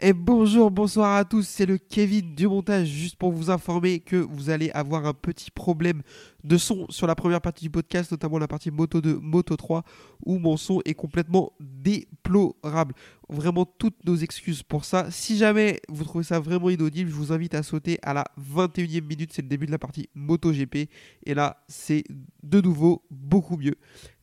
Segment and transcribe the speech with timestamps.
[0.00, 4.14] Et bonjour, bonsoir à tous, c'est le Kevin du montage, juste pour vous informer que
[4.14, 6.02] vous allez avoir un petit problème
[6.44, 9.82] de son sur la première partie du podcast, notamment la partie Moto 2, Moto 3,
[10.24, 12.94] où mon son est complètement déplorable.
[13.28, 15.10] Vraiment toutes nos excuses pour ça.
[15.10, 19.02] Si jamais vous trouvez ça vraiment inaudible, je vous invite à sauter à la 21e
[19.02, 20.88] minute, c'est le début de la partie Moto GP,
[21.26, 22.04] et là c'est
[22.44, 23.74] de nouveau beaucoup mieux.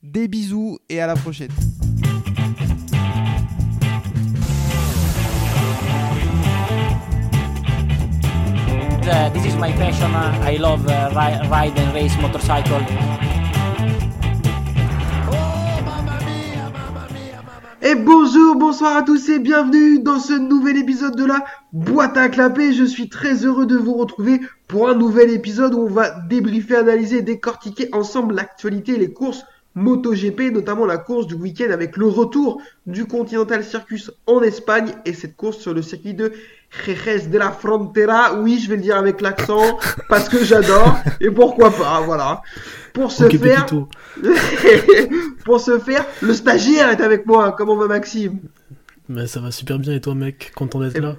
[0.01, 1.51] Des bisous et à la prochaine.
[9.07, 9.71] Uh, this is my.
[9.71, 12.81] Uh, I love uh, ri- ride and race motorcycle.
[17.81, 22.29] Et bonjour, bonsoir à tous et bienvenue dans ce nouvel épisode de la boîte à
[22.29, 22.73] clapper.
[22.73, 26.77] Je suis très heureux de vous retrouver pour un nouvel épisode où on va débriefer,
[26.77, 32.07] analyser, décortiquer ensemble l'actualité et les courses MotoGP, notamment la course du week-end avec le
[32.07, 36.31] retour du Continental Circus en Espagne et cette course sur le circuit de
[36.85, 38.39] Jerez de la Frontera.
[38.39, 39.77] Oui, je vais le dire avec l'accent
[40.09, 42.41] parce que j'adore et pourquoi pas, voilà.
[42.93, 43.65] Pour ce faire,
[45.45, 47.53] pour ce faire, le stagiaire est avec moi.
[47.57, 48.39] Comment va Maxime
[49.09, 51.17] Mais ça va super bien et toi mec, content d'être Eh là?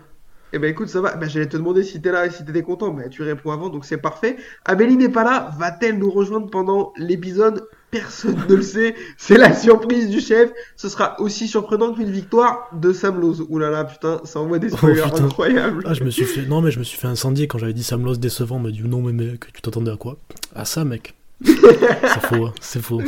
[0.52, 1.14] Eh ben écoute, ça va.
[1.16, 3.68] Ben, j'allais te demander si t'es là et si t'étais content, mais tu réponds avant,
[3.68, 4.36] donc c'est parfait.
[4.64, 5.50] Amélie n'est pas là.
[5.58, 8.94] Va-t-elle nous rejoindre pendant l'épisode Personne ne le sait.
[9.16, 10.50] C'est la surprise du chef.
[10.76, 13.46] Ce sera aussi surprenant qu'une victoire de Sam Lowe.
[13.48, 15.24] Ouh là là, putain, ça envoie des spoilers Oh, putain.
[15.24, 15.82] incroyables.
[15.86, 16.42] Ah je me suis fait...
[16.46, 18.70] Non mais je me suis fait incendier quand j'avais dit Sam Lowe décevant, on m'a
[18.70, 20.16] dit non mais mec, tu t'attendais à quoi?
[20.54, 21.14] À ça mec
[21.44, 23.02] C'est faux, hein, c'est faux.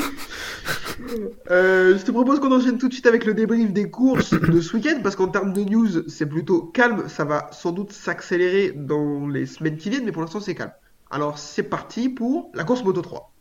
[1.50, 4.60] Euh, je te propose qu'on enchaîne tout de suite avec le débrief des courses de
[4.60, 7.04] ce week-end, parce qu'en termes de news, c'est plutôt calme.
[7.08, 10.72] Ça va sans doute s'accélérer dans les semaines qui viennent, mais pour l'instant, c'est calme.
[11.10, 13.32] Alors, c'est parti pour la course Moto 3.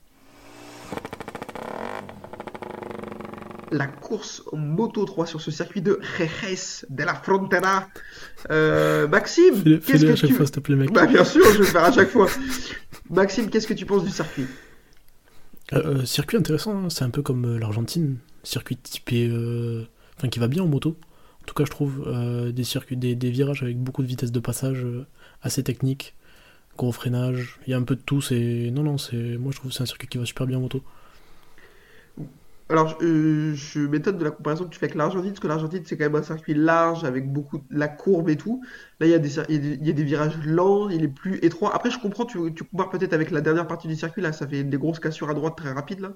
[3.71, 6.55] La course Moto 3 sur ce circuit de Jerez
[6.89, 7.89] de la Frontera.
[8.49, 10.35] Euh, Maxime, Fais-le qu'est-ce fais-le que à chaque tu...
[10.35, 10.91] fois s'il te plaît mec.
[10.93, 12.27] Bah bien sûr, je vais le faire à chaque fois.
[13.09, 14.47] Maxime, qu'est-ce que tu penses du circuit?
[15.73, 19.27] Euh, euh, circuit intéressant, hein, c'est un peu comme l'Argentine, circuit typé...
[19.29, 19.85] euh,
[20.17, 20.97] Enfin qui va bien en moto.
[21.41, 22.03] En tout cas je trouve
[22.51, 24.85] des circuits, des, des virages avec beaucoup de vitesse de passage,
[25.41, 26.15] assez technique,
[26.77, 28.71] gros freinage, il y a un peu de tout, c'est...
[28.73, 29.37] Non non, c'est...
[29.37, 30.83] Moi je trouve c'est un circuit qui va super bien en moto.
[32.69, 35.83] Alors, je, je m'étonne de la comparaison que tu fais avec l'Argentine, parce que l'Argentine,
[35.85, 38.61] c'est quand même un circuit large, avec beaucoup de la courbe et tout.
[38.99, 40.89] Là, il y a des, il y a des, il y a des virages lents,
[40.89, 41.73] il est plus étroit.
[41.73, 44.45] Après, je comprends, tu, tu compares peut-être avec la dernière partie du circuit, là, ça
[44.47, 46.11] fait des grosses cassures à droite très rapides, là.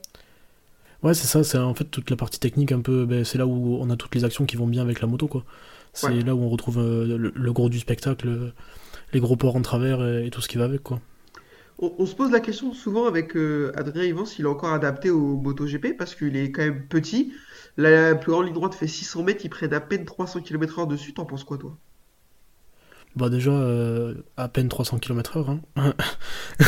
[1.03, 3.47] Ouais, c'est ça, c'est en fait toute la partie technique un peu, ben, c'est là
[3.47, 5.43] où on a toutes les actions qui vont bien avec la moto, quoi.
[5.93, 6.21] C'est Ouais.
[6.23, 8.53] là où on retrouve euh, le, le gros du spectacle, euh,
[9.13, 11.01] les gros ports en travers et, et tout ce qui va avec, quoi.
[11.79, 15.09] On, on se pose la question souvent avec euh, Adrien Ivan s'il est encore adapté
[15.09, 17.33] au MotoGP, parce qu'il est quand même petit.
[17.77, 21.13] La plus grande ligne droite fait 600 mètres, il prenne à peine 300 km/h dessus,
[21.13, 21.77] t'en penses quoi, toi?
[23.15, 25.93] Bah déjà, euh, à peine 300 km/h, hein.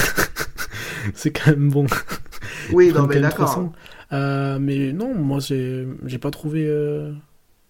[1.14, 1.86] c'est quand même bon.
[2.72, 3.46] Oui, non, mais d'accord.
[3.46, 3.74] 300.
[4.12, 6.70] Euh, mais non, moi j'ai pas trouvé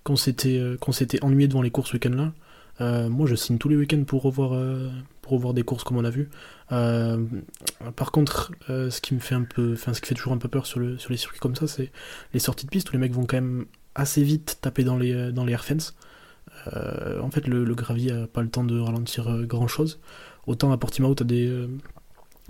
[0.04, 0.60] qu'on s'était
[0.92, 2.34] s'était ennuyé devant les courses ce week-end là.
[2.82, 4.90] Euh, moi je signe tous les week-ends pour revoir euh,
[5.22, 6.30] pour revoir des courses comme on a vu.
[6.72, 7.24] Euh,
[7.96, 10.66] par contre, ce qui me fait un peu, ce qui fait toujours un peu peur
[10.66, 11.92] sur le sur les circuits comme ça, c'est
[12.34, 15.32] les sorties de piste où les mecs vont quand même assez vite taper dans les
[15.32, 15.56] dans les
[16.66, 20.00] en fait, le, gravier a pas le temps de ralentir grand chose.
[20.48, 21.52] Autant à Portimao, t'as des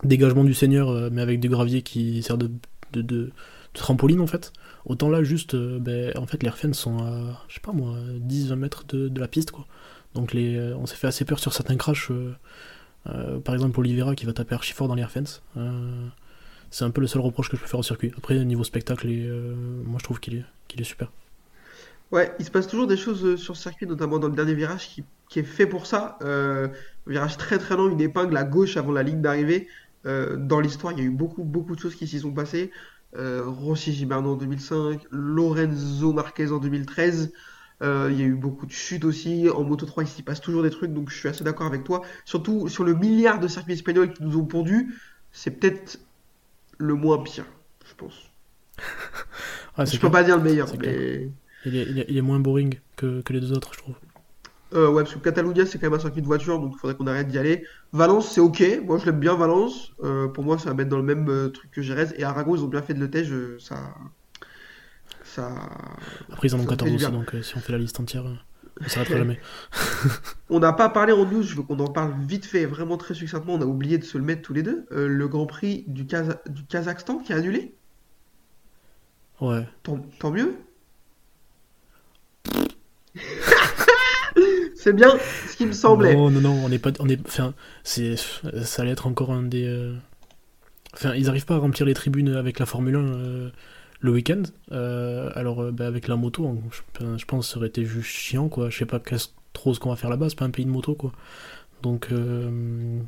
[0.04, 3.32] dégagements du Seigneur, mais avec du gravier qui sert de,
[3.74, 4.54] trampoline en fait.
[4.86, 7.96] Autant là, juste, ben, en fait, les air fence sont à, je sais pas moi,
[8.28, 9.66] 10-20 mètres de, de la piste quoi.
[10.16, 12.12] Donc euh, on s'est fait assez peur sur certains crashs.
[12.12, 12.35] euh,
[13.07, 15.44] euh, par exemple, Oliveira qui va taper archi fort dans les air fence.
[16.72, 18.12] C'est un peu le seul reproche que je peux faire au circuit.
[18.18, 19.07] Après, niveau spectacle,
[19.85, 21.12] moi je trouve qu'il est, super.
[22.12, 24.90] Ouais, il se passe toujours des choses sur le circuit, notamment dans le dernier virage
[24.90, 26.18] qui, est fait pour ça.
[27.06, 29.68] Virage très très lent, une épingle à gauche avant la ligne d'arrivée.
[30.06, 32.72] Dans l'histoire, il y a eu beaucoup beaucoup de choses qui s'y sont passées.
[33.16, 37.31] Rossi Gibernau en 2005, Lorenzo Marquez en 2013.
[37.82, 39.50] Euh, il y a eu beaucoup de chutes aussi.
[39.50, 41.84] En Moto 3, il s'y passe toujours des trucs, donc je suis assez d'accord avec
[41.84, 42.02] toi.
[42.25, 44.94] Surtout sur le milliard de circuits espagnols qui nous ont pondu,
[45.31, 46.00] c'est peut-être
[46.80, 47.46] le moins pire,
[47.86, 48.16] je pense.
[49.75, 50.12] Ah, Je peux clair.
[50.12, 51.31] pas dire le meilleur, mais...
[51.66, 53.96] Il est, il est- il est moins boring que, que les deux autres, je trouve.
[54.74, 56.96] Euh, ouais, parce que Catalunya, c'est quand même un circuit de voiture, donc il faudrait
[56.96, 57.64] qu'on arrête d'y aller.
[57.92, 58.64] Valence, c'est ok.
[58.84, 59.92] Moi, je l'aime bien, Valence.
[60.04, 62.08] Euh, pour moi, ça va mettre dans le même euh, truc que Jerez.
[62.18, 63.94] Et Aragon, ils ont bien fait de le euh, Ça.
[65.35, 65.51] Ça.
[66.31, 67.77] Après, ils en ont Ça me 14 fait aussi, donc euh, si on fait la
[67.80, 68.35] liste entière, euh,
[68.81, 69.39] on s'arrêtera jamais.
[70.50, 73.13] On n'a pas parlé en news, je veux qu'on en parle vite fait, vraiment très
[73.13, 73.56] succinctement.
[73.56, 74.85] On a oublié de se le mettre tous les deux.
[74.91, 77.75] Euh, le Grand Prix du, du Kazakhstan qui est annulé.
[79.39, 79.68] Ouais.
[79.83, 80.56] Tant, tant mieux.
[84.75, 86.15] C'est bien ce qui me semblait.
[86.15, 86.91] Non, non, non, on n'est pas.
[87.00, 87.53] On est, enfin,
[87.83, 89.65] c'est, ça allait être encore un des.
[89.65, 89.95] euh,
[90.95, 93.50] Enfin, ils n'arrivent pas à remplir les tribunes avec la Formule 1 euh,
[94.04, 94.44] le week-end.
[94.72, 98.50] Euh, alors, euh, bah, avec la moto, je, pense que ça aurait été juste chiant,
[98.50, 98.70] quoi.
[98.70, 99.02] Je sais pas
[99.54, 101.14] trop ce qu'on va faire là-bas, c'est pas un pays de moto, quoi.
[101.82, 103.00] Donc, euh,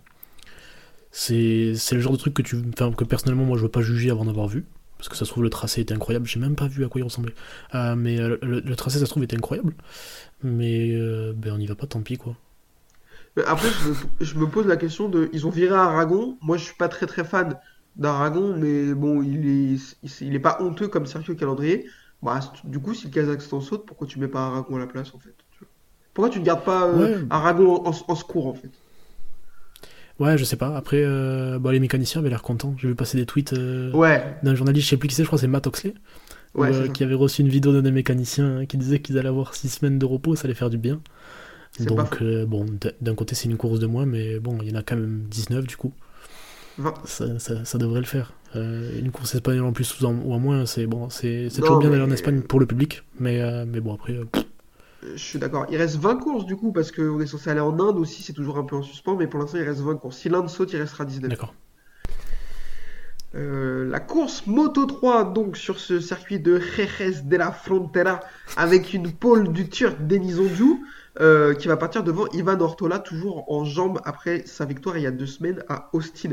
[1.11, 4.25] c'est, le genre de truc que, tu, que personnellement, moi, je veux pas juger avant
[4.25, 4.65] d'avoir vu.
[4.97, 6.25] Parce que ça se trouve, le tracé était incroyable.
[6.25, 7.35] J'ai même pas vu à quoi il ressemblait.
[7.73, 9.73] Mais le, tracé, ça se trouve, était incroyable.
[10.41, 10.97] Mais
[11.33, 12.37] ben, on y va pas, tant pis, quoi.
[13.45, 15.29] Après, je me, je me pose la question de.
[15.33, 16.37] Ils ont viré Aragon.
[16.41, 17.59] Moi, je suis pas très très fan
[17.95, 21.87] d'Aragon, mais bon, il est, il, il est pas honteux comme au calendrier.
[22.21, 25.13] Bah, du coup, si le Kazakhstan saute, pourquoi tu mets pas Aragon à la place
[25.13, 25.35] en fait?
[26.13, 27.25] Pourquoi tu ne gardes pas euh, Ouais.
[27.29, 28.71] Aragon en, en secours en fait?
[30.19, 30.75] Ouais, je sais pas.
[30.77, 32.75] Après, euh, bah, les mécaniciens avaient l'air contents.
[32.77, 35.27] J'ai vu passer des tweets euh, Ouais, d'un journaliste, je sais plus qui c'est, je
[35.27, 35.93] crois que c'est Matt Oxley,
[36.53, 39.29] ouais, euh, qui avait reçu une vidéo d'un des mécaniciens hein, qui disait qu'ils allaient
[39.29, 41.01] avoir 6 semaines de repos, ça allait faire du bien.
[41.79, 42.65] Donc, bon,
[43.01, 45.25] d'un côté, c'est une course de moins, mais bon, il y en a quand même
[45.29, 45.93] 19 du coup.
[46.77, 46.93] 20.
[47.05, 48.33] Ça, ça, ça devrait le faire.
[48.55, 51.79] Euh, une course espagnole en plus ou en, ou en moins, c'est bon, c'est toujours
[51.79, 54.25] bien d'aller en Espagne pour le public, mais, euh, mais bon, après, euh,
[55.13, 55.65] Je suis d'accord.
[55.69, 58.33] Il reste 20 courses du coup, parce qu'on est censé aller en Inde aussi, c'est
[58.33, 60.17] toujours un peu en suspens, mais pour l'instant, il reste 20 courses.
[60.17, 61.29] Si l'Inde saute, il restera 19.
[61.29, 61.53] d'accord.
[63.35, 68.21] Euh, la course Moto 3, donc sur ce circuit de Jerez de la Frontera,
[68.55, 70.85] avec une pole du Turc Denis Ondiou,
[71.19, 75.07] euh, qui va partir devant Ivan Ortola, toujours en jambes après sa victoire il y
[75.07, 76.31] a deux semaines à Austin.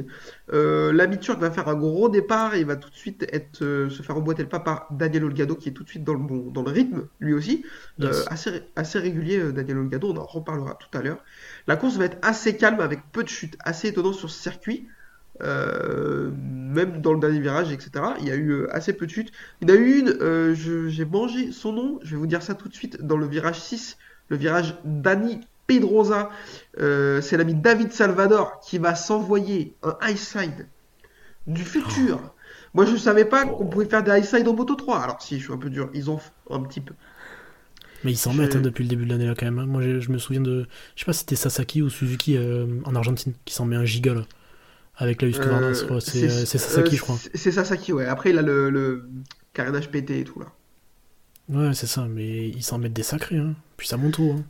[0.53, 3.59] Euh, L'ami turc va faire un gros départ, et il va tout de suite être,
[3.59, 6.21] se faire emboîter le pas par Daniel Olgado, qui est tout de suite dans le,
[6.21, 7.65] bon, dans le rythme, lui aussi.
[7.99, 8.25] Yes.
[8.29, 11.19] Assez, assez régulier, Daniel Olgado, on en reparlera tout à l'heure.
[11.67, 14.87] La course va être assez calme, avec peu de chutes, assez étonnant sur ce circuit.
[15.41, 18.15] Euh, même dans le dernier virage, etc.
[18.21, 19.33] Il y a eu euh, assez peu de chutes.
[19.61, 22.43] Il y en a eu une, euh, j'ai mangé son nom, je vais vous dire
[22.43, 23.97] ça tout de suite, dans le virage 6,
[24.29, 26.31] le virage Dani Pedrosa.
[26.77, 30.69] C'est l'ami David Salvador qui va s'envoyer un high side
[31.47, 32.35] du futur.
[32.75, 35.01] Moi, je savais pas qu'on pouvait faire des high side en moto 3.
[35.01, 36.95] Alors, si, je suis un peu dur, ils en font un petit peu.
[38.05, 39.59] Mais ils s'en Je- mettent hein, depuis le début de l'année là quand même.
[39.59, 39.67] hein.
[39.67, 40.67] Moi je, je me souviens de.
[40.97, 43.85] Je sais pas si c'était Sasaki ou Suzuki euh, en Argentine qui s'en met un
[43.85, 44.23] giga là.
[44.97, 46.01] Avec la Husqvarna, Euh.
[46.01, 47.17] C'est euh, c'est Sasaki, euh, je crois.
[47.35, 48.07] c'est- Sasaki, ouais.
[48.07, 49.09] Après, il a le, le
[49.53, 50.47] carénage pété et tout là.
[51.49, 53.55] Ouais, c'est ça, mais ils s'en mettent des sacrés, hein.
[53.77, 54.45] Puis ça monte haut, hein.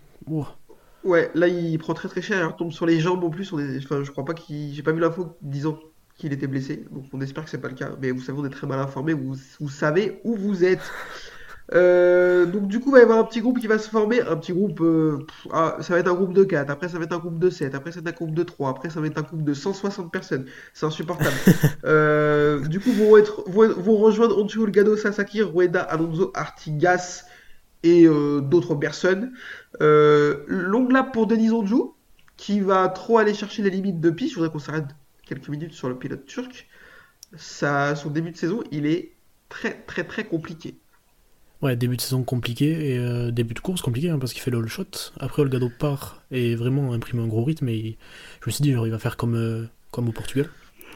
[1.04, 3.52] Ouais, là il prend très très cher, il retombe sur les jambes en plus.
[3.52, 3.78] On est...
[3.78, 4.72] enfin, je crois pas qu'il.
[4.74, 5.78] J'ai pas vu l'info disant
[6.16, 7.90] qu'il était blessé, donc on espère que c'est pas le cas.
[8.00, 10.80] Mais vous savez, on est très mal informés, vous, vous savez où vous êtes.
[11.74, 14.20] Euh, donc du coup, il va y avoir un petit groupe qui va se former,
[14.20, 16.98] un petit groupe, euh, pff, ah, ça va être un groupe de 4, après ça
[16.98, 18.90] va être un groupe de 7, après ça va être un groupe de 3, après
[18.90, 21.36] ça va être un groupe de 160 personnes, c'est insupportable.
[21.84, 27.24] Euh, du coup, vont, être, vont, vont rejoindre Onchu Olgado, Sasaki, Rueda, Alonso, Artigas
[27.82, 29.32] et euh, d'autres personnes.
[29.80, 31.92] Longue lap pour Denis Onju,
[32.36, 34.30] qui va trop aller chercher les limites de piste.
[34.30, 34.86] Je voudrais qu'on s'arrête
[35.26, 36.68] quelques minutes sur le pilote turc.
[37.36, 39.12] Ça, son début de saison, il est
[39.48, 40.81] très très très compliqué.
[41.62, 44.50] Ouais, début de saison compliqué et euh, début de course compliqué hein, parce qu'il fait
[44.50, 44.85] le all shot.
[45.20, 47.69] Après, Olgado part et vraiment imprime un gros rythme.
[47.69, 47.97] Et
[48.41, 50.49] je me suis dit, genre, il va faire comme, euh, comme au Portugal.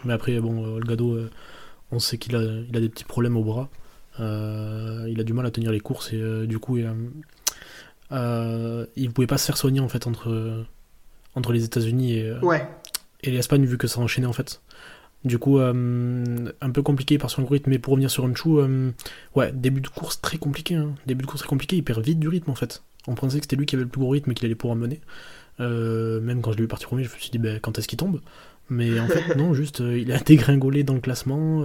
[0.04, 1.30] Mais après, bon, euh, Olgado, euh,
[1.92, 3.68] on sait qu'il a, il a des petits problèmes au bras.
[4.18, 6.86] Il a du mal à tenir les courses et du coup, il,
[8.10, 10.64] a- il pouvait pas se faire soigner en fait entre,
[11.34, 12.66] entre les États-Unis et, Ouais,
[13.22, 14.60] et l'Espagne vu que ça enchaînait en fait.
[15.24, 18.90] Du coup, euh, un peu compliqué par son rythme, mais pour revenir sur Unchu, euh,
[19.34, 20.76] ouais, début de course très compliqué.
[20.76, 20.94] hein.
[21.06, 22.82] Début de course très compliqué, il perd vite du rythme en fait.
[23.08, 24.76] On pensait que c'était lui qui avait le plus gros rythme et qu'il allait pouvoir
[24.76, 25.00] mener.
[25.58, 27.88] Euh, même quand je l'ai vu partir premier, je me suis dit, ben, quand est-ce
[27.88, 28.20] qu'il tombe?
[28.70, 31.64] Mais en fait, non, juste, il a dégringolé dans le classement,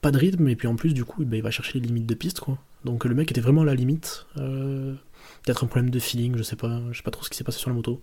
[0.00, 2.06] pas de rythme, et puis en plus, du coup, ben, il va chercher les limites
[2.06, 2.58] de piste, quoi.
[2.84, 4.26] Donc le mec était vraiment à la limite.
[4.34, 7.44] Peut-être un problème de feeling, je sais pas, je sais pas trop ce qui s'est
[7.44, 8.00] passé sur la moto.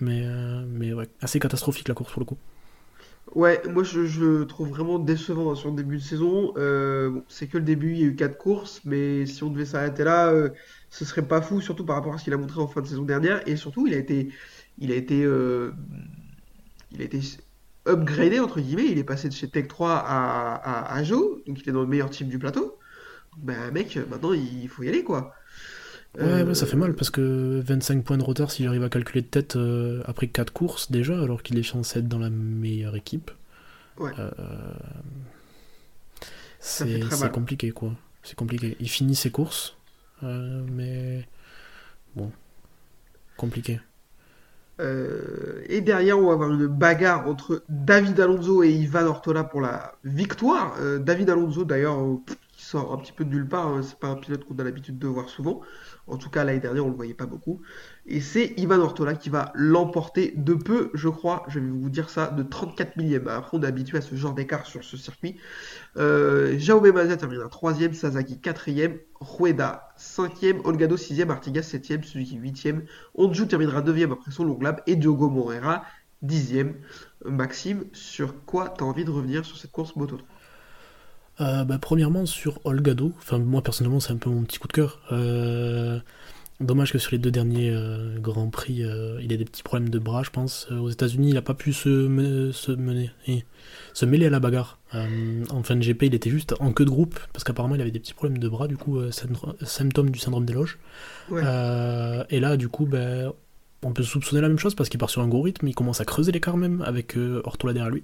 [0.00, 0.24] Mais,
[0.68, 2.38] mais ouais, assez catastrophique la course pour le coup.
[3.34, 6.52] Ouais, moi je, le trouve vraiment décevant hein, sur le début de saison.
[6.56, 9.64] Euh, c'est que le début, il y a eu 4 courses, mais si on devait
[9.64, 10.50] s'arrêter là, euh,
[10.90, 12.86] ce serait pas fou, surtout par rapport à ce qu'il a montré en fin de
[12.86, 13.46] saison dernière.
[13.48, 14.32] Et surtout, il a été,
[14.78, 15.72] il a été, euh,
[16.92, 17.20] il a été
[17.86, 18.86] upgradé entre guillemets.
[18.90, 21.82] Il est passé de chez Tech 3 à, à, à Joe, donc il est dans
[21.82, 22.78] le meilleur team du plateau.
[23.38, 25.34] Ben mec, maintenant il faut y aller quoi.
[26.18, 28.88] Ouais, Euh, ouais, ça fait mal parce que 25 points de retard s'il arrive à
[28.90, 32.30] calculer de tête euh, après 4 courses déjà, alors qu'il est censé être dans la
[32.30, 33.30] meilleure équipe.
[33.96, 34.16] Ouais.
[34.18, 34.30] Euh,
[36.58, 37.92] c'est compliqué quoi.
[38.22, 38.76] C'est compliqué.
[38.80, 39.76] Il finit ses courses,
[40.22, 41.26] euh, mais
[42.16, 42.32] bon,
[43.36, 43.80] compliqué.
[44.80, 49.60] Euh, et derrière, on va avoir une bagarre entre David Alonso et Ivan Ortola pour
[49.60, 50.74] la victoire.
[50.80, 52.16] Euh, David Alonso, d'ailleurs, euh,
[52.70, 53.66] sort un petit peu de nulle part.
[53.68, 53.82] hein.
[53.82, 55.60] C'est pas un pilote qu'on a l'habitude de voir souvent.
[56.06, 57.60] En tout cas, l'année dernière, on le voyait pas beaucoup.
[58.06, 61.44] Et c'est Ivan Ortola qui va l'emporter de peu, je crois.
[61.48, 63.28] Je vais vous dire ça, de 34 millième.
[63.28, 65.36] Après, on est habitué à ce genre d'écart sur ce circuit.
[65.96, 72.82] Euh, Jaume Mazia termine 3ème, Sasaki 4ème, Rueda 5ème, Olgado 6ème, Artigas 7ème, Suzuki 8ème,
[73.14, 75.84] Onju terminera 9ème après son long lap et Diogo Moreira
[76.24, 76.74] 10ème.
[77.24, 80.39] Maxime, sur quoi t'as envie de revenir sur cette course Moto 3
[81.40, 84.72] Euh, bah, premièrement sur Olgado, enfin moi personnellement c'est un peu mon petit coup de
[84.74, 85.00] cœur.
[85.10, 85.98] Euh,
[86.60, 89.88] dommage que sur les deux derniers euh, grands prix, euh, il ait des petits problèmes
[89.88, 90.68] de bras, je pense.
[90.70, 93.44] Aux États-Unis, il n'a pas pu se, me- se mener, eh,
[93.94, 94.78] se mêler à la bagarre.
[94.92, 97.90] En fin de GP, il était juste en queue de groupe parce qu'apparemment il avait
[97.92, 100.78] des petits problèmes de bras, du coup symptôme du syndrome des loges.
[101.30, 101.42] Ouais.
[102.28, 103.32] Et là, du coup, ben,
[103.82, 106.00] on peut soupçonner la même chose parce qu'il part sur un gros rythme, il commence
[106.02, 108.02] à creuser l'écart même avec Ortola derrière lui.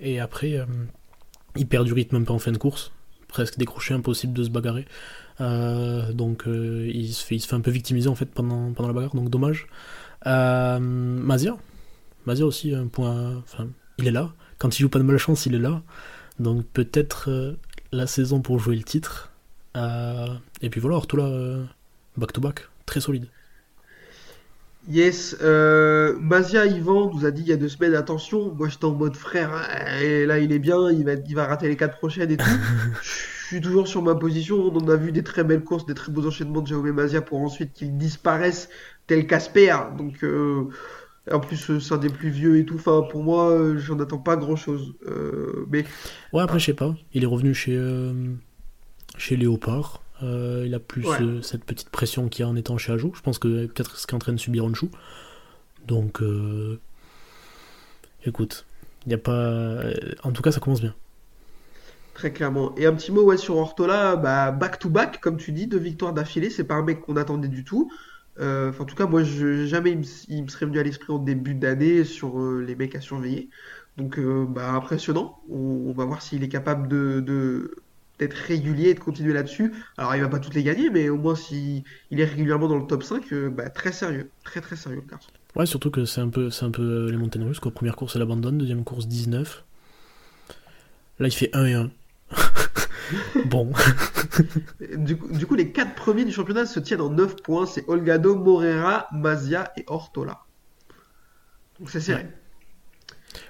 [0.00, 0.64] Et après,
[1.56, 2.92] il perd du rythme un peu en fin de course,
[3.28, 4.86] presque décroché, impossible de se bagarrer.
[5.40, 8.72] Euh, donc euh, il, se fait, il se fait un peu victimiser en fait pendant,
[8.72, 9.66] pendant la bagarre, donc dommage.
[10.26, 11.56] Euh, Mazia,
[12.26, 13.36] Mazia aussi, un point.
[13.36, 14.32] Enfin, il est là.
[14.58, 15.82] Quand il joue pas de malchance, il est là.
[16.38, 17.56] Donc peut-être
[17.92, 19.30] la saison pour jouer le titre.
[20.62, 21.28] Et puis voilà, Ortola,
[22.16, 23.26] back-to-back, très solide.
[24.88, 28.84] Yes, euh, Mazia Ivan nous a dit il y a deux semaines, attention, moi j'étais
[28.84, 31.76] en mode frère, hein, et là il est bien, il va, il va rater les
[31.76, 32.44] quatre prochaines et tout.
[33.02, 35.94] Je suis toujours sur ma position, on en a vu des très belles courses, des
[35.94, 38.68] très beaux enchaînements de Jaume Mazia pour ensuite qu'ils disparaissent
[39.06, 39.76] tel Casper.
[39.98, 40.68] Donc euh,
[41.32, 43.98] en plus euh, c'est un des plus vieux et tout, enfin pour moi euh, j'en
[43.98, 44.94] attends pas grand chose.
[45.68, 45.84] mais
[46.32, 46.94] Ouais, après, je sais pas.
[47.12, 48.12] Il est revenu chez, euh,
[49.16, 50.02] chez Léopard.
[50.22, 51.20] Euh, il a plus Ouais.
[51.20, 53.12] euh, cette petite pression qu'il y a en étant chez Ajo.
[53.14, 54.88] Je pense que peut-être ce qu'est en train de subir Honshu.
[55.86, 56.80] Donc, euh,
[58.24, 58.66] écoute,
[59.06, 59.82] il y a pas.
[60.22, 60.94] En tout cas, ça commence bien.
[62.14, 62.74] Très clairement.
[62.76, 65.78] Et un petit mot ouais, sur Ortola, bah, back to back, comme tu dis, deux
[65.78, 67.90] victoires d'affilée, c'est pas un mec qu'on attendait du tout.
[68.40, 71.18] En tout cas, moi, je, jamais il me, il me serait venu à l'esprit en
[71.18, 73.50] début d'année sur les mecs à surveiller.
[73.96, 75.40] Donc, bah, impressionnant.
[75.50, 75.58] On,
[75.88, 77.76] on va voir s'il est capable de, de-
[78.18, 79.72] d'être régulier et de continuer là-dessus.
[79.96, 82.78] Alors, il va pas toutes les gagner, mais au moins, s'il il est régulièrement dans
[82.78, 84.30] le top 5, euh, bah, très sérieux.
[84.44, 85.30] Très, très sérieux, le garçon.
[85.54, 87.60] Ouais, surtout que c'est un peu, c'est un peu euh, les montagnes russes.
[87.60, 87.72] Quoi.
[87.72, 88.58] Première course, elle abandonne.
[88.58, 89.64] Deuxième course, 19.
[91.18, 91.90] Là, il fait 1 et 1.
[93.46, 93.72] bon.
[94.98, 97.64] Du coup, du coup, les quatre premiers du championnat se tiennent en 9 points.
[97.64, 100.40] C'est Olgado, Morera, Mazia et Ortola.
[101.78, 102.26] Donc, c'est serré.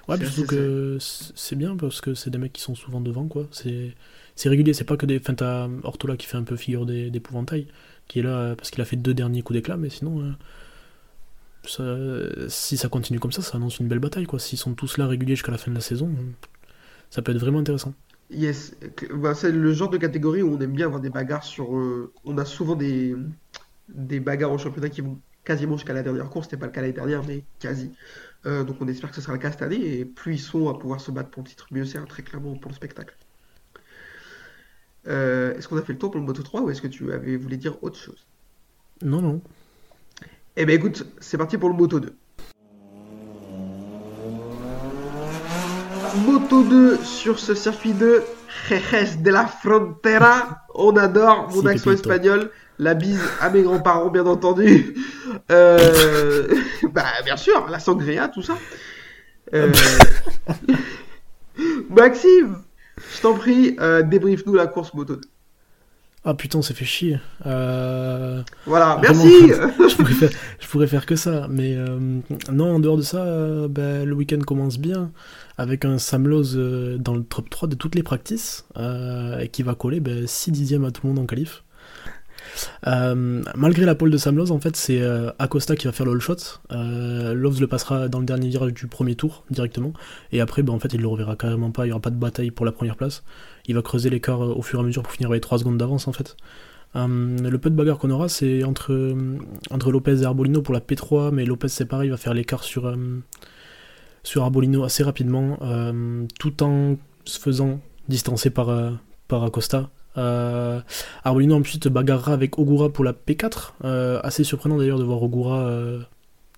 [0.07, 3.27] Ouais, assez surtout que c'est bien parce que c'est des mecs qui sont souvent devant,
[3.27, 3.47] quoi.
[3.51, 3.95] C'est
[4.37, 5.19] c'est régulier, c'est pas que des.
[5.19, 7.67] Enfin, t'as Ortola qui fait un peu figure d'é- d'épouvantail,
[8.07, 10.33] qui est là euh, parce qu'il a fait deux derniers coups d'éclat, mais sinon, euh,
[12.49, 14.39] si ça continue comme ça, ça annonce une belle bataille, quoi.
[14.39, 16.09] S'ils sont tous là réguliers jusqu'à la fin de la saison,
[17.09, 17.93] ça peut être vraiment intéressant.
[18.29, 18.75] Yes,
[19.13, 21.75] bah, c'est le genre de catégorie où on aime bien avoir des bagarres sur.
[21.77, 23.15] euh, on a souvent des,
[23.89, 26.47] des bagarres au championnat qui vont quasiment jusqu'à la dernière course.
[26.47, 27.93] C'était pas le cas l'année dernière, mais quasi.
[28.45, 29.99] Donc on espère que ce sera le cas cette année.
[29.99, 32.23] Et plus ils sont à pouvoir se battre pour le titre, mieux c'est hein, très
[32.23, 33.17] clairement pour le spectacle.
[35.07, 37.11] Euh, est-ce qu'on a fait le tour pour le Moto 3 ou est-ce que tu
[37.13, 38.25] avais voulu dire autre chose?
[39.01, 39.41] Non, non.
[40.55, 42.13] Eh ben écoute, c'est parti pour le Moto 2.
[46.25, 48.23] Moto 2 sur ce circuit de
[48.67, 50.63] Jerez de la Frontera.
[50.73, 52.51] On adore mon Si, accent espagnol.
[52.79, 54.95] La bise à mes grands-parents, bien entendu.
[55.51, 56.47] Euh,
[56.91, 58.57] bah, bien sûr, la sangria, tout ça.
[59.53, 59.71] Euh,
[61.89, 62.57] Maxime,
[63.15, 65.21] je t'en prie, euh, débriefe-nous la course Moto 2.
[66.23, 67.19] Ah putain, s'est fait chier.
[67.45, 69.23] Euh, Voilà, Vraiment.
[69.23, 69.47] merci.
[69.89, 72.19] je, pourrais faire, je pourrais faire que ça, mais euh,
[72.51, 75.11] non, en dehors de ça, euh, ben, le week-end commence bien
[75.57, 79.63] avec un Sam euh, dans le top 3 de toutes les practices euh, et qui
[79.63, 81.63] va coller ben, 6 dixièmes à tout le monde en qualif.
[82.85, 86.13] Euh, malgré la pole de Sam en fait, c'est euh, Acosta qui va faire le
[86.13, 86.35] all shot.
[86.71, 89.93] Euh, le passera dans le dernier virage du premier tour directement,
[90.31, 91.85] et après, ben, en fait, il le reverra carrément pas.
[91.85, 93.23] Il y aura pas de bataille pour la première place.
[93.65, 95.77] Il va creuser l'écart euh, au fur et à mesure pour finir avec 3 secondes
[95.77, 96.37] d'avance, en fait.
[96.95, 98.91] Le peu de bagarre qu'on aura, c'est entre,
[99.87, 102.91] Lopez et Arbolino pour la P3, mais Lopez, c'est pareil, il va faire l'écart sur,
[104.35, 105.59] Arbolino assez rapidement,
[106.39, 109.91] tout en se faisant distancer par, par Acosta.
[110.17, 110.81] Euh,
[111.23, 113.73] Arbolino ensuite bagarrera avec Ogura pour la P4.
[113.83, 115.99] Euh, assez surprenant d'ailleurs de voir Ogura euh,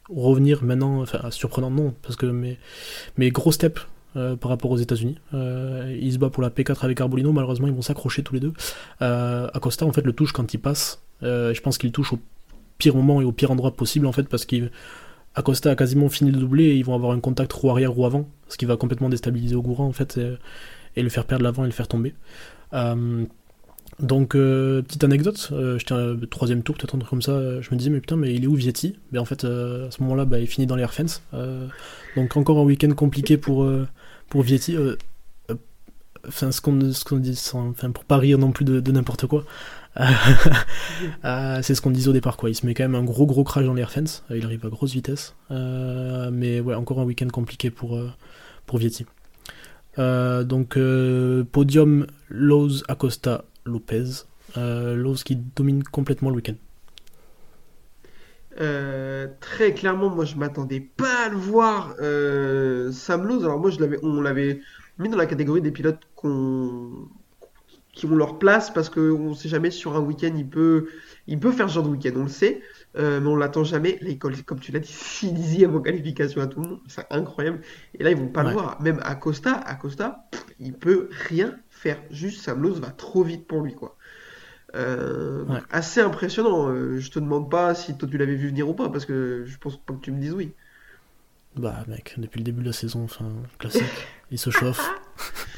[0.10, 1.02] revenir maintenant.
[1.02, 3.80] Enfin, surprenant non, parce que mais gros step
[4.16, 5.18] euh, par rapport aux États-Unis.
[5.34, 7.32] Il se bat pour la P4 avec Arbolino.
[7.32, 8.54] Malheureusement, ils vont s'accrocher tous les deux.
[9.00, 11.02] Acosta en fait le touche quand il passe.
[11.22, 12.20] Je pense qu'il touche au
[12.78, 14.72] pire moment et au pire endroit possible en fait parce qu'il
[15.36, 18.06] Acosta a quasiment fini de doubler et ils vont avoir un contact roue arrière roue
[18.06, 20.20] avant, ce qui va complètement déstabiliser Ogura en fait
[20.96, 22.14] et le faire perdre l'avant et le faire tomber.
[24.02, 27.62] Donc, euh, petite anecdote, euh, j'étais un troisième tour, peut-être un truc comme ça, euh,
[27.62, 28.98] je me disais, mais putain, mais il est où Vietti?
[29.12, 31.22] Mais en fait, euh, à ce moment-là, bah, il finit dans les Air Fence.
[32.16, 33.70] Donc, encore un week-end compliqué pour,
[34.30, 34.78] pour Vietti.
[36.28, 39.44] Enfin, ce qu'on ce qu'on dit, enfin, pour pas rire non plus de, n'importe quoi,
[41.62, 42.50] c'est ce qu'on disait au départ, quoi.
[42.50, 44.66] Il se met quand même un gros gros crash dans les Air Fence, il arrive
[44.66, 45.36] à grosse vitesse.
[45.50, 48.00] Mais ouais, encore un week-end compliqué pour,
[48.66, 49.06] pour Vietti.
[49.98, 50.78] Donc,
[51.52, 54.26] podium Lowe's, Acosta, Lopez.
[54.58, 56.56] Euh, Lowe's qui domine complètement le week-end.
[58.60, 63.44] Euh, très clairement, moi je m'attendais pas à le voir euh, Sam Lowe.
[63.44, 64.62] Alors moi je l'avais, on l'avait
[64.98, 67.08] mis dans la catégorie des pilotes qu'on,
[67.94, 70.88] qui ont leur place parce que on sait jamais sur un week-end il peut,
[71.28, 72.62] il peut faire ce genre de week-end, on le sait,
[72.98, 73.98] euh, mais on l'attend jamais.
[74.02, 76.80] Là, il colle, comme tu l'as dit, 6 dixièmes en qualification à tout le monde,
[76.88, 77.62] c'est incroyable.
[77.98, 78.82] Et là ils vont pas le voir.
[78.82, 81.98] Même Acosta, Acosta, pff, il peut rien faire.
[82.12, 83.96] Juste Sam Lowe va trop vite pour lui quoi.
[84.76, 85.60] Euh, Ouais.
[85.72, 86.70] assez impressionnant.
[86.70, 89.44] Euh, je te demande pas si toi tu l'avais vu venir ou pas, parce que
[89.48, 90.52] je pense pas que tu me dises oui.
[91.56, 93.26] Bah, mec, depuis le début de la saison, enfin,
[93.58, 93.84] classique.
[94.32, 94.88] Il se chauffe.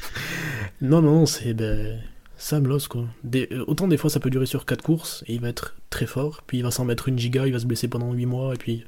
[0.80, 2.00] non, non, c'est ben,
[2.38, 3.04] Sam Lowe, quoi.
[3.24, 5.76] Des- euh, autant des fois ça peut durer sur 4 courses et il va être
[5.90, 8.26] très fort, puis il va s'en mettre une giga, il va se blesser pendant 8
[8.26, 8.84] mois et puis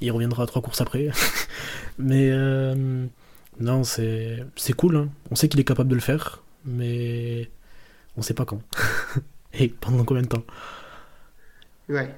[0.00, 1.10] il reviendra 3 courses après.
[1.98, 3.04] mais euh,
[3.60, 5.08] non, c'est c'est cool, hein.
[5.30, 7.50] on sait qu'il est capable de le faire, mais
[8.16, 8.60] on sait pas quand.
[9.52, 10.44] et pendant combien de temps?
[11.88, 12.14] Ouais.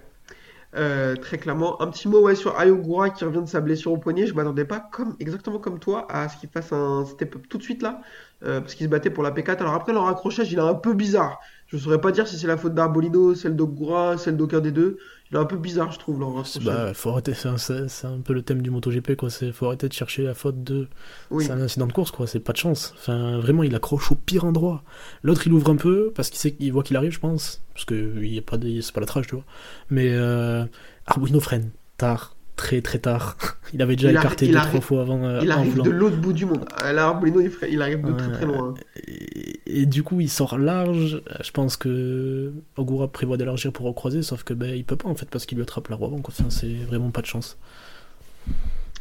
[0.77, 1.81] Euh, très clairement.
[1.83, 4.27] Un petit mot sur Ayogura qui revient de sa blessure au poignet.
[4.27, 7.63] Je m'attendais pas, comme, exactement comme toi, à ce qu'il fasse un step-up tout de
[7.63, 8.01] suite là,
[8.45, 9.59] euh, parce qu'il se battait pour la P4.
[9.59, 11.41] Alors après, leur accrochage, il est un peu bizarre.
[11.73, 14.99] Je saurais pas dire si c'est la faute d'Arbolino, celle d'Ogura, celle d'aucun des deux.
[15.31, 16.65] Il est un peu bizarre, je trouve, accrochage.
[16.65, 19.31] Bah, faut arrêter, c'est un, peu le thème du MotoGP, quoi.
[19.31, 20.89] C'est faut arrêter de chercher la faute de.
[21.31, 21.45] Oui.
[21.45, 22.27] C'est un incident de course, quoi.
[22.27, 22.93] C'est pas de chance.
[22.97, 24.83] Enfin, vraiment, il accroche au pire endroit.
[25.23, 27.63] L'autre, il ouvre un peu parce qu'il sait qu'il voit qu'il arrive, je pense.
[27.75, 28.81] Parce que il y a pas de...
[28.81, 29.45] c'est pas la trage, tu vois.
[29.91, 30.65] Mais euh...
[31.07, 33.37] Arbuino freine tard, très très tard.
[33.73, 35.25] Il avait déjà Il écarté deux trois fois avant.
[35.25, 36.65] euh, Il arrive de l'autre bout du monde.
[36.85, 38.75] Euh, Là, Arbolino, il, arrive de très très loin.
[39.07, 41.23] Et, et du coup, il sort large.
[41.43, 45.15] Je pense que Ogura prévoit d'élargir pour recroiser, sauf que ben, il peut pas en
[45.15, 46.21] fait parce qu'il lui attrape la roue avant.
[46.23, 47.57] Enfin, c'est vraiment pas de chance.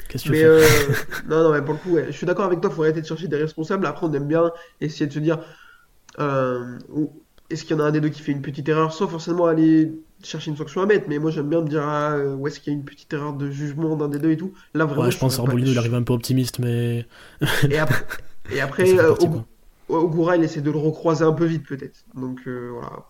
[0.07, 0.63] Qu'est-ce que tu faire euh,
[1.29, 3.01] non, non, mais pour le coup, ouais, je suis d'accord avec toi, il faut arrêter
[3.01, 3.85] de chercher des responsables.
[3.85, 5.39] Après, on aime bien essayer de se dire
[6.19, 6.77] euh,
[7.49, 9.45] est-ce qu'il y en a un des deux qui fait une petite erreur sans forcément
[9.45, 9.91] aller
[10.23, 11.05] chercher une sanction à mettre.
[11.07, 13.11] Mais moi, j'aime bien me dire ah, euh, où est-ce qu'il y a une petite
[13.13, 14.53] erreur de jugement d'un des deux et tout.
[14.73, 17.05] Là, vraiment, Ouais, je pense saurais pas- Arbolino il arrive un peu optimiste, mais.
[17.69, 18.05] Et après,
[18.51, 19.15] et après euh.
[19.89, 22.05] Ogura, il essaie de le recroiser un peu vite, peut-être.
[22.13, 23.07] Donc euh, voilà,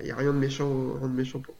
[0.00, 1.54] il n'y a rien de méchant, rien de méchant pour.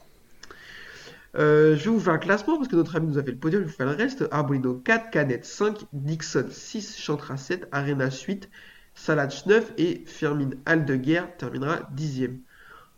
[1.35, 3.39] Euh, je vais vous faire un classement parce que notre ami nous a fait le
[3.39, 4.27] podium, je vous fais le reste.
[4.31, 8.49] Arbolino 4, Canet 5, Dixon 6, Chantra 7, Arenas 8,
[8.95, 12.39] Salach 9 et Firmin Aldeguer terminera 10ème.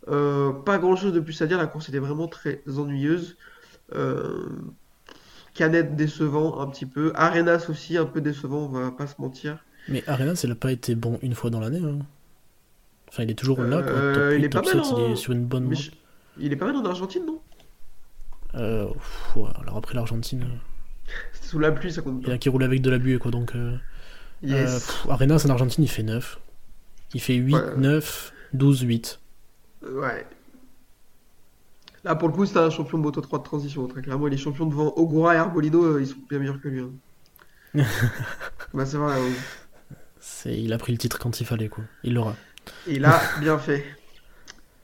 [0.08, 3.36] Euh, pas grand chose de plus à dire, la course était vraiment très ennuyeuse.
[3.94, 4.48] Euh,
[5.54, 9.64] Canet décevant un petit peu, Arenas aussi un peu décevant, on va pas se mentir.
[9.88, 11.80] Mais Arenas, il a pas été bon une fois dans l'année.
[11.84, 11.98] hein.
[13.08, 13.92] Enfin, il est toujours là, quoi.
[13.92, 15.70] Euh, Top il 8, est pas mal 7, il en- est sur une bonne Mais
[15.76, 15.82] montée.
[15.82, 17.40] je- il est pas mal en Argentine, non?
[18.56, 20.44] Euh, pff, alors après l'Argentine,
[21.40, 23.30] Sous la pluie, ça compte il y a qui roule avec de la buée, quoi.
[23.30, 23.76] Donc, euh,
[24.52, 26.38] euh, pff, Arenas en Argentine, il fait 9.
[27.14, 27.60] Il fait 8, Ouais.
[27.76, 29.20] 9, 12, 8.
[29.82, 30.26] Ouais.
[32.04, 33.86] Là, pour le coup, c'est un champion de Moto 3 de transition.
[33.86, 35.84] Très clairement, il est champion devant Ogura et Arbolino.
[35.84, 36.80] euh, Ils sont bien meilleurs que lui.
[36.80, 36.90] hein.
[38.74, 39.18] Bah, c'est vrai.
[40.46, 41.84] il a pris le titre quand il fallait, quoi.
[42.02, 42.36] Il l'aura.
[42.86, 43.84] Il a bien fait.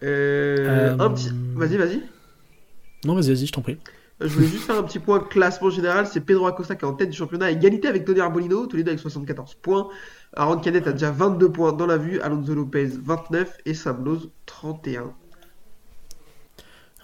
[0.02, 1.30] Euh, Euh, un petit...
[1.54, 2.02] Vas-y, vas-y.
[3.04, 3.78] Non, vas-y, vas-y, je t'en prie.
[4.20, 6.06] Je voulais juste faire un petit point classement général.
[6.06, 8.76] C'est Pedro Acosta qui est en tête du championnat, à égalité avec Tony Arbolino, tous
[8.76, 9.88] les deux avec 74 points.
[10.34, 14.30] Aaron Canet a déjà 22 points dans la vue, Alonso Lopez 29 et Sam Lowe
[14.46, 15.14] 31.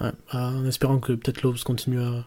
[0.01, 2.27] Ouais, bah, en espérant que peut-être Lowe's continue à,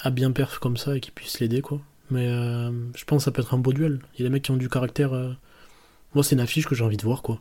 [0.00, 1.80] à bien perf comme ça et qu'il puisse l'aider, quoi.
[2.10, 4.00] Mais euh, je pense que ça peut être un beau duel.
[4.14, 5.12] Il y a des mecs qui ont du caractère.
[5.14, 5.32] euh,
[6.14, 7.40] Moi, c'est une affiche que j'ai envie de voir, quoi.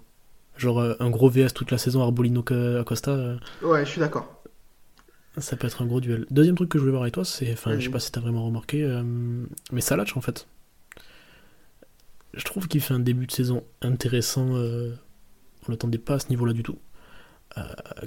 [0.58, 2.44] Genre euh, un gros VS toute la saison, Arbolino
[2.80, 4.41] Acosta, euh, Ouais, je suis d'accord.
[5.38, 6.26] Ça peut être un gros duel.
[6.30, 7.52] Deuxième truc que je voulais voir avec toi, c'est.
[7.54, 7.92] Enfin, je sais Vas-y.
[7.92, 9.04] pas si t'as vraiment remarqué, euh,
[9.72, 10.48] mais Salach, en fait.
[12.34, 14.56] Je trouve qu'il fait un début de saison intéressant.
[14.56, 14.94] euh,
[15.68, 16.78] On l'attendait pas à ce niveau-là du tout.
[17.58, 17.64] Euh,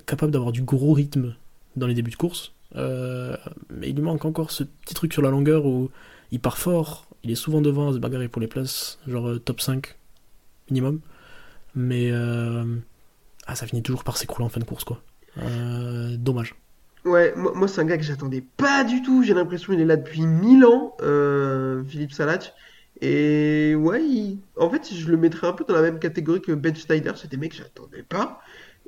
[0.06, 1.34] capable d'avoir du gros rythme
[1.76, 2.52] dans les débuts de course.
[2.76, 3.36] Euh,
[3.70, 5.90] mais il lui manque encore ce petit truc sur la longueur où
[6.32, 9.60] il part fort, il est souvent devant à se bagarrer pour les places, genre top
[9.60, 9.94] 5
[10.70, 11.00] minimum.
[11.74, 12.10] Mais
[13.46, 15.02] ah, ça finit toujours par s'écrouler en fin de course, quoi.
[16.16, 16.54] Dommage.
[17.04, 19.22] Ouais, moi, c'est un gars que j'attendais pas du tout.
[19.22, 22.54] J'ai l'impression qu'il est là depuis 1000 ans, euh, Philippe Salach.
[23.02, 26.74] Et ouais, en fait, je le mettrais un peu dans la même catégorie que Ben
[26.74, 27.18] Schneider.
[27.18, 28.40] C'est des mecs que j'attendais pas.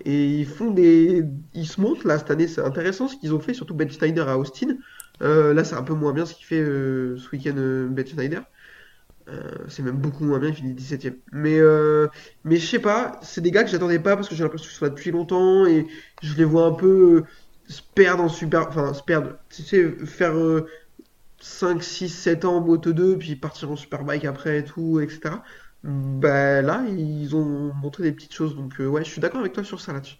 [0.05, 1.25] Et ils font des.
[1.55, 4.29] Ils se montent là cette année, c'est intéressant ce qu'ils ont fait, surtout Ben Schneider
[4.29, 4.77] à Austin.
[5.23, 8.07] Euh, là, c'est un peu moins bien ce qu'il fait euh, ce week-end, euh, Ben
[8.07, 8.43] Schneider.
[9.29, 11.17] Euh, c'est même beaucoup moins bien, il finit 17ème.
[11.33, 12.07] Mais, euh,
[12.45, 14.77] mais je sais pas, c'est des gars que j'attendais pas parce que j'ai l'impression qu'ils
[14.79, 15.87] sont là depuis longtemps et
[16.23, 17.25] je les vois un peu
[17.69, 18.69] se perdre en super.
[18.69, 19.37] Enfin, se perdre.
[19.51, 20.69] Tu sais, faire euh,
[21.41, 25.37] 5, 6, 7 ans en Moto 2 puis partir en Superbike après et tout, etc.
[25.85, 29.53] Bah là, ils ont montré des petites choses donc euh, ouais, je suis d'accord avec
[29.53, 30.17] toi sur ça là-dessus.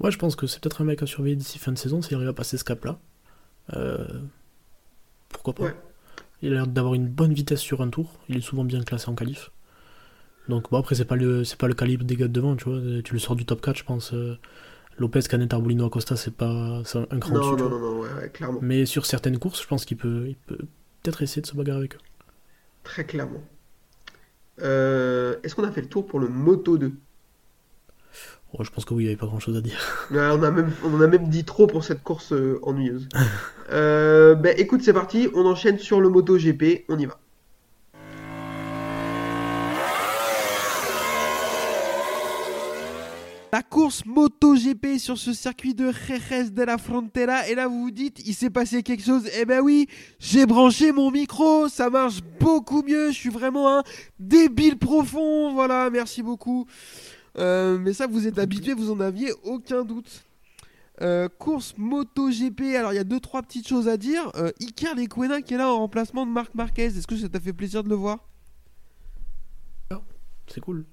[0.00, 2.16] Ouais, je pense que c'est peut-être un mec à surveiller d'ici fin de saison s'il
[2.16, 2.98] arrive à passer ce cap-là.
[3.74, 4.22] Euh,
[5.28, 5.74] pourquoi pas Ouais.
[6.42, 8.20] Il a l'air d'avoir une bonne vitesse sur un tour.
[8.28, 9.50] Il est souvent bien classé en qualif.
[10.48, 12.64] Donc bon, après, c'est pas le c'est pas le calibre des gars de devant, tu
[12.68, 12.80] vois.
[13.02, 14.12] Tu le sors du top 4, je pense.
[14.14, 14.38] euh,
[14.98, 18.12] Lopez, Canet, Arbolino, Acosta, c'est pas c'est un, cran Non, dessus, non, non, non, ouais,
[18.20, 18.58] ouais, clairement.
[18.62, 20.58] Mais sur certaines courses, je pense qu'il peut, il peut
[21.02, 22.00] peut-être essayer de se bagarrer avec eux.
[22.84, 23.42] Très clairement.
[24.60, 26.92] Euh, est-ce qu'on a fait le tour pour le Moto 2?
[28.54, 29.78] Oh, je pense que oui, il n'y avait pas grand-chose à dire.
[30.10, 33.08] Ouais, on a même, on en a même dit trop pour cette course euh, ennuyeuse.
[33.70, 37.18] Euh, ben écoute, c'est parti, on enchaîne sur le Moto GP, on y va.
[43.54, 47.46] La course MotoGP sur ce circuit de Jerez de la Frontera.
[47.50, 49.28] Et là, vous vous dites, il s'est passé quelque chose.
[49.38, 49.88] Eh ben oui,
[50.18, 51.68] j'ai branché mon micro.
[51.68, 53.08] Ça marche beaucoup mieux.
[53.08, 53.82] Je suis vraiment un
[54.18, 55.52] débile profond.
[55.52, 56.66] Voilà, merci beaucoup.
[57.36, 60.24] Euh, mais ça, vous êtes habitués, vous en aviez aucun doute.
[61.02, 62.74] Euh, course MotoGP.
[62.74, 64.32] Alors, il y a deux, trois petites choses à dire.
[64.34, 66.84] Euh, Iker Lecuona qui est là en remplacement de Marc Marquez.
[66.84, 68.20] Est-ce que ça t'a fait plaisir de le voir?
[70.48, 70.86] C'est cool.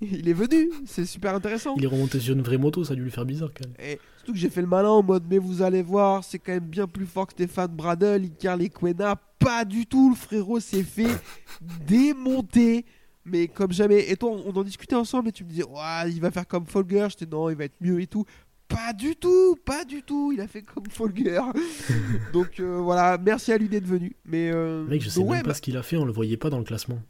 [0.12, 0.70] Il est venu.
[0.86, 1.74] C'est super intéressant.
[1.76, 3.76] Il est remonté sur une vraie moto, ça a dû lui faire bizarre quand même.
[3.78, 6.52] Et surtout que j'ai fait le malin en mode mais vous allez voir, c'est quand
[6.52, 9.16] même bien plus fort que Stéphane Bradel, Icar Lequena.
[9.38, 11.08] Pas du tout, le frérot s'est fait
[11.86, 12.84] démonter.
[13.24, 14.10] Mais comme jamais.
[14.10, 16.66] Et toi, on en discutait ensemble et tu me disais, ouais, il va faire comme
[16.66, 17.06] Folger.
[17.10, 18.24] J'étais non, il va être mieux et tout.
[18.66, 20.32] Pas du tout, pas du tout.
[20.32, 21.40] Il a fait comme Folger.
[22.32, 24.16] Donc euh, voilà, merci à lui d'être venu.
[24.24, 26.12] Mais euh, Mec, je sais donc, même ouais, pas ce qu'il a fait, on le
[26.12, 27.00] voyait pas dans le classement.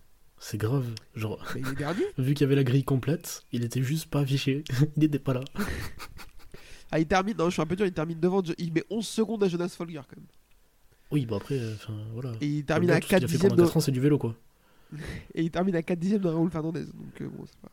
[0.40, 0.86] C'est grave.
[1.14, 2.04] Genre, bah, il est dernier.
[2.18, 4.64] vu qu'il y avait la grille complète, il était juste pas affiché.
[4.96, 5.42] il était pas là.
[6.90, 8.42] Ah, il termine, non, je suis un peu dur, il termine devant.
[8.58, 10.26] Il met 11 secondes à Jonas Folger quand même.
[11.12, 12.32] Oui, bon après, euh, enfin voilà.
[12.40, 13.62] Et il termine à tout ce qu'il 4 a fait dixièmes de...
[13.62, 14.34] 4 ans, c'est du vélo quoi.
[15.34, 16.84] Et il termine à 4 dixièmes de Raoul Fernandez.
[16.84, 17.68] Donc euh, bon, c'est pas...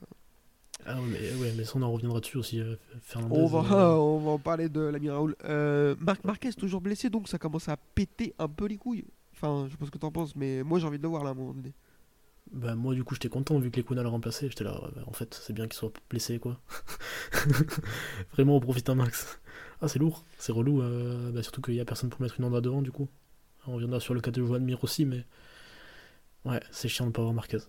[0.85, 2.59] Ah ouais, mais, ouais, mais ça on en reviendra dessus aussi.
[2.59, 5.35] euh, Fernandez, On va, euh, on va en parler de l'ami Raoul.
[5.45, 9.05] Euh, Marc Marquez toujours blessé, donc ça commence à péter un peu les couilles.
[9.33, 11.23] Enfin, je sais pas ce que t'en penses, mais moi j'ai envie de le voir
[11.23, 11.73] là à un moment donné.
[12.51, 14.49] Bah moi du coup j'étais content vu que les Kuna l'a remplacé.
[14.49, 16.59] J'étais là, bah, en fait c'est bien qu'il soit blessé quoi.
[18.33, 19.39] Vraiment on profite un max.
[19.81, 20.81] Ah c'est lourd, c'est relou.
[20.81, 23.07] euh, bah, surtout qu'il y a personne pour mettre une Honda devant du coup.
[23.67, 25.25] On reviendra sur le cas de Joan Mir aussi, mais
[26.45, 27.59] ouais c'est chiant de pas avoir Marquez.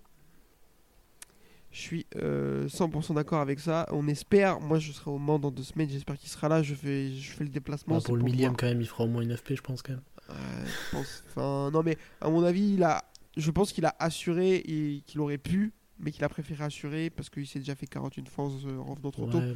[1.71, 3.87] Je suis euh, 100% d'accord avec ça.
[3.91, 6.62] On espère, moi je serai au Mans dans deux semaines, j'espère qu'il sera là.
[6.62, 8.01] Je fais, je fais le déplacement.
[8.01, 8.57] C'est pour le millième voir.
[8.59, 10.03] quand même il fera au moins une FP je pense quand même.
[10.29, 10.35] Ouais,
[10.67, 11.25] je pense.
[11.29, 13.05] Enfin, non, mais à mon avis, il a,
[13.38, 17.31] je pense qu'il a assuré et qu'il aurait pu, mais qu'il a préféré assurer parce
[17.31, 18.48] qu'il s'est déjà fait 41 fois en
[18.85, 19.38] revenant trop tôt.
[19.38, 19.55] Ouais,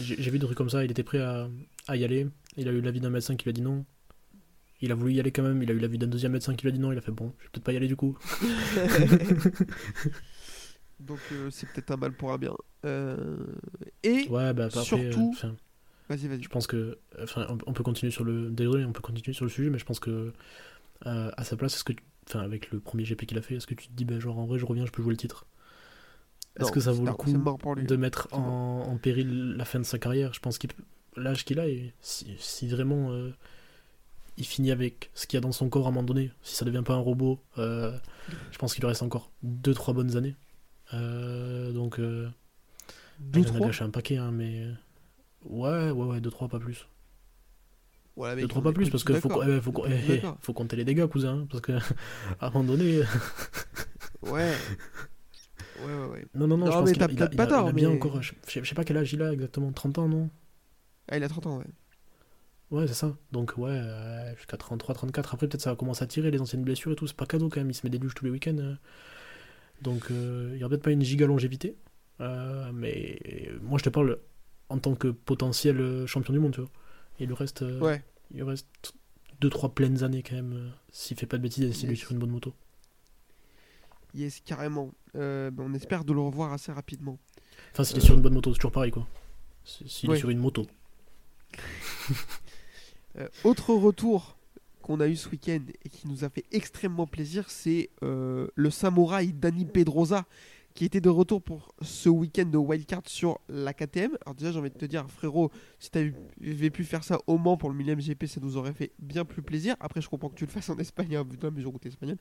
[0.00, 1.48] J'ai j'ai vu des trucs comme ça, il était prêt à,
[1.88, 2.26] à y aller.
[2.56, 3.84] Il a eu l'avis d'un médecin qui lui a dit non.
[4.82, 6.62] Il a voulu y aller quand même, il a eu l'avis d'un deuxième médecin qui
[6.62, 7.96] lui a dit non, il a fait bon, je vais peut-être pas y aller du
[7.96, 8.16] coup.
[11.00, 12.54] Donc euh, c'est peut-être un mal pour un bien.
[12.84, 13.36] Euh,
[14.02, 15.52] Et Ouais, bah après, Surtout- euh,
[16.08, 16.42] vas-y, vas-y.
[16.42, 16.98] je pense que.
[17.22, 18.50] Enfin, on, peut continuer sur le.
[18.50, 20.32] Désolé, on peut continuer sur le sujet, mais je pense que.
[21.06, 21.92] euh, à sa place, est-ce que.
[21.94, 24.20] tu- Enfin, avec le premier GP qu'il a fait, est-ce que tu te dis, ben
[24.20, 25.46] genre en vrai, je reviens, je peux jouer le titre?
[26.58, 27.32] Est-ce que ça vaut le coup
[27.76, 30.32] de mettre en, en péril la fin de sa carrière?
[30.34, 30.70] Je pense qu'il
[31.16, 33.10] L'âge qu'il a, et si, si vraiment.
[33.10, 33.30] euh,
[34.36, 36.54] il finit avec ce qu'il y a dans son corps à un moment donné, si
[36.54, 37.98] ça devient pas un robot, euh,
[38.52, 40.36] je pense qu'il lui reste encore 2-3 bonnes années.
[40.94, 42.28] Euh, donc, euh,
[43.18, 44.66] Deux, il en a gâché un paquet, hein, mais.
[45.44, 46.86] Ouais, ouais, ouais, 2-3, pas plus.
[48.16, 49.44] Voilà, mec, 2 3 on pas plus, parce que faut, d'accord.
[49.48, 51.38] eh, faut, eh, faut compter les dégâts, cousin.
[51.42, 51.72] hein, Parce que,
[52.40, 53.00] à un moment donné.
[54.22, 54.52] Ouais.
[55.82, 56.26] Ouais, ouais, ouais.
[56.34, 57.94] Non, non, non, Non, je pense qu'il a, pas a- il a tort, bien mais-
[57.96, 58.20] encore.
[58.22, 60.28] Je sais je sais pas quel âge il a exactement, 30 ans, non?
[61.08, 61.64] Ah, il a 30 ans, ouais.
[62.70, 63.16] Ouais, c'est ça.
[63.32, 65.32] Donc, ouais, euh, jusqu'à 33, 34.
[65.34, 67.06] Après, peut-être ça va commencer à tirer les anciennes blessures et tout.
[67.06, 67.70] C'est pas cadeau quand même.
[67.70, 68.58] Il se met des douches tous les week-ends.
[68.58, 68.74] euh.
[69.82, 71.76] Donc, euh, il y aura peut-être pas une giga longévité.
[72.20, 73.18] Euh, mais
[73.62, 74.18] moi, je te parle
[74.68, 76.70] en tant que potentiel champion du monde, tu vois.
[77.20, 78.02] Et le reste, euh, Ouais.
[78.30, 78.94] il lui reste
[79.40, 80.52] 2-3 pleines années quand même.
[80.52, 82.52] euh, S'il fait pas de bêtises et s'il est sur une bonne moto.
[84.14, 84.90] Yes, carrément.
[85.14, 87.18] Euh, ben, on espère de le revoir assez rapidement.
[87.72, 88.04] Enfin, s'il est Euh.
[88.06, 89.06] sur une bonne moto, c'est toujours pareil, quoi.
[89.64, 90.16] S'il Ouais.
[90.16, 90.66] est sur une moto.
[93.18, 94.36] Euh, autre retour
[94.82, 99.32] qu'on a eu ce week-end et qui nous a fait extrêmement plaisir, c'est le samouraï
[99.32, 100.26] Dani Pedrosa
[100.80, 104.16] qui était de retour pour ce week-end de wildcard sur la KTM.
[104.24, 107.36] Alors déjà, j'ai envie de te dire, frérot, si tu avais pu faire ça au
[107.36, 109.76] Mans pour le millième GP, ça nous aurait fait bien plus plaisir.
[109.80, 112.16] Après, je comprends que tu le fasses en Espagne, hein, putain, mais j'ai route espagnol.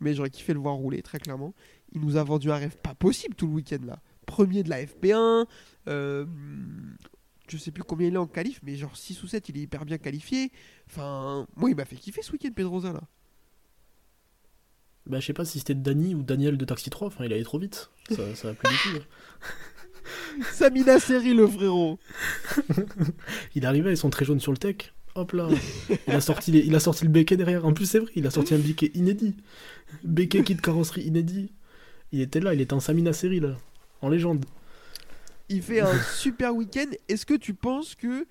[0.00, 1.54] Mais j'aurais kiffé le voir rouler, très clairement.
[1.92, 3.98] Il nous a vendu un rêve pas possible tout le week-end là.
[4.26, 5.46] Premier de la FP1,
[5.88, 6.26] euh,
[7.48, 9.62] je sais plus combien il est en qualif, mais genre 6 ou 7, il est
[9.62, 10.52] hyper bien qualifié.
[10.90, 13.00] Enfin, moi, il m'a fait kiffer ce week-end, Pedrosa là.
[15.06, 17.42] Bah, je sais pas si c'était Dany ou Daniel de Taxi 3, enfin, il allait
[17.44, 17.90] trop vite.
[18.10, 19.04] Ça, ça va plus du tout.
[20.52, 21.98] Samina Seri, le frérot.
[23.54, 24.92] Il arrivé, ils sont très jaunes sur le tech.
[25.14, 25.48] Hop là.
[26.08, 27.64] Il a sorti, les- il a sorti le béquet derrière.
[27.64, 29.36] En plus, c'est vrai, il a sorti un béquet inédit.
[30.02, 31.52] Béquet kit carrosserie inédit.
[32.12, 33.56] Il était là, il était en Samina série là.
[34.02, 34.44] En légende.
[35.48, 36.90] Il fait un super week-end.
[37.08, 38.26] Est-ce que tu penses que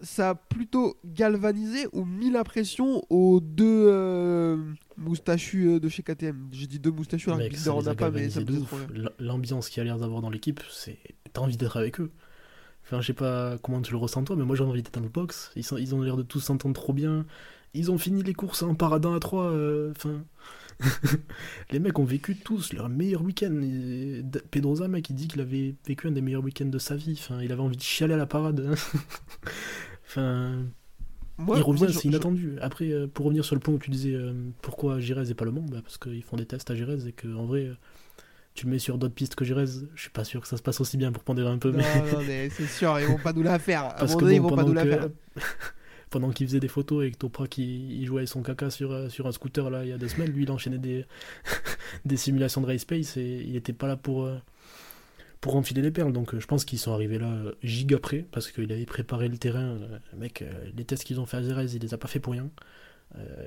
[0.00, 4.56] ça a plutôt galvanisé ou mis la pression aux deux euh,
[4.96, 8.30] moustachus euh, de chez KTM J'ai dit deux moustachus, alors que les a pas, mais
[8.30, 8.76] ça me trop
[9.18, 10.98] L'ambiance qu'il y a l'air d'avoir dans l'équipe, c'est.
[11.32, 12.10] T'as envie d'être avec eux.
[12.84, 15.00] Enfin, je sais pas comment tu le ressens toi, mais moi j'ai envie d'être dans
[15.00, 15.52] le box.
[15.56, 17.24] Ils, sont, ils ont l'air de tous s'entendre trop bien.
[17.72, 19.52] Ils ont fini les courses en paradin à 3.
[19.90, 20.22] Enfin.
[21.70, 23.60] les mecs ont vécu tous leur meilleur week-end.
[24.50, 27.18] Pedrosa, mec, il dit qu'il avait vécu un des meilleurs week-ends de sa vie.
[27.18, 28.74] Enfin, il avait envie de chialer à la parade.
[30.06, 30.64] enfin.
[31.36, 32.58] Moi, il revient, c'est inattendu.
[32.60, 34.32] Après, euh, pour revenir sur le point où tu disais euh,
[34.62, 37.12] pourquoi Girez et pas Le Mans, bah, parce qu'ils font des tests à Girez et
[37.12, 37.70] que en vrai,
[38.54, 40.62] tu le mets sur d'autres pistes que Girez, je suis pas sûr que ça se
[40.62, 41.72] passe aussi bien pour pondérer un peu.
[41.72, 42.12] Non, mais...
[42.12, 43.82] non, mais c'est sûr, ils vont pas nous la faire.
[43.82, 45.08] À un que ils vont pas nous la faire.
[46.10, 49.08] pendant qu'il faisait des photos et que Toprak il, il jouait son caca sur, euh,
[49.08, 51.04] sur un scooter là il y a deux semaines, lui il enchaînait des,
[52.04, 54.38] des simulations de race pace et il était pas là pour, euh,
[55.40, 56.12] pour enfiler les perles.
[56.12, 59.38] Donc euh, je pense qu'ils sont arrivés là giga près parce qu'il avait préparé le
[59.38, 59.78] terrain.
[60.16, 60.44] Mec,
[60.76, 62.48] les tests qu'ils ont fait à Jerez, il les a pas fait pour rien.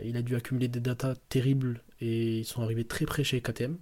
[0.05, 3.77] Il a dû accumuler des datas terribles et ils sont arrivés très près chez KTM.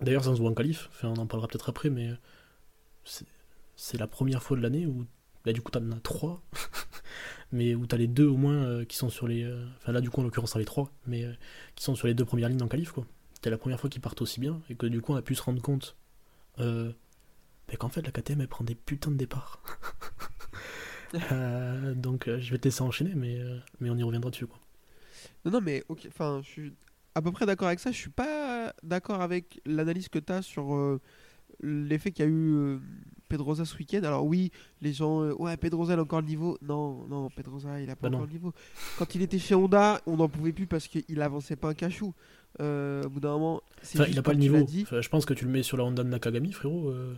[0.00, 2.10] D'ailleurs, ça se voit en qualif, enfin, on en parlera peut-être après, mais
[3.76, 5.06] c'est la première fois de l'année où
[5.46, 6.42] Là, du coup, t'en as trois,
[7.52, 9.44] mais où t'as les deux au moins euh, qui sont sur les.
[9.44, 11.32] euh, Enfin, là, du coup, en l'occurrence, t'as les trois, mais euh,
[11.76, 13.06] qui sont sur les deux premières lignes en qualif, quoi.
[13.34, 15.34] C'était la première fois qu'ils partent aussi bien, et que du coup, on a pu
[15.34, 15.96] se rendre compte
[16.58, 16.90] euh,
[17.68, 19.62] bah, qu'en fait, la KTM, elle prend des putains de départs.
[21.94, 23.40] Donc, je vais te laisser enchaîner, mais,
[23.80, 24.58] mais on y reviendra dessus, quoi.
[25.44, 26.72] Non, non, mais ok, enfin, je suis
[27.14, 27.92] à peu près d'accord avec ça.
[27.92, 30.98] Je suis pas d'accord avec l'analyse que tu as sur
[31.62, 32.78] l'effet qu'il y a eu euh,
[33.28, 34.02] Pedrosa ce week-end.
[34.04, 34.50] Alors, oui,
[34.82, 36.58] les gens, euh, ouais, Pedrosa, il a encore le niveau.
[36.62, 38.52] Non, non, Pedrosa, il a pas Bah encore le niveau.
[38.98, 42.14] Quand il était chez Honda, on n'en pouvait plus parce qu'il avançait pas un cachou.
[42.60, 44.62] Euh, au bout d'un moment, Enfin, il a pas le niveau.
[44.62, 44.82] dit.
[44.82, 46.88] Enfin, je pense que tu le mets sur la Honda de Nakagami, frérot.
[46.90, 47.14] euh,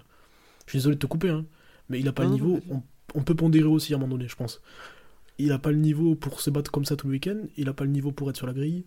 [0.66, 1.44] Je suis désolé de te couper, hein.
[1.88, 2.60] Mais il a pas Non, le niveau.
[2.70, 2.82] on,
[3.14, 4.60] on peut pondérer aussi à un moment donné, je pense.
[5.38, 7.38] Il a pas le niveau pour se battre comme ça tout le week-end.
[7.56, 8.84] Il a pas le niveau pour être sur la grille.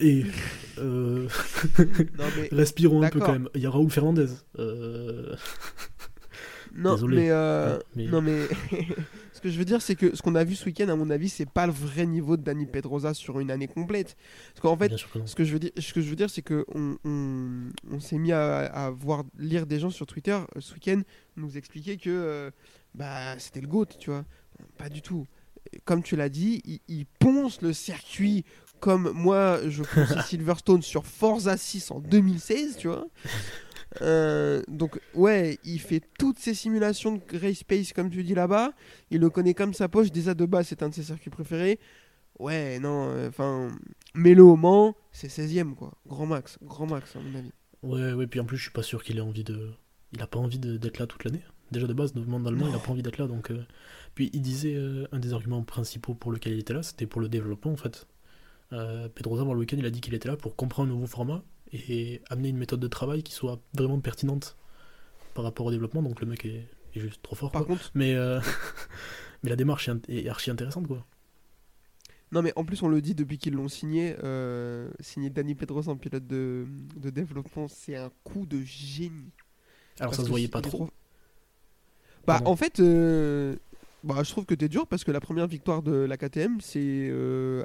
[0.00, 0.24] Et
[0.78, 1.28] euh,
[2.18, 3.48] Non, mais respirons un peu quand même.
[3.54, 4.26] Il y a Raoul Fernandez.
[4.58, 5.34] Euh,
[6.74, 8.46] Non, mais, euh, mais- non, mais
[9.32, 11.10] ce que je veux dire, c'est que ce qu'on a vu ce week-end, à mon
[11.10, 14.16] avis, c'est pas le vrai niveau de Dani Pedrosa sur une année complète.
[14.54, 16.42] Parce qu'en fait, que ce que je veux dire, ce que je veux dire, c'est
[16.42, 20.60] que on, on- on s'est mis à, à voir lire des gens sur Twitter euh,
[20.60, 21.02] ce week-end
[21.36, 22.50] nous expliquer que euh,
[22.94, 24.24] bah c'était le GOAT, tu vois.
[24.78, 25.26] Pas du tout.
[25.84, 28.44] Comme tu l'as dit, il, il ponce le circuit
[28.80, 33.06] comme moi je ponce Silverstone sur Forza 6 en 2016, tu vois.
[34.00, 38.72] Euh, donc ouais, il fait toutes ces simulations de race pace comme tu dis là-bas.
[39.10, 40.10] Il le connaît comme sa poche.
[40.10, 41.78] Déjà de base, c'est un de ses circuits préférés.
[42.38, 43.68] Ouais, non, enfin,
[44.14, 45.92] mets-le au Mans, c'est 16ème quoi.
[46.06, 47.52] Grand max, grand max à mon avis.
[47.82, 49.70] Ouais, ouais, puis en plus, je suis pas sûr qu'il ait envie de.
[50.12, 51.42] Il a pas envie d'être là toute l'année.
[51.70, 53.26] Déjà de base, demande allemand, il a pas envie d'être là.
[53.26, 53.64] Donc, euh,
[54.14, 57.20] Puis il disait euh, un des arguments principaux pour lequel il était là, c'était pour
[57.20, 58.06] le développement en fait.
[58.72, 61.06] Euh, Pedrosa, avant le week-end, il a dit qu'il était là pour comprendre un nouveau
[61.06, 64.56] format et amener une méthode de travail qui soit vraiment pertinente
[65.34, 66.02] par rapport au développement.
[66.02, 67.50] Donc le mec est, est juste trop fort.
[67.50, 67.76] Par quoi.
[67.76, 68.40] contre, Mais, euh,
[69.42, 71.06] mais la démarche est, archi intéressante quoi.
[72.30, 75.90] non mais en plus on le dit depuis qu'ils l'ont signé, euh, signé Danny Pedrosa
[75.90, 79.32] en pilote de, de développement, c'est un coup de génie.
[79.98, 80.86] Alors Parce ça se voyait pas trop.
[82.26, 82.50] Bah Pardon.
[82.50, 83.56] en fait, euh,
[84.04, 86.80] bah, je trouve que t'es dur parce que la première victoire de la KTM, c'est
[86.82, 87.62] euh,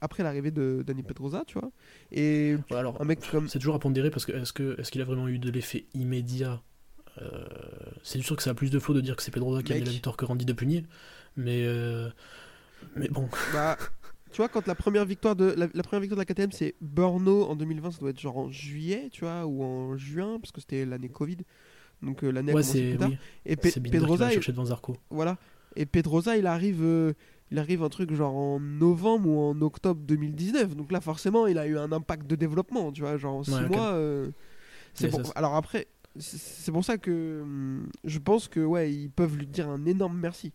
[0.00, 1.70] après l'arrivée de Danny Pedrosa, tu vois.
[2.10, 4.90] Et Ouais, alors, un mec comme C'est toujours à pondérer parce que est-ce que est-ce
[4.90, 6.62] qu'il a vraiment eu de l'effet immédiat
[7.20, 7.44] Euh,
[8.02, 9.76] C'est sûr que ça a plus de flow de dire que c'est Pedrosa qui a
[9.76, 10.54] mis la victoire que Randy de
[11.36, 12.10] mais euh,
[12.96, 13.76] mais bon, Bah,
[14.32, 16.74] tu vois, quand la première victoire de la, la première victoire de la KTM, c'est
[16.80, 20.52] Brno en 2020, ça doit être genre en juillet, tu vois, ou en juin, parce
[20.52, 21.38] que c'était l'année Covid.
[22.02, 23.16] Donc l'année ouais c'est oui,
[23.46, 24.96] Et Pe- qui Pedrosa, l'a il- cherché devant Zarco.
[25.10, 25.36] voilà.
[25.76, 27.12] Et Pedrosa, il arrive, euh,
[27.50, 30.76] il arrive un truc genre en novembre ou en octobre 2019.
[30.76, 33.52] Donc là, forcément, il a eu un impact de développement, tu vois, genre en 6
[33.54, 33.70] Ouais, ok.
[33.76, 33.92] mois.
[33.92, 34.30] euh,
[34.94, 35.86] c'est ça, Alors après,
[36.18, 40.18] c'est- pour ça que hum, je pense que ouais, ils peuvent lui dire un énorme
[40.18, 40.52] merci,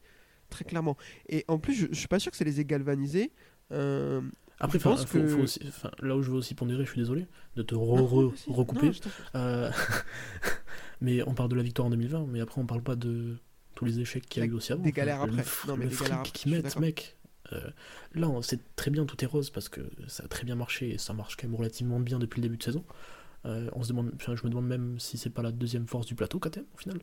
[0.50, 0.96] très clairement.
[1.30, 3.32] Et en plus, je, je suis pas sûr que ça les ait galvanisés.
[3.72, 4.22] Euh,
[4.60, 6.92] Après, je pense faut- que- faut aussi- enfin, là où je veux aussi pondérer, je
[6.92, 8.54] suis désolé de te re- non, re- vas-y.
[8.54, 8.88] recouper.
[8.88, 8.92] Non.
[9.36, 9.72] Euh,
[11.02, 13.38] mais on parle de la victoire en 2020, mais après on parle pas de
[13.78, 14.82] tous les échecs qu'il y a eu aussi avant.
[14.82, 15.44] des galères le après.
[15.44, 17.16] fr- Non, mais le des fric galères suis mettent, mec.
[17.54, 17.70] euh,
[18.14, 20.90] là, on- c'est très bien, tout est rose parce que ça a très bien marché
[20.94, 22.84] et ça marche quand même relativement bien depuis le début de saison.
[23.46, 26.06] Euh, on se demande, enfin, je me demande même si c'est pas la deuxième force
[26.08, 27.00] du plateau KTM au final.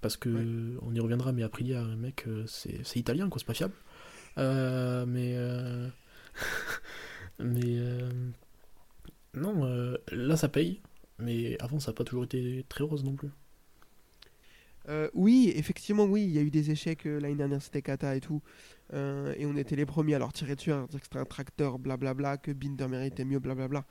[0.00, 0.78] Parce que Ouais.
[0.82, 3.74] on y reviendra, mais Aprilia, mec, euh, c'est c'est italien quoi, c'est pas fiable.
[4.36, 5.34] Euh, mais
[7.38, 7.78] mais
[9.34, 10.80] non, là ça paye,
[11.18, 13.30] mais avant ça n'a pas toujours été très rose non plus.
[14.88, 18.16] Euh, oui, effectivement, oui, il y a eu des échecs euh, l'année dernière, c'était Kata
[18.16, 18.40] et tout.
[18.94, 21.24] Euh, et on était les premiers à leur tirer dessus, à dire que c'était un
[21.26, 23.84] tracteur, blablabla, que Binder méritait mieux, blablabla.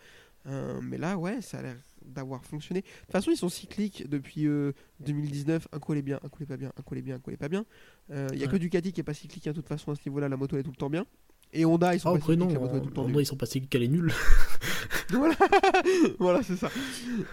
[0.81, 2.79] Mais là, ouais, ça a l'air d'avoir fonctionné.
[2.81, 5.67] De toute façon, ils sont cycliques depuis euh, 2019.
[5.73, 7.03] Un coup elle est bien, un coup elle est pas bien, un coup elle est
[7.03, 7.65] bien, un coup elle est pas bien.
[8.09, 8.47] Il y a Ouais.
[8.53, 10.55] que Ducati qui est pas cyclique, hein, de toute façon, à ce niveau-là, la moto
[10.55, 11.05] elle est tout le temps bien.
[11.51, 13.23] Et Honda, ils sont Ah, pas cycliques, non, la moto est tout le temps vrai,
[13.23, 14.13] ils sont passés qu'elle est nulle.
[15.11, 15.35] voilà,
[16.19, 16.69] voilà c'est ça.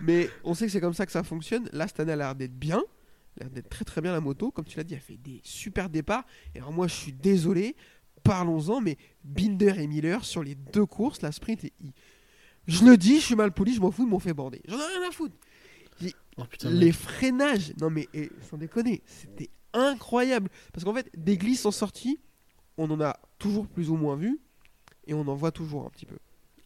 [0.03, 1.69] Mais on sait que c'est comme ça que ça fonctionne.
[1.73, 2.83] Là, cette année, elle a l'air d'être bien.
[3.37, 4.51] Elle a l'air d'être très très bien la moto.
[4.51, 6.25] Comme tu l'as dit, elle fait des super départs.
[6.55, 7.77] Et alors, moi, je suis désolé.
[8.23, 11.93] Parlons-en, mais Binder et Miller sur les deux courses, la sprint, et il-
[12.67, 14.63] je le dis, je suis mal poli, je m'en fous, ils m'ont fait bander.
[14.67, 15.35] J'en ai rien à foutre.
[16.37, 20.49] Oh putain, les freinages, non mais eh, sans déconner, c'était incroyable.
[20.73, 22.19] Parce qu'en fait, des glisses en sortie,
[22.77, 24.41] on en a toujours plus ou moins vu.
[25.07, 26.17] Et on en voit toujours un petit peu.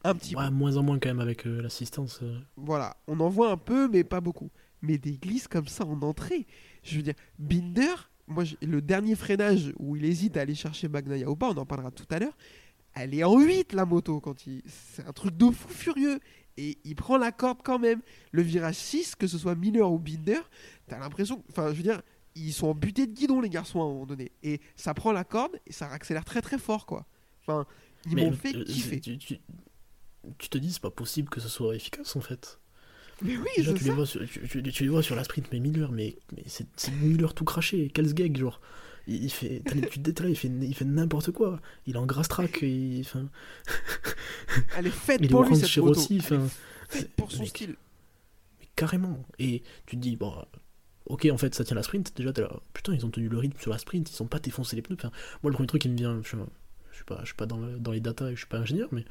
[0.05, 0.41] Un petit peu.
[0.41, 2.21] Ouais, moins en moins quand même avec euh, l'assistance.
[2.23, 2.39] euh.
[2.57, 4.49] Voilà, on en voit un peu, mais pas beaucoup.
[4.83, 6.47] Mais des glisses comme ça en entrée.
[6.83, 7.95] Je veux dire, Binder,
[8.27, 11.67] moi, le dernier freinage où il hésite à aller chercher Bagnaia ou pas, on en
[11.67, 12.37] parlera tout à l'heure.
[12.95, 14.63] Elle est en 8 la moto quand il.
[14.67, 16.21] C'est un truc de fou furieux.
[16.57, 18.01] Et il prend la corde quand même.
[18.33, 20.41] Le virage 6, que ce soit Miller ou Binder,
[20.89, 21.45] t'as l'impression.
[21.51, 22.03] Enfin, je veux dire,
[22.35, 24.33] ils sont butés de guidon, les garçons, à un moment donné.
[24.43, 27.07] Et ça prend la corde et ça accélère très très fort, quoi.
[27.43, 27.65] Enfin,
[28.07, 29.01] ils m'ont fait euh, kiffer.
[29.01, 29.39] Tu, tu-
[30.37, 32.59] tu te dis, c'est pas possible que ce soit efficace en fait.
[33.23, 35.47] Mais oui, Déjà, tu les, vois sur, tu, tu- tu les vois sur la sprint,
[35.53, 36.67] mais Miller, mais, mais c'est
[37.03, 38.61] Miller tout craché, Kelsgeg, genre.
[39.07, 41.61] Il, il fait, tu te là, il fait, il fait n'importe quoi.
[41.87, 43.05] Il est en grass track, il,
[44.77, 45.95] Elle est faite il pour lui, cette moto.
[46.01, 46.49] Rossi, Elle est
[46.89, 47.77] faite pour son mec, style.
[48.61, 49.25] mais carrément.
[49.39, 50.33] Et tu te dis, bon,
[51.07, 52.17] ok, en fait, ça tient la sprint.
[52.17, 54.39] Déjà, t'es là, putain, ils ont tenu le rythme sur la sprint, ils ont pas
[54.39, 54.97] défoncé les pneus.
[54.99, 55.11] Enfin,
[55.43, 56.37] moi, le premier truc qui me vient, je,
[56.91, 58.59] je suis pas, je suis pas dans, le- dans les datas et je suis pas
[58.59, 59.05] ingénieur, mais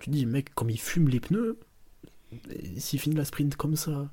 [0.00, 1.58] tu te dis, mec, comme il fume les pneus,
[2.76, 4.10] s'il finit la sprint comme ça,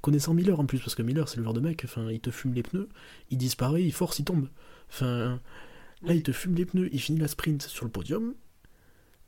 [0.00, 2.30] connaissant Miller en plus, parce que Miller, c'est le genre de mec, enfin, il te
[2.30, 2.88] fume les pneus,
[3.30, 4.48] il disparaît, il force, il tombe.
[4.90, 5.40] Enfin,
[6.02, 8.34] là, il te fume les pneus, il finit la sprint sur le podium.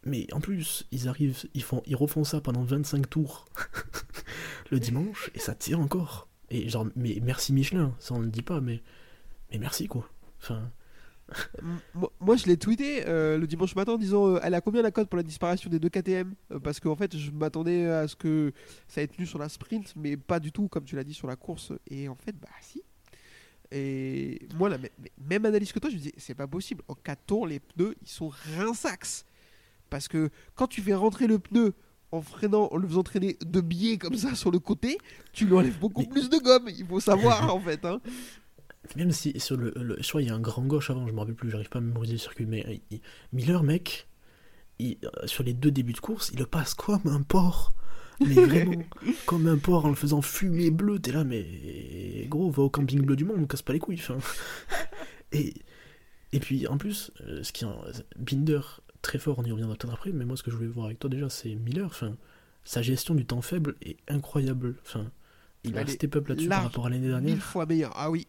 [0.04, 3.46] Mais en plus, ils arrivent, ils font, ils refont ça pendant 25 tours
[4.70, 6.28] le dimanche et ça tire encore.
[6.50, 8.82] Et genre, mais merci Michelin, ça on ne le dit pas, mais
[9.50, 10.08] mais merci quoi.
[10.40, 10.70] Enfin,
[12.20, 14.90] Moi, je l'ai tweeté euh, le dimanche matin en disant euh, elle a combien la
[14.90, 18.14] cote pour la disparition des deux KTM Euh, Parce qu'en fait, je m'attendais à ce
[18.16, 18.52] que
[18.88, 21.26] ça ait tenu sur la sprint, mais pas du tout, comme tu l'as dit, sur
[21.26, 21.72] la course.
[21.90, 22.82] Et en fait, bah si.
[23.72, 26.82] Et moi, la mê- mê- même analyse que toi, je me disais c'est pas possible.
[26.86, 29.24] En 4 tours, les pneus, ils sont rinsax.
[29.90, 31.74] Parce que quand tu fais rentrer le pneu
[32.12, 34.98] en freinant, en le faisant traîner de biais comme ça sur le côté,
[35.32, 36.68] tu lui enlèves beaucoup Mais- plus de gomme.
[36.68, 37.84] Il faut savoir en fait.
[37.84, 38.00] Hein.
[38.94, 41.12] Même si sur le, le je crois il y a un grand gauche avant, je
[41.12, 43.00] me rappelle plus, j'arrive pas à mémoriser le circuit, mais euh, il-
[43.32, 44.06] Miller mec,
[44.78, 47.74] il- euh, sur les deux débuts de course, il le passe comme un porc.
[48.20, 48.82] Mais vraiment,
[49.26, 53.02] comme un porc en le faisant fumer bleu, t'es là, mais gros, va au camping
[53.02, 54.00] bleu du monde, on casse pas les couilles.
[54.00, 54.16] enfin.
[55.32, 55.52] Et,
[56.32, 57.68] et puis en plus, euh, ce qui est
[58.18, 58.60] Binder,
[59.02, 60.98] très fort, on y reviendra peut-être après, mais moi ce que je voulais voir avec
[60.98, 62.16] toi déjà, c'est Miller, enfin,
[62.64, 64.76] sa gestion du temps faible est incroyable.
[64.82, 65.10] Enfin,
[65.64, 67.34] il a Elle step up là-dessus par rapport à l'année dernière.
[67.34, 67.92] Mille fois meilleur.
[67.96, 68.26] Ah oui.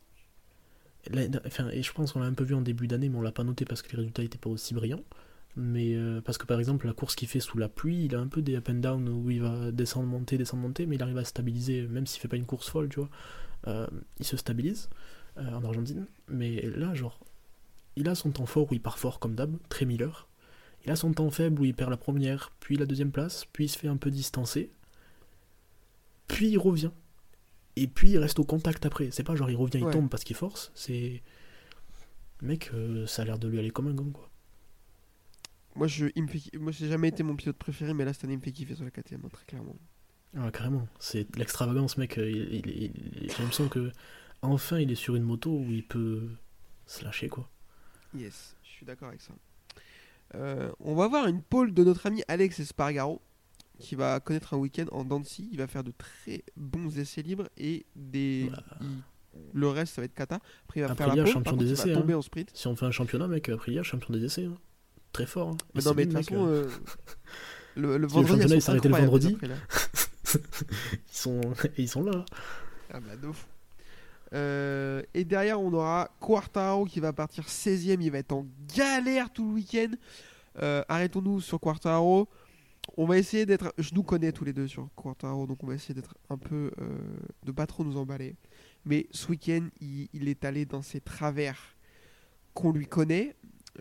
[1.14, 3.44] Et je pense qu'on l'a un peu vu en début d'année, mais on l'a pas
[3.44, 5.04] noté parce que les résultats n'étaient pas aussi brillants.
[5.56, 8.20] Mais euh, parce que par exemple, la course qu'il fait sous la pluie, il a
[8.20, 11.04] un peu des up and down où il va descendre, monter, descendre, monter, mais il
[11.04, 13.10] arrive à se stabiliser, même s'il fait pas une course folle, tu vois.
[13.68, 13.88] Euh,
[14.20, 14.90] il se stabilise
[15.38, 16.06] euh, en Argentine.
[16.30, 17.20] Mais là, genre,
[17.96, 20.28] il a son temps fort où il part fort comme d'hab, très Miller.
[20.86, 23.66] Il a son temps faible où il perd la première, puis la deuxième place, puis
[23.66, 24.70] il se fait un peu distancer.
[26.28, 26.92] Puis il revient.
[27.82, 29.10] Et puis il reste au contact après.
[29.12, 30.72] C'est pas genre il revient, il tombe parce qu'il force.
[30.76, 31.22] C'est.
[32.42, 34.30] Mec, euh, ça a l'air de lui aller comme un gant, quoi.
[35.76, 38.24] Moi, je, il me fait, moi, j'ai jamais été mon pilote préféré, mais là, cette
[38.24, 39.76] année, il me fait kiffer sur la KTM, hein, très clairement.
[40.36, 40.88] Ah, carrément.
[41.00, 42.18] C'est de l'extravagance, mec.
[42.18, 42.92] euh, il- il- il-
[43.32, 43.92] J'ai l'impression que.
[44.42, 46.30] Enfin, il est sur une moto où il peut.
[46.86, 47.50] se lâcher quoi.
[48.16, 49.34] Yes, je suis d'accord avec ça.
[50.36, 53.22] Euh, on va voir une pole de notre ami Alex Espargaro
[53.80, 55.50] qui va connaître un week-end en Dancy.
[55.52, 58.50] Il va faire de très bons essais libres et des.
[58.52, 58.64] Bah.
[58.82, 58.88] il-
[59.54, 60.40] Le reste, ça va être kata.
[60.66, 62.18] Après, il va faire la champion contre, des il va essais, tomber hein.
[62.18, 62.50] en sprint.
[62.54, 64.46] Si on fait un championnat, mec, Aprilia, champion des essais.
[64.46, 64.58] hein.
[65.14, 65.50] Très fort.
[65.50, 65.58] hein.
[65.76, 66.70] Mais non, mais de toute façon, euh, euh,
[67.76, 69.34] le, le Si le vendredi, championnat, il le vendredi.
[69.36, 69.56] Aprilia.
[70.34, 71.42] ils, sont...
[71.78, 72.26] ils sont là.
[72.92, 73.46] Ah bah de fou.
[74.34, 78.02] Euh, et derrière, on aura Quartaro qui va partir 16ème.
[78.02, 79.92] Il va être en galère tout le week-end.
[80.62, 82.28] Euh, Arrêtons-nous sur Quartaro.
[82.96, 83.74] On va essayer d'être.
[83.78, 86.72] Je nous connais tous les deux sur Quartaro, donc on va essayer d'être un peu.
[86.80, 86.98] euh,
[87.46, 88.36] de pas trop nous emballer.
[88.86, 91.76] Mais ce week-end, il, est allé dans ses travers
[92.54, 93.36] qu'on lui connaît.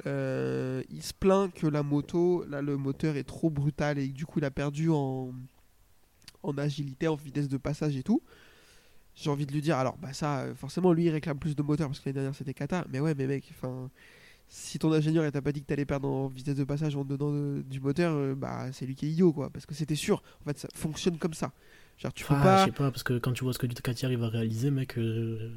[0.07, 4.27] Euh, il se plaint que la moto, là, le moteur est trop brutal et du
[4.27, 5.33] coup, il a perdu en,
[6.43, 8.23] en agilité, en vitesse de passage et tout.
[9.15, 11.63] J'ai envie de lui dire, alors, bah ça, euh, forcément, lui, il réclame plus de
[11.63, 12.85] moteur parce que l'année dernière, c'était Kata.
[12.91, 13.91] Mais ouais, mais mec, enfin,
[14.49, 17.33] si ton ingénieur t'a pas dit que t'allais perdre en vitesse de passage en dedans
[17.33, 19.51] de- du moteur, euh, bah c'est lui qui est idiot, quoi.
[19.51, 20.23] Parce que c'était sûr.
[20.43, 21.53] En fait, ça fonctionne comme ça.
[21.99, 22.61] Genre, tu peux Ah, pas.
[22.61, 24.99] je sais pas, parce que quand tu vois ce que Ducati arrive à réaliser, mec.
[24.99, 25.51] euh,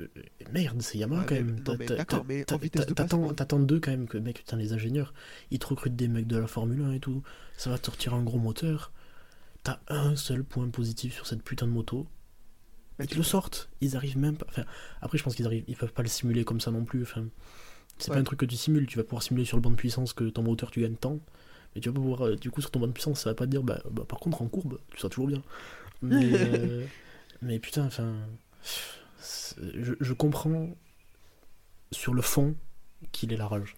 [0.00, 0.08] euh,
[0.52, 1.56] merde, c'est Yamaha Ah, quand mais- même.
[1.56, 4.16] non, T'as- mais t'as- d'accord, mais t'as- en vitesse de t'attends- d'eux quand même que,
[4.18, 5.12] mec, putain, les ingénieurs,
[5.50, 7.22] ils te recrutent des mecs de la Formule 1 et tout.
[7.56, 8.92] Ça va te sortir un gros moteur.
[9.62, 12.06] T'as un seul point positif sur cette putain de moto.
[13.00, 13.68] Ils te le sortent.
[13.80, 14.46] Ils arrivent même pas.
[14.48, 14.64] Enfin,
[15.02, 15.64] après, je pense qu'ils arrivent.
[15.68, 17.02] Ils peuvent pas le simuler comme ça non plus.
[17.02, 17.26] Enfin,
[17.98, 18.16] c'est Ouais.
[18.16, 18.86] pas un truc que tu simules.
[18.86, 21.18] Tu vas pouvoir simuler sur le banc de puissance que ton moteur tu gagnes tant.
[21.74, 22.26] Mais tu vas pas pouvoir.
[22.26, 23.62] euh, Du coup, sur ton banc de puissance, ça va pas te dire.
[23.62, 25.42] Bah, bah, par contre, en courbe, tu seras toujours bien.
[26.02, 26.84] Mais, euh,
[27.42, 28.14] mais putain, enfin.
[29.62, 30.70] Je, je comprends
[31.92, 32.54] sur le fond
[33.12, 33.76] qu'il est la rage.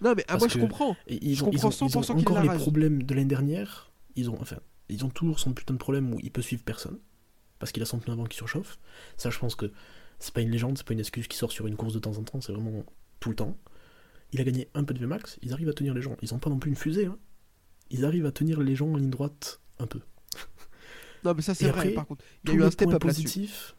[0.00, 0.96] Non, mais ah, moi, je comprends.
[1.06, 2.60] Ils, Je ont, ils, comprends ont, ils ont 100% qu'il encore les rage.
[2.60, 3.92] problèmes de l'année dernière.
[4.16, 4.56] Ils ont, enfin,
[4.88, 6.98] ils ont toujours son putain de problème où il peut suivre personne.
[7.58, 8.78] Parce qu'il a son pneu avant qui surchauffe.
[9.16, 9.70] Ça, je pense que
[10.18, 12.16] c'est pas une légende, c'est pas une excuse qui sort sur une course de temps
[12.18, 12.84] en temps, c'est vraiment
[13.24, 13.56] tout le temps.
[14.32, 16.14] Il a gagné un peu de VMAX, ils arrivent à tenir les gens.
[16.20, 17.06] Ils ont pas non plus une fusée.
[17.06, 17.16] Hein.
[17.88, 20.00] Ils arrivent à tenir les gens en ligne droite un peu.
[21.24, 22.22] Non, mais ça, c'est vrai, après, par contre.
[22.44, 23.74] Il y tous a eu les un step points positifs,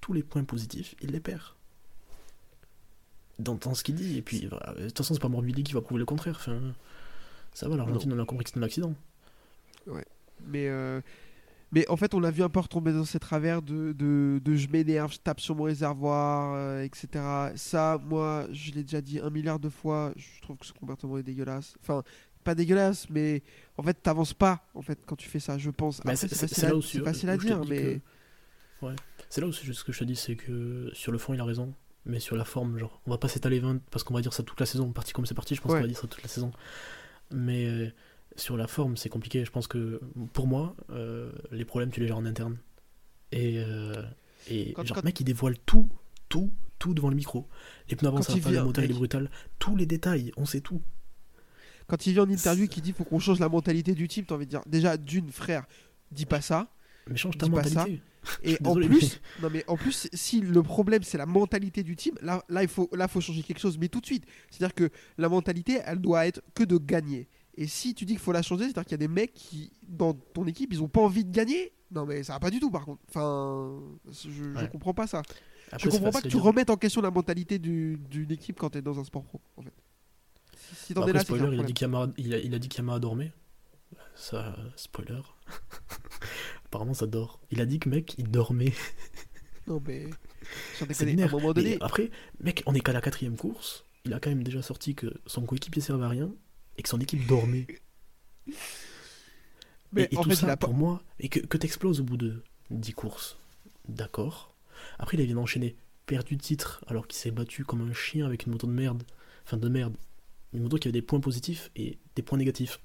[0.00, 1.54] tous les points positifs, il les perd.
[3.38, 5.72] Dans, dans ce qu'il dit, et puis voilà, de toute façon, c'est pas Morbidelli qui
[5.72, 6.34] va prouver le contraire.
[6.40, 6.60] Enfin,
[7.54, 8.94] ça va, l'Argentine, on a compris que c'était un accident.
[10.48, 11.00] Mais, euh,
[11.72, 14.54] mais en fait, on l'a vu un peu retomber dans ces travers de, de, de
[14.56, 17.08] je m'énerve, je tape sur mon réservoir, euh, etc.
[17.56, 21.18] Ça, moi, je l'ai déjà dit un milliard de fois, je trouve que ce comportement
[21.18, 21.74] est dégueulasse.
[21.80, 22.02] Enfin,
[22.44, 23.42] pas dégueulasse, mais
[23.76, 26.00] en fait, t'avances pas en fait quand tu fais ça, je pense.
[26.00, 28.00] Après, c'est- facile, là à, où je- facile à où dire, mais.
[29.28, 31.44] C'est là où ce que je te dis, c'est que sur le fond, il a
[31.44, 31.74] raison.
[32.06, 34.42] Mais sur la forme, genre, on va pas s'étaler 20 parce qu'on va dire ça
[34.42, 34.90] toute la saison.
[34.90, 35.78] Parti comme c'est parti, je pense Ouais.
[35.78, 36.50] qu'on va dire ça toute la saison.
[37.30, 37.90] Mais euh,
[38.36, 39.44] sur la forme, c'est compliqué.
[39.44, 40.00] Je pense que
[40.32, 42.58] pour moi, euh, les problèmes, tu les gères en interne.
[43.32, 44.02] Et, euh,
[44.48, 45.88] et Quand- genre, quand- mec, il dévoile tout,
[46.28, 47.46] tout, tout devant le micro.
[47.88, 48.96] Les pneus avant, Quand ça va il pas, le vient, moteur, il est mec.
[48.98, 49.30] brutal.
[49.58, 50.80] Tous les détails, on sait tout.
[51.86, 54.36] Quand il vient en interview qui dit faut qu'on change la mentalité du type, t'as
[54.36, 55.66] envie de dire déjà d'une frère,
[56.12, 56.68] dis pas ça.
[57.08, 57.70] Mais change ta Dis pas ça.
[57.80, 58.00] mentalité.
[58.44, 62.14] Et en plus, non mais en plus, si le problème c'est la mentalité du team,
[62.22, 64.24] là, là il faut, là faut changer quelque chose, mais tout de suite.
[64.50, 67.26] C'est-à-dire que la mentalité, elle doit être que de gagner.
[67.56, 69.72] Et si tu dis qu'il faut la changer, c'est-à-dire qu'il y a des mecs qui,
[69.86, 71.72] dans ton équipe, ils ont pas envie de gagner.
[71.90, 73.02] Non mais ça va pas du tout par contre.
[73.08, 73.80] Enfin,
[74.10, 74.68] je, je Ouais.
[74.70, 75.22] comprends pas ça.
[75.72, 78.70] Après, je comprends pas que tu remettes en question la mentalité du- d'une équipe quand
[78.70, 79.72] t'es dans un sport pro, en fait.
[80.74, 82.68] Si, Bah es après, là, spoiler, il a, dit qu'Yamaha- il, a, il a dit
[82.68, 83.32] qu'Yamaha dormait.
[84.14, 85.20] Ça, spoiler.
[86.66, 87.40] Apparemment, ça dort.
[87.50, 88.72] Il a dit que, mec, il dormait.
[89.66, 90.06] Non mais,
[90.90, 93.84] C'est à un moment Mais donné, après, mec, on est qu'à la quatrième course.
[94.04, 96.32] Il a quand même déjà sorti que son coéquipier servait à rien
[96.80, 97.66] et que son équipe dormait.
[99.92, 102.04] mais et et en tout fait, ça, a pour moi, et que, que t'exploses au
[102.04, 103.38] bout de 10 courses.
[103.86, 104.54] D'accord.
[104.98, 105.76] Après, il vient d'enchaîner
[106.06, 109.02] perdu de titre alors qu'il s'est battu comme un chien avec une moto de merde.
[109.44, 109.94] Enfin, de merde.
[110.54, 112.80] Une moto qui avait des points positifs et des points négatifs.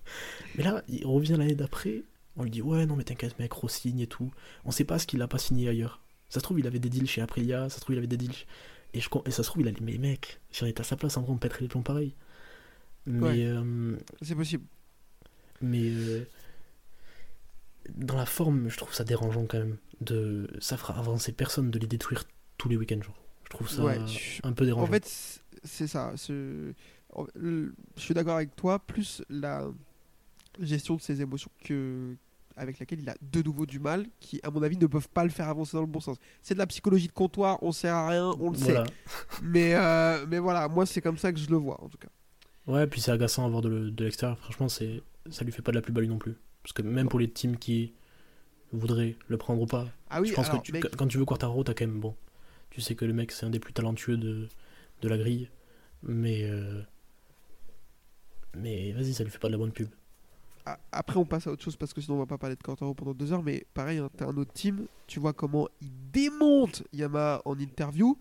[0.56, 2.02] Mais là, il revient l'année d'après.
[2.36, 4.32] On lui dit Ouais, non, mais t'inquiète, mec, re-signe et tout.
[4.64, 6.00] On sait pas ce qu'il a pas signé ailleurs.
[6.28, 7.68] Ça se trouve, il avait des deals chez Aprilia.
[7.68, 8.34] Ça se trouve, il avait des deals.
[8.92, 10.84] Et, je, et ça se trouve, il a dit Mais mec, si on était à
[10.84, 12.12] sa place, en vrai, on pèterait les plombs pareil.
[13.06, 13.20] Mais.
[13.26, 13.44] Ouais.
[13.46, 14.64] euh, C'est possible.
[15.60, 16.24] mais euh,
[17.94, 19.76] dans la forme, je trouve ça dérangeant quand même.
[20.00, 22.24] De, ça fera avancer personne de les détruire
[22.58, 23.00] tous les week-ends.
[23.02, 23.16] Genre.
[23.44, 24.88] Je trouve ça Ouais, je- un peu dérangeant.
[24.88, 25.06] En fait,
[25.64, 26.12] c'est- ça.
[26.16, 26.72] Je
[27.96, 29.66] suis d'accord avec toi, plus la
[30.60, 32.14] gestion de ses émotions que
[32.58, 35.24] avec laquelle il a de nouveau du mal, qui à mon avis ne peuvent pas
[35.24, 36.16] le faire avancer dans le bon sens.
[36.42, 38.84] C'est de la psychologie de comptoir, on sert à rien, on le voilà.
[38.86, 38.92] sait.
[39.42, 42.08] Mais, euh, mais voilà, moi c'est comme ça que je le vois en tout cas.
[42.66, 44.38] Ouais, puis c'est agaçant à voir de, le- de l'extérieur.
[44.38, 46.34] Franchement, c'est, ça lui fait pas de la plus belle non plus.
[46.62, 47.92] Parce que même pour les teams qui
[48.72, 51.24] voudraient le prendre ou pas, Ah oui, je pense alors, que tu- quand tu veux
[51.24, 52.16] Quartaro, t'as quand même bon.
[52.70, 54.48] Tu sais que le mec, c'est un des plus talentueux de,
[55.02, 55.48] de la grille.
[56.02, 56.42] Mais.
[56.44, 56.82] euh,
[58.54, 59.88] Mais vas-y, ça lui fait pas de la bonne pub.
[60.90, 62.92] Après, on passe à autre chose parce que sinon on va pas parler de Quartaro
[62.92, 63.42] pendant deux heures.
[63.42, 68.18] Mais pareil, hein, t'as un autre team, tu vois comment il démonte Yamaha en interview.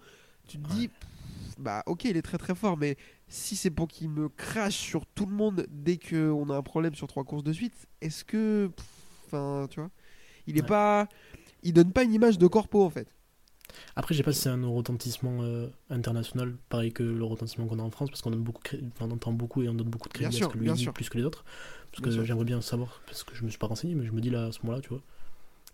[0.48, 2.98] Tu te dis, pff, bah ok, il est très très fort, mais
[3.28, 6.96] si c'est pour qu'il me crache sur tout le monde dès qu'on a un problème
[6.96, 8.70] sur trois courses de suite, est-ce que.
[9.26, 9.90] Enfin, tu vois,
[10.48, 10.68] il est Ouais.
[10.68, 11.08] pas.
[11.64, 13.08] Il donne pas une image de corpo en fait.
[13.96, 17.80] Après, je sais pas si c'est un retentissement euh, international, pareil que le retentissement qu'on
[17.80, 19.74] a en France, parce qu'on donne beaucoup de cré- enfin, on entend beaucoup et on
[19.74, 20.94] donne beaucoup de crédit à ce que lui dit sûr.
[20.94, 21.44] plus que les autres.
[21.92, 24.12] Parce Bien que j'aimerais bien savoir, parce que je me suis pas renseigné, mais je
[24.12, 25.02] me dis là à ce moment-là, tu vois.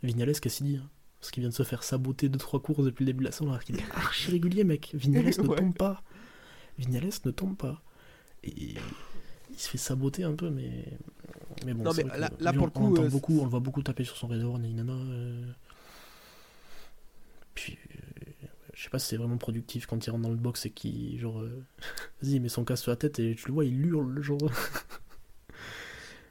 [0.04, 0.90] Vignales, qu'est-ce qu'il dit hein?
[1.20, 3.50] Parce qu'il vient de se faire saboter 2-3 courses depuis le début de la saison,
[3.50, 4.92] alors qu'il est archi régulier, mec.
[4.96, 6.02] Vignales ne tombe pas.
[6.78, 7.82] Vignales ne tombe pas.
[8.44, 8.76] Et
[9.52, 10.86] il se fait saboter un peu, mais.
[11.66, 13.50] Mais bon, Non, mais là- pour on, le coup, on entend euh, beaucoup, on le
[13.50, 14.94] voit beaucoup taper sur son réservoir, nana.
[14.94, 15.52] Euh...
[17.54, 20.66] Puis, euh, je sais pas si c'est vraiment productif quand il rentre dans le box
[20.66, 21.64] et qu'il, genre, euh,
[22.22, 24.40] vas-y, il met son casque sur la tête et tu le vois, il hurle, genre.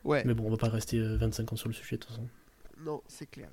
[0.05, 0.25] Ouais.
[0.25, 2.27] Mais bon, on va pas rester euh, 25 ans sur le sujet, de toute façon.
[2.79, 3.51] Non, c'est clair.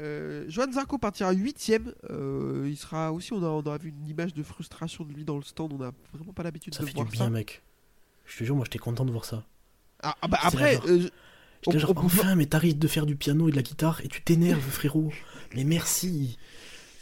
[0.00, 1.92] Euh, Johan Zarco partira 8ème.
[2.66, 5.36] il sera aussi, on a, on a vu une image de frustration de lui dans
[5.36, 5.72] le stand.
[5.72, 7.30] On a vraiment pas l'habitude Ça de fait du voir bien, ça.
[7.30, 7.62] mec.
[8.26, 9.44] Je te jure, moi, j'étais content de voir ça.
[10.02, 11.08] Ah, ah bah après, euh,
[11.64, 14.20] J'étais genre, enfin, mais t'arrives de faire du piano et de la guitare et tu
[14.22, 15.10] t'énerves, frérot.
[15.54, 16.36] Mais merci.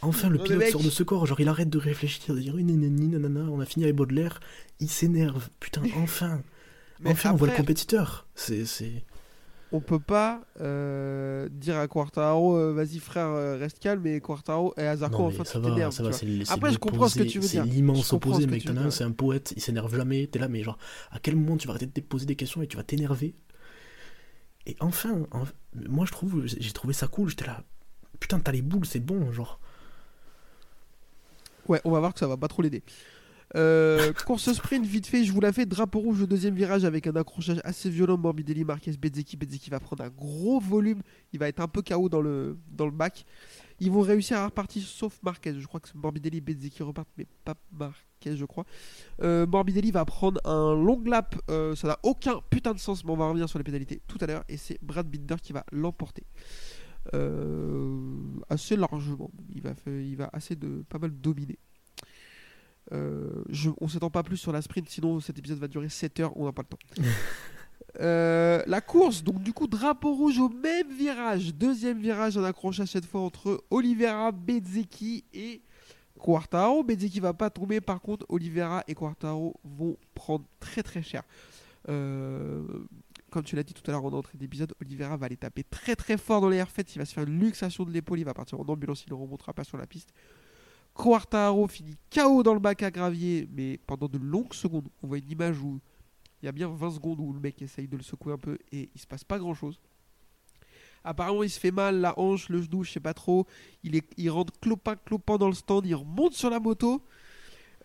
[0.01, 2.39] Enfin, le Non, pilote mec- sort de ce corps, genre il arrête de réfléchir, de
[2.39, 4.39] dire nanani, nanana, on a fini avec Baudelaire,
[4.79, 5.49] il s'énerve.
[5.59, 6.41] Putain, enfin.
[6.99, 8.27] mais enfin, on voit le compétiteur.
[8.35, 8.65] C'est.
[9.71, 14.21] C'est- on peut pas euh, dire à Quartaro, euh, vas-y frère, euh, reste calme, et
[14.21, 16.11] Quartaro et à Zarco, Non, mais enfin ça va, ça va.
[16.11, 17.65] c'est c'est Après, je comprends ce que tu veux C'est dire.
[17.65, 18.63] l'immense Je comprends opposé, mec.
[18.65, 20.27] T'en as un, c'est un poète, il s'énerve jamais.
[20.27, 20.77] T'es là, mais genre,
[21.11, 23.35] à quel moment tu vas arrêter de te poser des questions et tu vas t'énerver?
[24.67, 25.43] Et enfin, en-
[25.89, 27.29] moi je trouve, j'ai trouvé ça cool.
[27.29, 27.63] J'étais là,
[28.19, 29.59] putain, t'as les boules, c'est bon, genre.
[31.67, 32.83] Ouais, on va voir que ça va pas trop l'aider.
[33.55, 35.65] Euh, course sprint, vite fait, je vous la fais.
[35.65, 38.17] Drapeau rouge au deuxième virage avec un accrochage assez violent.
[38.17, 39.37] Morbidelli, Marquez, Bezzecchi.
[39.37, 41.01] Bezzecchi va prendre un gros volume.
[41.33, 43.25] Il va être un peu KO dans le, dans le bac.
[43.79, 45.59] Ils vont réussir à repartir sauf Marquez.
[45.59, 48.65] Je crois que c'est Morbidelli et Bezzecchi repartent, mais pas Marquez, je crois.
[49.21, 51.35] Euh, Morbidelli va prendre un long lap.
[51.49, 54.17] euh, ça n'a aucun putain de sens, mais on va revenir sur les pénalités tout
[54.21, 54.43] à l'heure.
[54.49, 56.23] Et c'est Brad Binder qui va l'emporter.
[58.49, 59.29] Assez largement.
[59.53, 61.59] Il va, il va assez de pas mal dominer.
[62.91, 66.19] Euh, je, on s'étend pas plus sur la sprint, sinon cet épisode va durer 7
[66.19, 67.03] heures, on n'a pas le temps.
[68.01, 71.53] Euh, la course, donc du coup, drapeau rouge au même virage.
[71.53, 75.61] Deuxième virage, un accrochage cette fois entre Oliveira, Bezzecchi et
[76.19, 76.83] Quartaro.
[76.83, 81.23] Bezzecchi va pas tomber, par contre, Oliveira et Quartaro vont prendre très très cher.
[81.87, 82.63] Euh,
[83.29, 85.95] comme tu l'as dit tout à l'heure en entrée d'épisode, Oliveira va aller taper très
[85.95, 86.85] très fort dans les airfets.
[86.95, 89.17] Il va se faire une luxation de l'épaule, il va partir en ambulance, il ne
[89.17, 90.13] remontera pas sur la piste.
[90.95, 94.87] Quartaro finit KO dans le bac à gravier, mais pendant de longues secondes.
[95.03, 95.79] On voit une image où
[96.41, 98.57] il y a bien 20 secondes où le mec essaye de le secouer un peu
[98.71, 99.79] et il se passe pas grand chose.
[101.03, 103.45] Apparemment, il se fait mal, la hanche, le genou, je sais pas trop.
[103.83, 107.01] Il, rentre clopin clopin dans le stand, il remonte sur la moto.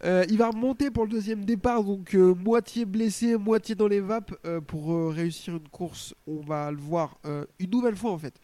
[0.04, 4.00] Euh, il va remonter pour le deuxième départ, donc euh, moitié blessé, moitié dans les
[4.00, 6.14] vapes euh, pour réussir une course.
[6.26, 7.18] On va le voir
[7.58, 8.40] une nouvelle fois en fait.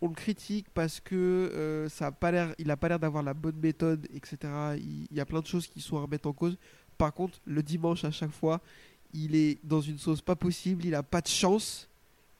[0.00, 3.22] On le critique parce que euh, ça a pas l'air, il a pas l'air d'avoir
[3.22, 4.38] la bonne méthode, etc.
[4.78, 6.56] Il, il y a plein de choses qui sont à remettre en cause.
[6.96, 8.60] Par contre, le dimanche à chaque fois,
[9.12, 11.88] il est dans une sauce pas possible, il a pas de chance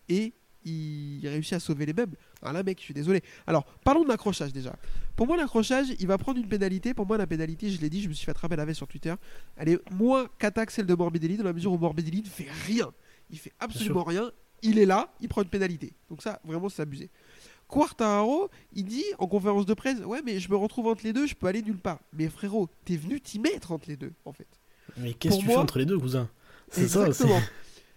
[0.09, 0.33] et
[0.65, 2.17] il réussit à sauver les meubles.
[2.43, 3.23] Ah là, mec, je suis désolé.
[3.47, 4.75] Alors, parlons de l'accrochage déjà.
[5.17, 6.95] Pour moi, l'accrochage, il va prendre une pénalité.
[6.95, 8.87] Pour moi, la pénalité, je l'ai dit, je me suis fait attraper la veille sur
[8.87, 9.15] Twitter.
[9.57, 12.49] Elle est moins cata que celle de Morbidelli, dans la mesure où Morbidelli ne fait
[12.67, 12.93] rien.
[13.31, 14.31] Il fait absolument rien.
[14.63, 15.93] Il est là, il prend une pénalité.
[16.09, 17.11] Donc ça, vraiment, c'est abusé.
[17.69, 21.27] Quartaro, il dit en conférence de presse, ouais, mais je me retrouve entre les deux,
[21.27, 22.01] je peux aller nulle part.
[22.13, 24.49] Mais frérot, t'es venu t'y mettre entre les deux, en fait.
[24.97, 26.29] Mais qu'est-ce que tu moi- fais entre les deux, cousin?
[26.71, 27.41] C'est ça, Exactement.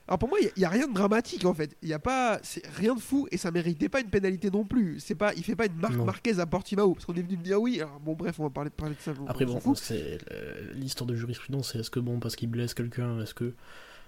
[0.05, 1.78] Alors pour moi, il n'y a, rien de dramatique en fait.
[1.82, 4.66] Il y a pas, c'est rien de fou et ça méritait pas une pénalité non
[4.66, 4.99] plus.
[4.99, 5.95] C'est pas, il fait pas une marque.
[5.95, 7.80] Marquez à Portimao parce qu'on est venu me dire oui.
[7.80, 9.14] Alors bon, bref, on va parler, parler de ça.
[9.28, 13.22] Après, bon, c'est euh, l'histoire de jurisprudence, c'est est-ce que bon, parce qu'il blesse quelqu'un,
[13.22, 13.53] est-ce que.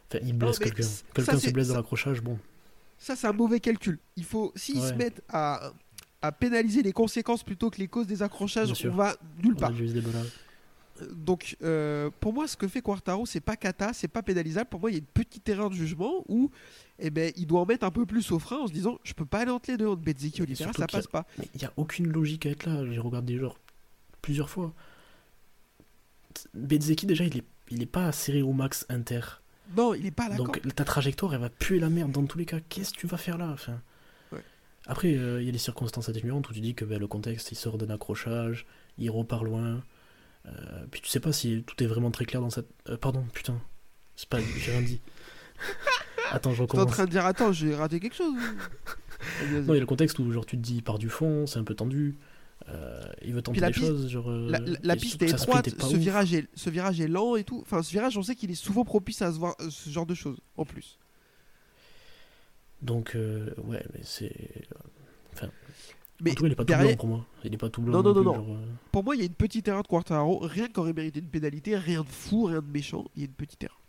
[0.10, 0.84] Enfin, il blesse quelqu'un.
[1.14, 2.38] Quelqu'un se blesse dans l'accrochage, bon.
[2.98, 4.00] Ça, c'est un mauvais calcul.
[4.16, 5.72] Il faut, s'ils se mettent à,
[6.22, 9.72] à pénaliser les conséquences plutôt que les causes des accrochages, on va nulle part.
[10.02, 10.30] balades.
[11.14, 14.70] Donc, euh, pour moi, ce que fait Quartaro, c'est pas cata, c'est pas pénalisable.
[14.70, 16.50] Pour moi, il y a une petite erreur de jugement où,
[17.00, 19.12] eh ben, il doit en mettre un peu plus au frein en se disant, je
[19.12, 21.26] peux pas aller entre les deux entre Bezzecchi et Oliveira, ça a- passe pas.
[21.54, 22.86] Il n'y a aucune logique à être là.
[22.90, 23.60] J'ai regardé genre
[24.22, 24.74] plusieurs fois.
[26.54, 29.20] Bezzeki, déjà, il est, il est pas serré au max inter.
[29.76, 30.46] Non, il est pas d'accord.
[30.48, 32.58] Donc ta trajectoire, elle va puer la merde dans tous les cas.
[32.70, 33.82] Qu'est-ce que tu vas faire là enfin,
[34.32, 34.42] Ouais.
[34.88, 37.52] Après, euh, il y a des circonstances atténuantes où tu dis que ben, le contexte,
[37.52, 38.66] il sort d'un accrochage,
[38.98, 39.84] il repart loin.
[40.46, 40.52] Euh,
[40.92, 42.70] puis tu sais pas si tout est vraiment très clair dans cette.
[42.90, 43.60] euh, pardon, putain.
[44.16, 44.40] C'est pas.
[44.58, 45.02] J'ai rien dit.
[46.32, 46.92] Attends, je T'es en recommence.
[46.92, 48.34] train de dire, attends, j'ai raté quelque chose.
[49.52, 51.48] Non, il y a le contexte où genre tu te dis il part du fond,
[51.48, 52.16] c'est un peu tendu.
[52.70, 54.30] Euh, il veut tenter la des piste- choses, genre.
[54.30, 56.00] euh, La, la- la et piste est étroite, est ce ouf.
[56.00, 57.60] virage est, ce virage est lent et tout.
[57.62, 60.14] Enfin, ce virage, on sait qu'il est souvent propice à voir euh, ce genre de
[60.16, 60.98] choses, en plus.
[62.82, 64.34] Donc, euh, ouais, mais c'est.
[66.22, 67.26] Mais en tout cas, il est pas tout blanc pour moi.
[67.44, 68.02] Il est pas tout blanc.
[68.02, 70.40] Non, non, non, genre, euh, Pour moi, il y a une petite erreur de Quartararo,
[70.40, 73.34] rien qu'aurait mérité une pénalité, rien de fou, rien de méchant, il y a une
[73.34, 73.82] petite erreur.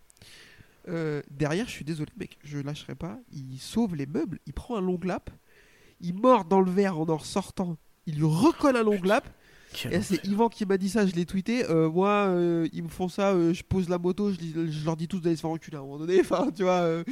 [0.88, 3.18] Euh, derrière, je suis désolé, mec, je lâcherai pas.
[3.32, 5.30] Il sauve les meubles, il prend un long lap,
[6.00, 7.76] il mord dans le verre en en ressortant,
[8.07, 9.28] il lui recolle un long lap.
[9.72, 10.24] c'est.
[10.24, 11.68] Yvan qui m'a dit ça, je l'ai tweeté.
[11.68, 15.09] Euh, moi, euh, ils me font ça, euh, je pose la moto, je, leur dis
[15.09, 16.20] tous d'aller se faire enculer à un moment donné.
[16.20, 17.02] Enfin, tu vois,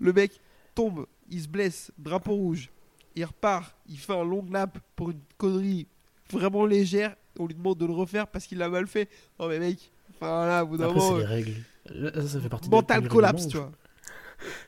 [0.00, 0.40] le mec
[0.74, 2.70] tombe, il se blesse, drapeau rouge,
[3.16, 5.86] il repart, il fait un long lap pour une connerie
[6.30, 7.16] vraiment légère.
[7.38, 9.08] On lui demande de le refaire parce qu'il l'a mal fait.
[9.40, 11.54] Non, mais mec, enfin là, au Après, c'est les règles.
[11.90, 13.70] Là, ça fait partie des mental points du collapse, règlement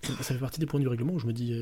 [0.02, 0.16] tu vois.
[0.18, 1.54] je- Ça, fait partie des points du règlement où je me dis.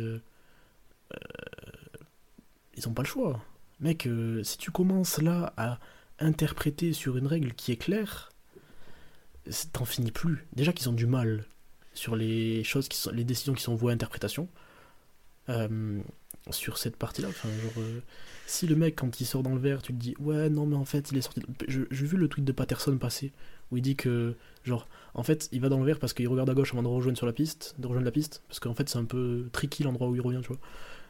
[2.77, 3.41] ils ont pas le choix.
[3.83, 5.78] Mec, euh, si tu commences là à
[6.18, 8.30] interpréter sur une règle qui est claire,
[9.72, 10.47] t'en finis plus.
[10.55, 11.45] Déjà qu'ils ont du mal
[11.93, 14.49] sur les choses qui sont, les décisions qui sont vouées à interprétation.
[15.49, 16.01] Euh,
[16.51, 17.28] sur cette partie-là,
[17.76, 18.01] euh,
[18.47, 20.74] si le mec quand il sort dans le verre, tu te dis ouais non mais
[20.74, 21.43] en fait il est sorti.
[21.68, 23.33] J'ai vu le tweet de Patterson passer
[23.70, 26.51] où il dit que genre en fait il va dans le verre parce qu'il regarde
[26.51, 28.89] à gauche avant de rejoindre sur la piste, de rejoindre la piste, parce qu'en fait
[28.89, 30.59] c'est un peu tricky l'endroit où il revient, tu vois.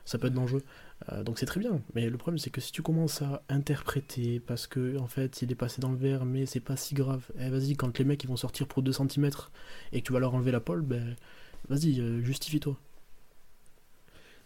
[0.05, 0.63] Ça peut être dangereux.
[1.11, 1.81] Euh, donc c'est très bien.
[1.95, 5.51] Mais le problème c'est que si tu commences à interpréter parce que en fait il
[5.51, 7.31] est passé dans le verre mais c'est pas si grave.
[7.39, 9.31] Eh vas-y quand les mecs ils vont sortir pour 2 cm
[9.93, 11.17] et que tu vas leur enlever la pole, ben
[11.69, 12.77] vas-y euh, justifie-toi.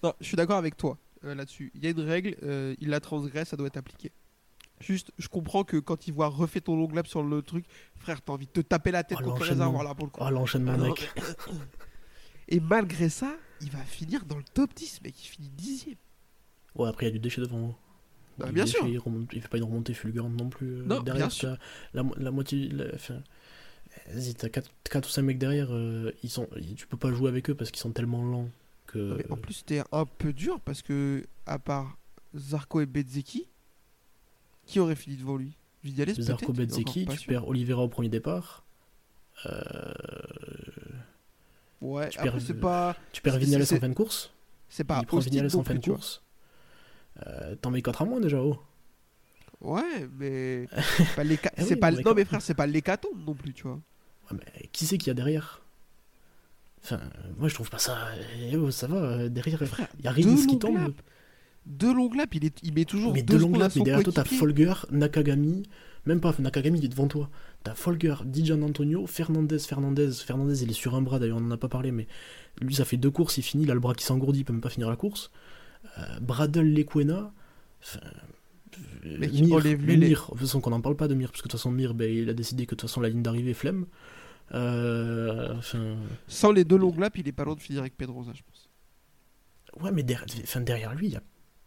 [0.02, 1.72] Non, je suis d'accord avec toi euh, là-dessus.
[1.74, 2.36] Il y a une règle,
[2.80, 4.12] il la transgresse, ça doit être appliqué.
[4.78, 7.64] Juste, je comprends que quand il voit refait ton long lap sur le truc,
[7.96, 9.64] frère, t'as envie de te taper la tête Oh, contre le l'enchaînement.
[9.64, 10.20] réservoir là pour le coup.
[10.22, 11.10] Oh l'enchaînement Ah mec.
[12.48, 15.14] Et malgré ça, il va finir dans le top 10, mec.
[15.24, 15.96] Il finit dixième.
[16.76, 17.76] Ouais après il y a du déchet devant.
[18.38, 18.86] Il bien déchet, sûr.
[18.86, 20.66] Il, remonte- il fait pas une remontée fulgurante non plus.
[20.68, 21.56] euh, Non, derrière, bien sûr.
[21.94, 22.68] La, la moitié.
[22.68, 22.84] la-
[24.12, 24.70] Vas-y, t'as 4,
[25.06, 26.46] ou 5 mecs derrière, euh, ils sont,
[26.76, 28.50] tu peux pas jouer avec eux parce qu'ils sont tellement lents
[28.86, 28.98] que.
[28.98, 31.96] Non, mais en plus, c'était un peu dur parce que, à part
[32.36, 33.48] Zarco et Bezzeki,
[34.66, 35.56] qui aurait fini devant lui?
[35.82, 37.28] Vidiales Zarco Bezzeki, tu sûr.
[37.28, 38.64] perds Oliveira au premier départ.
[39.46, 39.92] Euh,
[41.80, 42.96] Ouais, tu après, perds- pas.
[43.12, 44.32] tu perds C'est- Vignales c'est- en fin de course.
[44.68, 46.22] C'est pas il prend non en fin de course.
[47.26, 48.58] Euh, T'en mets 4 à moins déjà, oh.
[49.60, 50.68] Ouais, mais.
[50.98, 51.24] c'est pas
[51.56, 51.90] Eh oui, pas...
[51.90, 53.80] Non, mais frère, c'est pas l'hécatombe non plus, tu vois.
[54.30, 55.62] Ouais, mais qui c'est qu'il y a derrière?
[56.84, 57.00] Enfin,
[57.38, 57.96] moi je trouve pas ça.
[58.40, 59.58] Eh oh, ça va, euh, derrière.
[59.66, 60.76] Frère, Il y a Rins qui tombe.
[60.76, 60.94] laps.
[61.64, 62.58] Deux longues laps, il, est...
[62.62, 64.24] il met toujours Mais deux à laps, mais derrière toi t'as.
[64.24, 65.64] Folger, Nakagami,
[66.04, 67.28] même pas Nakagami il est devant toi.
[67.64, 71.50] T'as Folger, Dijan Antonio, Fernandez, Fernandez, Fernandez il est sur un bras d'ailleurs, on en
[71.50, 72.06] a pas parlé, mais
[72.60, 74.52] lui ça fait deux courses, il finit, il a le bras qui s'engourdit, il peut
[74.52, 75.32] même pas finir la course.
[75.98, 77.32] Euh, Bradel Lequena,
[77.96, 77.98] euh,
[79.04, 81.48] il Mir, les- Mir, de toute façon qu'on n'en parle pas de Mir, parce que
[81.48, 83.54] de toute façon Mir, ben, il a décidé que de toute façon la ligne d'arrivée
[83.54, 83.86] flemme.
[84.54, 85.54] Euh,
[86.28, 88.68] Sans les deux longues laps, il est pas loin de finir avec Pedrosa, je pense.
[89.82, 91.22] Ouais, mais derrière, enfin, derrière lui, il y a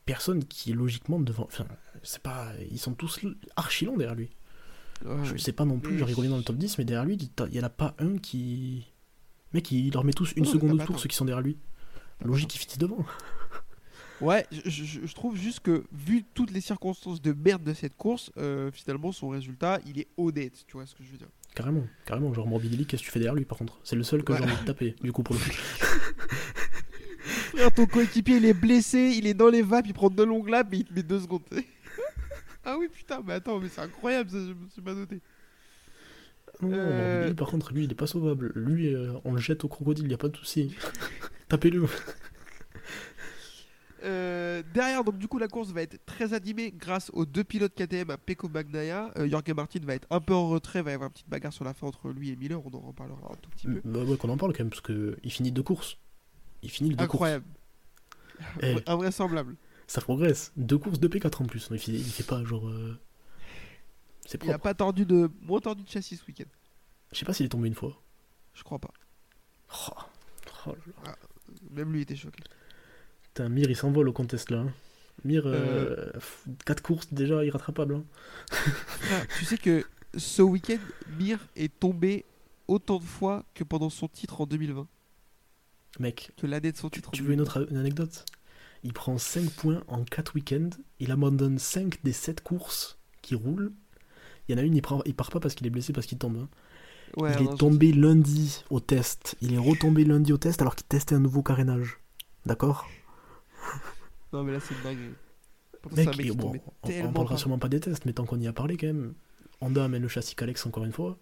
[0.06, 1.44] personne qui est logiquement devant.
[1.44, 1.66] Enfin,
[2.04, 2.52] c'est pas.
[2.72, 3.20] Ils sont tous
[3.56, 4.30] archi longs derrière lui.
[5.06, 5.24] Ouais.
[5.24, 7.16] Je sais pas non plus, Mais- il revient dans le top 10, mais derrière lui,
[7.16, 8.86] il y en a pas un qui.
[9.54, 11.02] Mec, il leur met tous une Non, mais seconde t'as de pas tour, tort.
[11.04, 11.58] ceux qui sont derrière lui.
[12.24, 13.06] Logique, il finit devant.
[14.22, 17.96] Ouais, je, je- je trouve juste que, vu toutes les circonstances de merde de cette
[17.96, 21.30] course, euh, finalement, son résultat, il est honnête, tu vois ce que je veux dire.
[21.56, 22.34] Carrément, carrément.
[22.34, 23.80] Genre Morbidelli, qu'est-ce que tu fais derrière lui par contre?
[23.84, 24.40] C'est le seul que Ouais.
[24.40, 25.50] j'ai envie de taper, du coup, pour le coup.
[27.52, 30.50] Frère, ton coéquipier, il est blessé, il est dans les vapes, il prend deux longues
[30.50, 31.42] laps, mais il te met deux secondes.
[32.66, 35.20] ah oui, putain, mais attends, mais c'est incroyable, ça, je me suis pas noté.
[36.62, 37.12] Non, Euh.
[37.14, 38.52] Morbidelli, par contre, lui, il est pas sauvable.
[38.56, 40.76] Lui, euh, on le jette au crocodile, y a pas de souci.
[41.50, 41.86] Tapez-le.
[44.04, 47.74] Euh, derrière, donc du coup, la course va être très animée grâce aux deux pilotes
[47.76, 49.12] KTM à Pecco Bagnaia.
[49.18, 51.54] Euh, Jorge Martin va être un peu en retrait, va y avoir une petite bagarre
[51.54, 53.82] sur la fin entre lui et Miller, on en reparlera un tout petit peu.
[53.84, 55.98] Bah ouais, qu'on en parle quand même, parce que il finit deux courses.
[56.62, 58.64] Il finit deux Incroyable, courses.
[58.64, 59.56] Eh, invraisemblable.
[59.88, 60.52] ça progresse.
[60.56, 61.68] Deux courses de P4 en plus.
[61.72, 62.68] Il fait, il fait pas genre.
[62.70, 62.98] euh,
[64.26, 66.50] C'est Il a pas tordu de, moins tordu de châssis ce week-end,
[67.12, 68.02] Je sais pas s'il est tombé une fois.
[68.54, 68.92] je crois pas.
[69.90, 69.94] Oh,
[70.68, 71.16] oh là là.
[71.72, 72.42] Même lui était choqué.
[73.40, 74.58] Putain, Mir il s'envole au contest là.
[74.60, 74.74] hein.
[75.24, 75.48] Mir,
[76.66, 77.96] 4 courses déjà irrattrapable.
[77.96, 78.04] Hein.
[78.52, 79.86] Frère, tu sais que
[80.18, 80.80] ce week-end,
[81.18, 82.26] Mir est tombé
[82.68, 84.88] autant de fois que pendant son titre en 2020,
[86.00, 87.08] Mec, que l'année de son titre.
[87.10, 87.62] en tu veux une 2020.
[87.62, 88.26] autre une anecdote?
[88.84, 90.70] Il prend 5 points en 4 week-ends.
[91.00, 93.72] Il abandonne 5 des 7 courses qui roulent.
[94.50, 96.08] Il y en a une, il, prend, il part pas parce qu'il est blessé, parce
[96.08, 96.36] qu'il tombe.
[96.38, 96.50] hein.
[97.16, 99.38] Ouais, il non, est tombé lundi au test.
[99.42, 102.00] Il est retombé lundi au test alors qu'il testait un nouveau carénage.
[102.46, 102.90] D'accord?
[104.34, 105.14] Non, mais là, c'est une dinguerie.
[105.96, 106.54] Mec, bon,
[106.84, 107.38] on, parlera pas.
[107.38, 109.14] sûrement pas des tests, mais tant qu'on y a parlé quand même.
[109.62, 111.18] Honda amène le châssis Calex encore une fois.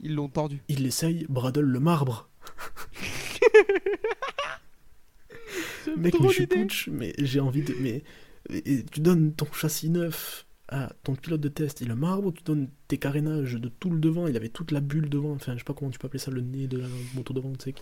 [0.00, 0.60] Ils l'ont tordu.
[0.68, 2.28] Il l'essaye, Bradle le marbre.
[5.96, 7.74] Mec, mais je suis putsch, mais j'ai envie de.
[7.80, 8.02] Mais
[8.50, 12.32] et- tu donnes ton châssis neuf à ton pilote de test, il le marbre, ou
[12.32, 15.52] tu donnes tes carénages de tout le devant, il avait toute la bulle devant, enfin
[15.52, 17.72] je sais pas comment tu peux appeler ça, le nez de la moto devant, tu
[17.72, 17.74] sais.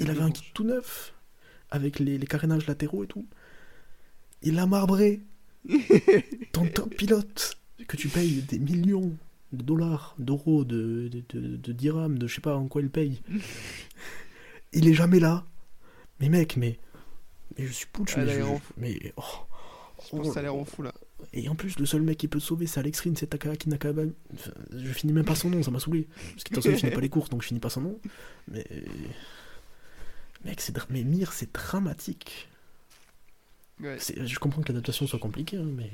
[0.00, 1.14] Il avait un kit tout neuf,
[1.70, 3.26] avec les, les carénages latéraux et tout.
[4.42, 5.20] Il l'a marbré.
[6.52, 9.12] Ton top pilote, que tu payes des millions
[9.52, 12.90] de dollars, d'euros, de, de, de, de dirhams, de je sais pas en quoi il
[12.90, 13.20] paye.
[14.72, 15.44] il est jamais là.
[16.20, 16.78] Mais mec, mais.
[17.58, 18.34] Mais je suis putsch, Ah, mais.
[18.34, 19.22] je- je- mais oh.
[20.04, 20.92] Je pense que ça les rend fou là.
[21.32, 23.68] Et en plus, le seul mec qui peut te sauver, c'est Alex Rins, c'est Takahaki
[23.68, 24.02] Nakaba.
[24.32, 26.06] Enfin, je finis même pas son nom, ça m'a saoulé.
[26.32, 27.80] Parce que de toute façon, il finit pas les courses, donc je finis pas son
[27.80, 27.98] nom.
[28.50, 28.64] Mais.
[30.44, 30.74] Mec, c'est.
[30.90, 32.47] Mais Mir, c'est dramatique.
[33.80, 33.98] Ouais.
[33.98, 35.90] Je comprends que l'adaptation soit compliquée, hein, mais.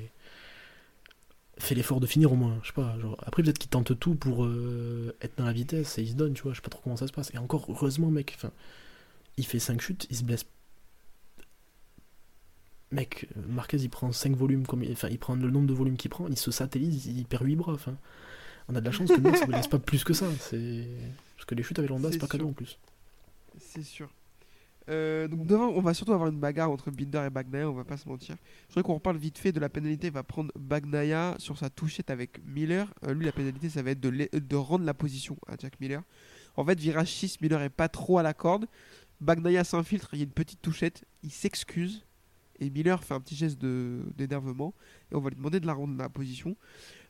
[1.57, 2.99] Fais l'effort de finir au moins, je sais pas.
[2.99, 3.15] Genre...
[3.25, 6.33] Après, peut-être qu'il tente tout pour euh, être dans la vitesse et il se donne,
[6.33, 6.51] tu vois.
[6.51, 7.31] Je sais pas trop comment ça se passe.
[7.33, 8.51] Et encore, heureusement, mec, enfin,
[9.37, 10.45] il fait 5 chutes, il se blesse.
[12.91, 14.83] Mec, Marquez il prend 5 volumes, comme...
[14.91, 17.55] enfin il prend le nombre de volumes qu'il prend, il se satellise, il perd 8
[17.55, 17.73] bras.
[17.73, 17.95] Enfin,
[18.67, 20.27] on a de la chance que Mir ça ne blesse pas plus que ça.
[20.27, 22.77] Parce que les chutes avec l'Honda, c'est pas cadeau en plus.
[23.59, 24.09] C'est sûr.
[24.87, 27.83] Euh, donc devant, on va surtout avoir une bagarre entre Binder et Bagnaia, on va
[27.83, 28.35] pas se mentir.
[28.67, 30.07] Je voudrais qu'on reparle vite fait de la pénalité.
[30.07, 32.93] Il va prendre Bagnaia sur sa touchette avec Miller.
[33.05, 36.03] Euh, lui, la pénalité, ça va être de, rendre la position à Jack Miller.
[36.55, 38.67] En fait, virage 6, Miller est pas trop à la corde.
[39.21, 42.05] Bagnaia s'infiltre, il y a une petite touchette, il s'excuse.
[42.59, 44.73] Et Miller fait un petit geste d'énervement.
[45.11, 46.55] Et on va lui demander de la rendre la position.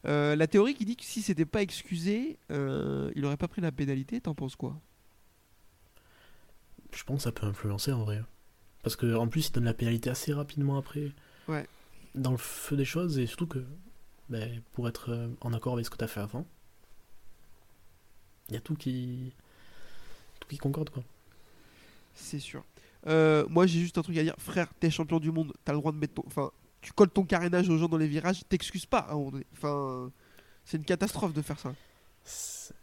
[0.05, 3.71] Euh, la théorie qui dit que si c'était pas excusé, il aurait pas pris la
[3.71, 4.21] pénalité.
[4.21, 4.79] T'en penses quoi?
[6.95, 8.21] Je pense que ça peut influencer en vrai.
[8.81, 11.11] Parce que en plus, il donne la pénalité assez rapidement après.
[11.47, 11.67] Ouais.
[12.15, 13.63] Dans le feu des choses, et surtout que
[14.29, 16.45] ben, pour être euh, en accord avec ce que tu as fait avant,
[18.47, 19.33] il y a tout qui.
[20.39, 21.03] tout qui concorde quoi.
[22.13, 22.63] C'est sûr.
[23.07, 24.35] Euh, moi, j'ai juste un truc à dire.
[24.37, 25.53] Frère, t'es champion du monde.
[25.65, 26.23] T'as le droit de mettre ton.
[26.25, 28.43] Enfin, tu colles ton carénage aux gens dans les virages.
[28.47, 28.99] T'excuses pas.
[28.99, 29.45] à un moment donné.
[29.53, 30.11] Enfin,
[30.63, 31.75] c'est une catastrophe de faire ça.
[32.23, 32.73] C'est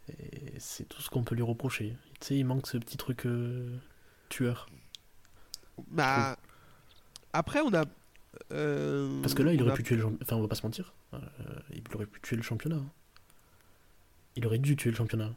[0.59, 1.97] c'est tout ce qu'on peut lui reprocher.
[2.19, 3.77] Tu sais, il manque ce petit truc euh,
[4.33, 4.67] tueur.
[5.89, 6.37] Bah.
[7.33, 7.85] Après, on a.
[8.51, 10.23] euh, Parce que là, il aurait a- pu tuer le championnat.
[10.23, 10.93] Enfin, on va pas se mentir.
[11.13, 11.19] euh,
[11.71, 12.77] il aurait pu tuer le championnat.
[12.77, 12.91] hein.
[14.35, 15.31] Il aurait dû tuer le championnat.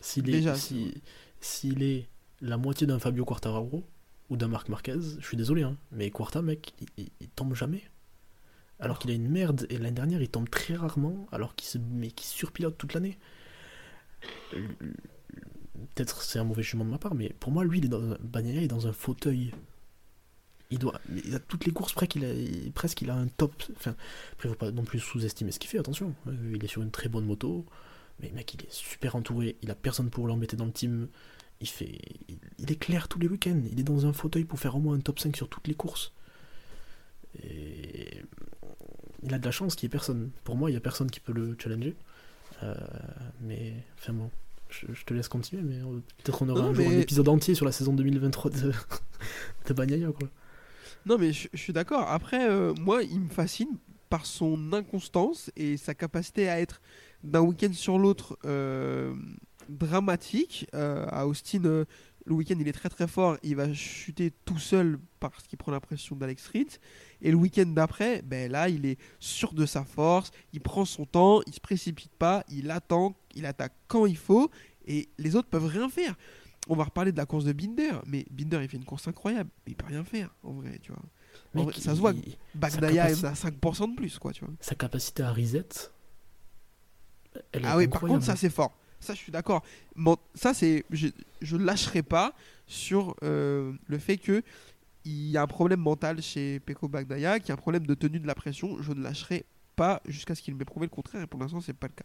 [0.00, 1.02] S'il est, Déjà, si-
[1.40, 2.06] s'il est
[2.40, 3.84] la moitié d'un Fabio Quartararo
[4.30, 7.54] ou d'un Marc Marquez, je suis désolé, hein, mais Quarta, mec, il, il- il tombe
[7.54, 7.82] jamais.
[8.80, 11.78] Alors qu'il a une merde, et l'année dernière, il tombe très rarement, alors qu'il se,
[11.78, 13.18] mais qu'il surpilote toute l'année.
[15.94, 18.02] Peut-être c'est un mauvais jugement de ma part, mais pour moi, lui, il est dans
[18.02, 19.52] un, Bagnaia est dans un fauteuil.
[20.70, 22.28] Il doit, il a toutes les courses près qu'il a,
[22.74, 23.52] presque il a un top.
[23.76, 23.94] Enfin,
[24.32, 25.78] après, faut pas non plus sous-estimer ce qu'il fait.
[25.78, 27.64] Attention, Euh, il est sur une très bonne moto,
[28.20, 29.56] mais mec, il est super entouré.
[29.62, 31.08] Il a personne pour l'embêter dans le team.
[31.60, 31.98] Il fait,
[32.58, 33.62] il, est clair tous les week-ends.
[33.72, 35.74] Il est dans un fauteuil pour faire au moins un top 5 sur toutes les
[35.74, 36.12] courses.
[37.42, 38.22] Et
[39.22, 40.30] il a de la chance qu'il y ait personne.
[40.44, 41.96] Pour moi, il y a personne qui peut le challenger.
[42.62, 42.74] Euh,
[43.40, 44.30] mais enfin bon,
[44.70, 47.00] je, je te laisse continuer, mais euh, peut-être on aura Non, un jour un mais-
[47.00, 48.72] épisode entier sur la saison 2023 de,
[49.68, 50.28] de Bagnaia, quoi.
[51.06, 52.08] Non, mais je, je suis d'accord.
[52.08, 53.76] Après, euh, moi, il me fascine
[54.10, 56.80] par son inconstance et sa capacité à être
[57.24, 59.14] d'un week-end sur l'autre euh,
[59.68, 60.66] dramatique.
[60.74, 61.84] Euh, à Austin,
[62.28, 63.38] le week-end, il est très très fort.
[63.42, 66.76] Il va chuter tout seul parce qu'il prend la pression d'Alex Rins.
[67.22, 70.30] Et le week-end d'après, ben là, il est sûr de sa force.
[70.52, 74.50] Il prend son temps, il se précipite pas, il attend, il attaque quand il faut.
[74.86, 76.14] Et les autres peuvent rien faire.
[76.68, 79.48] On va reparler de la course de Binder, mais Binder il fait une course incroyable,
[79.66, 81.02] mais il peut rien faire en vrai, tu vois.
[81.54, 82.12] En vrai, ça se voit.
[82.12, 84.52] il- capacité- est à 5% de plus, quoi, tu vois.
[84.60, 85.66] sa capacité à reset.
[87.52, 88.76] elle est Ah oui, par contre, ça c'est fort.
[89.00, 89.62] Ça, je suis d'accord.
[90.34, 90.84] Ça, c'est.
[90.90, 91.08] Je,
[91.40, 92.34] je lâcherai pas
[92.66, 94.42] sur euh, le fait que
[95.04, 97.94] il y a un problème mental chez Peko Bagnaia, qu'il y a un problème de
[97.94, 98.82] tenue de la pression.
[98.82, 99.46] Je ne lâcherai
[99.76, 102.04] pas jusqu'à ce qu'il m'ait prouvé le contraire, et pour l'instant, c'est pas le cas.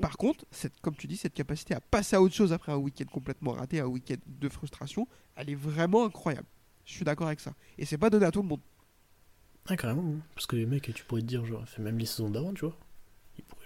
[0.00, 2.76] Par contre, cette, comme tu dis, cette capacité à passer à autre chose après un
[2.76, 6.46] week-end complètement raté, un week-end de frustration, elle est vraiment incroyable.
[6.84, 7.54] Je suis d'accord avec ça.
[7.78, 8.60] Et c'est pas donné à tout le monde.
[9.66, 10.02] Ah, carrément.
[10.02, 10.20] hein.
[10.34, 12.76] Parce que, mec, tu pourrais te dire, genre, fait même les saisons d'avant, tu vois.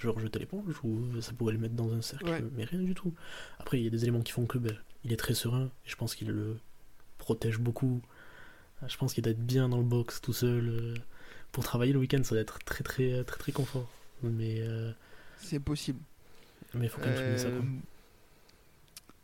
[0.04, 2.44] Genre, jeter l'éponge ou ça pourrait le mettre dans un cercle, Ouais.
[2.56, 3.12] mais rien du tout.
[3.58, 5.88] Après, il y a des éléments qui font que, ben, il est très serein et
[5.88, 6.58] je pense qu'il le
[7.18, 8.00] protège beaucoup.
[8.82, 10.68] Ah, Je pense qu'il doit être bien dans le box tout seul.
[10.68, 10.94] euh,
[11.52, 13.88] Pour travailler le week-end, ça doit être très, très, très, très confort.
[14.22, 14.56] Mais.
[14.60, 14.92] euh,
[15.38, 16.00] C'est possible.
[16.74, 17.46] Mais il faut quand même ça.
[17.48, 17.68] Euh, Quoi.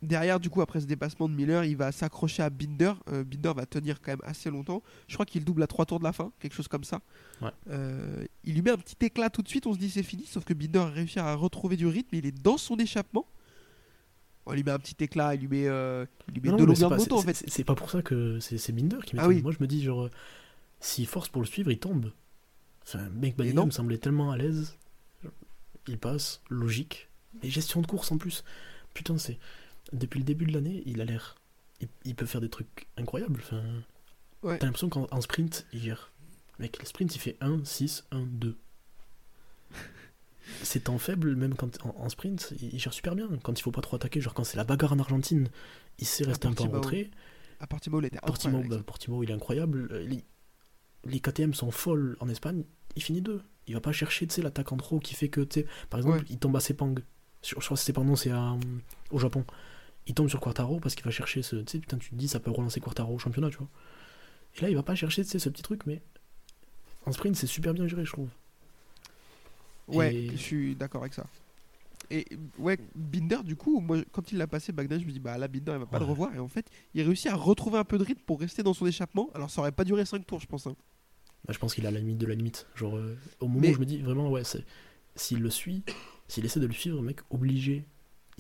[0.03, 2.93] Derrière, du coup, après ce dépassement de Miller, il va s'accrocher à Binder.
[3.13, 4.83] Euh, Binder va tenir quand même assez longtemps.
[5.09, 7.01] Je crois qu'il double à 3 tours de la fin, quelque chose comme ça.
[7.43, 7.51] Ouais.
[7.69, 10.25] Euh, il lui met un petit éclat tout de suite, on se dit c'est fini,
[10.25, 13.27] sauf que Binder a réussi à retrouver du rythme, il est dans son échappement.
[14.47, 16.75] On lui met un petit éclat, il lui met, euh, il lui met Non, mais
[16.75, 17.35] de pas- moto en fait.
[17.47, 19.37] c'est- pas pour ça que c'est Binder qui Ah m'étonne.
[19.37, 19.43] oui.
[19.43, 20.09] Moi je me dis, genre,
[20.81, 22.11] s'il force pour le suivre, il tombe.
[22.85, 24.77] Enfin, mec, Mais Bagnaia me semblait tellement à l'aise.
[25.89, 27.09] Il passe, logique.
[27.43, 28.45] Et gestion de course en plus.
[28.95, 29.39] Putain, c'est.
[29.93, 31.37] Depuis le début de l'année, il a l'air.
[31.81, 33.41] Il, il peut faire des trucs incroyables.
[33.43, 33.63] Enfin,
[34.43, 34.57] Ouais.
[34.59, 36.13] T'as l'impression qu'en en sprint, il gère.
[36.59, 38.57] Mec, le sprint, il fait 1, 6, 1, 2.
[40.63, 43.29] C'est temps faible, même quand en, en sprint, il, gère super bien.
[43.43, 45.49] Quand il faut pas trop attaquer, genre quand c'est la bagarre en Argentine,
[45.99, 47.11] il sait rester un peu en retrait.
[47.61, 49.89] À Portimao, il était Portimao, bah, Portimao, il est incroyable.
[49.93, 50.25] Euh, Les,
[51.05, 52.65] les KTM sont folles en Espagne.
[52.97, 53.43] Il finit deux.
[53.67, 55.43] Il va pas chercher, l'attaque en trop qui fait que,
[55.89, 56.25] par exemple, Ouais.
[56.31, 56.95] il tombe à Sepang.
[57.43, 58.55] Je, je crois que c'est Sepang, non, c'est euh,
[59.11, 59.45] au Japon.
[60.11, 61.55] Il tombe sur Quartaro parce qu'il va chercher ce.
[61.55, 63.69] Tu sais, putain, tu te dis, ça peut relancer Quartaro au championnat, tu vois.
[64.57, 66.03] Et là, il va pas chercher, tu sais, ce petit truc, mais
[67.07, 68.29] en sprint, c'est super bien géré, je trouve.
[69.87, 71.27] Ouais, Et- je suis d'accord avec ça.
[72.11, 72.27] Et
[72.59, 75.47] ouais, Binder, du coup, moi, quand il l'a passé Bagdad, je me dis, bah là,
[75.47, 76.35] Binder, il va pas le revoir.
[76.35, 78.87] Et en fait, il réussit à retrouver un peu de rythme pour rester dans son
[78.87, 79.31] échappement.
[79.33, 80.67] Alors, ça aurait pas duré 5 tours, je pense.
[80.67, 80.75] hein.
[81.47, 82.67] Bah, je pense qu'il à la limite de la limite.
[82.75, 84.65] Genre, euh, au moment Mais- où je me dis, vraiment, ouais, c'est.
[85.15, 85.85] S'il le suit,
[86.27, 87.85] s'il essaie de le suivre, mec, obligé,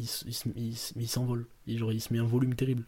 [0.00, 1.46] il, il, il il s'envole.
[1.66, 2.84] Il, genre, il se met un volume terrible.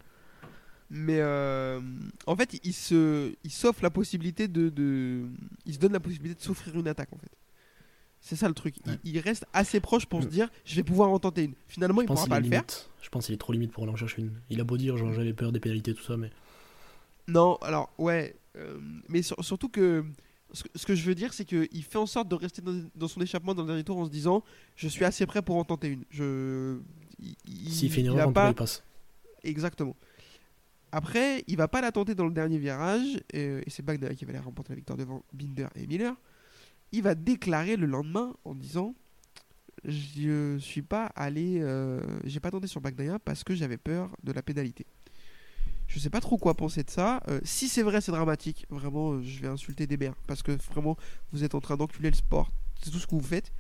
[0.91, 1.81] Mais euh,
[2.27, 5.23] en fait, il se, il s'offre la possibilité de, de,
[5.65, 7.31] il se donne la possibilité de s'offrir une attaque en fait.
[8.21, 8.77] C'est ça le truc.
[8.85, 8.99] Il- Ouais.
[9.05, 10.31] Il, reste assez proche pour se Mm.
[10.31, 11.55] dire, je vais pouvoir en tenter une.
[11.67, 12.61] Finalement, il Je pense pourra pas le faire.
[12.61, 12.91] limite.
[13.03, 14.33] Je pense qu'il est trop limite pour en chercher une.
[14.51, 16.31] Il a beau dire, genre, j'avais peur des pénalités, tout ça, mais.
[17.27, 20.05] Non, alors ouais, euh, mais sur- surtout que
[20.53, 22.81] ce, que ce que je veux dire, c'est qu'il fait en sorte de rester dans,
[22.95, 24.45] dans son échappement dans le dernier tour en se disant,
[24.77, 26.05] je suis assez prêt pour en tenter une.
[26.11, 27.02] Je, il- il-
[27.69, 28.83] S'il fait une erreur, en pas- il passe.
[29.45, 29.97] Exactement.
[30.93, 34.25] Après, il va pas la tenter dans le dernier virage, euh, et c'est Bagnaia qui
[34.27, 36.15] va aller remporter la victoire devant Binder et Miller.
[36.93, 38.95] Il va déclarer le lendemain en disant
[39.85, 44.33] Je suis pas allé, euh, j'ai pas tenté sur Bagnaia parce que j'avais peur de
[44.33, 44.85] la pénalité.
[45.89, 47.21] Je sais pas trop quoi penser de ça.
[47.29, 48.67] Euh, si c'est vrai, c'est dramatique.
[48.71, 50.97] Vraiment, euh, je vais insulter des mères parce que vraiment,
[51.33, 52.51] vous êtes en train d'enculer le sport.
[52.83, 53.51] C'est tout ce que vous faites.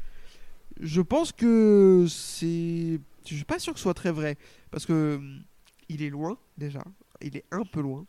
[0.80, 3.00] Je pense que c'est.
[3.26, 4.36] Je suis pas sûr que ce soit très vrai
[4.70, 5.42] parce que hum,
[5.88, 6.82] il est loin déjà.
[7.20, 8.06] Il est un peu loin.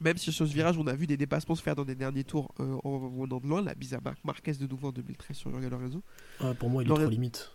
[0.00, 2.24] Même si sur ce virage, on a vu des dépassements se faire dans des derniers
[2.24, 3.62] tours euh, en venant de loin.
[3.62, 6.02] La bise à Marc Marquez de nouveau en 2013 sur Jorge Lorenzo.
[6.42, 7.50] Ouais, pour moi, il est Lorenzo- trop limite.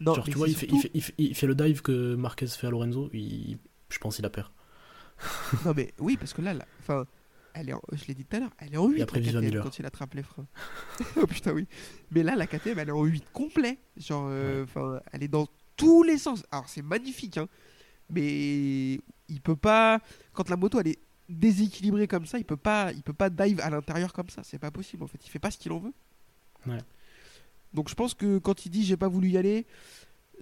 [0.00, 1.82] Non, genre, tu vois, il fait, il, surtout- fait, il, fait, il fait le dive
[1.82, 4.52] que Marquez fait à Lorenzo, je pense qu'il a peur.
[5.66, 7.06] Non, mais oui, parce que là, là enfin,
[7.54, 9.30] elle est en- je l'ai dit tout à l'heure, elle est en 8 après, la
[9.40, 10.46] KTM, quand il attrape les freins.
[11.16, 11.68] oh putain, oui.
[12.10, 13.78] Mais là, la KTM, elle est en 8 complet.
[13.98, 14.64] Genre, euh,
[15.12, 15.46] elle est dans
[15.82, 16.44] tous les sens.
[16.50, 17.48] Alors, c'est magnifique, hein.
[18.10, 20.00] Mais il peut pas.
[20.32, 23.60] Quand la moto, elle est déséquilibrée comme ça, il peut pas, il peut pas dive
[23.60, 24.42] à l'intérieur comme ça.
[24.44, 25.18] C'est pas possible, en fait.
[25.24, 25.92] Il fait pas ce qu'il en veut.
[26.66, 26.78] Ouais.
[27.72, 29.66] Donc, je pense que quand il dit j'ai pas voulu y aller,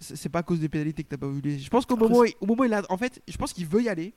[0.01, 1.59] c'est pas à cause des pénalités que t'as pas voulu.
[1.59, 2.82] Je pense qu'au Après, moment, au moment il a.
[2.88, 4.14] En fait, je pense qu'il veut y aller.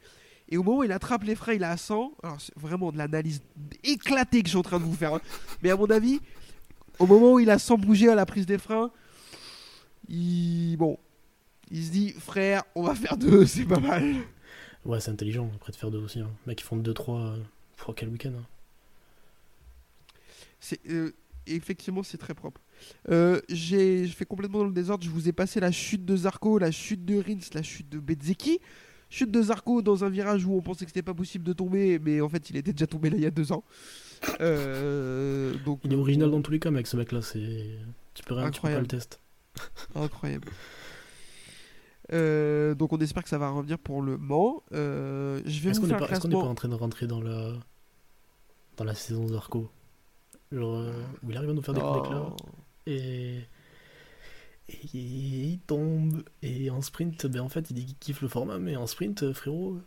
[0.50, 2.12] Et au moment où il attrape les freins, il est à 100.
[2.24, 3.42] Alors, c'est vraiment de l'analyse
[3.84, 5.14] éclatée que je suis en train de vous faire.
[5.14, 5.22] hein.
[5.62, 6.20] Mais à mon avis,
[7.00, 8.92] au moment où il a 100 bouger à la prise des freins,
[10.10, 10.76] il.
[10.78, 10.98] Bon.
[11.74, 14.16] Il se dit, frère, on va faire deux, c'est pas mal.
[14.86, 16.20] Ouais, c'est intelligent, après de faire deux aussi.
[16.20, 16.30] Hein.
[16.46, 17.20] Mec, ils font 2-3.
[17.20, 17.38] Euh...
[17.78, 18.46] pour quel week-end hein.
[20.60, 21.12] C'est, euh,
[21.48, 22.62] effectivement, c'est très propre.
[23.10, 25.04] Euh, j'ai je fais complètement dans le désordre.
[25.04, 28.00] Je vous ai passé la chute de Zarco, la chute de Rins, la chute de
[28.00, 28.60] Bezzeki.
[29.10, 32.00] Chute de Zarco dans un virage où on pensait que c'était pas possible de tomber,
[32.00, 33.64] mais en fait, il était déjà tombé là il y a deux ans.
[34.42, 37.78] Euh, donc, Il est original dans tous les cas, mec, ce mec-là, c'est.
[38.14, 39.20] Tu peux rien, tu peux pas le test.
[39.96, 40.50] Incroyable.
[42.14, 44.64] Euh, donc on espère que ça va revenir pour le Mans.
[44.72, 47.54] Euh, je vais Est-ce qu'on n'est pas, est pas en train de rentrer dans la.
[48.78, 49.70] dans la saison Zarco?
[50.52, 50.92] Genre, euh,
[51.24, 52.28] où il arrive à nous faire des coups d'éclat.
[52.30, 52.36] Oh.
[52.86, 53.40] Et...
[54.70, 56.24] et il tombe.
[56.42, 59.34] Et en sprint, ben en fait, il dit qu'il kiffe le format, mais en sprint,
[59.34, 59.80] frérot,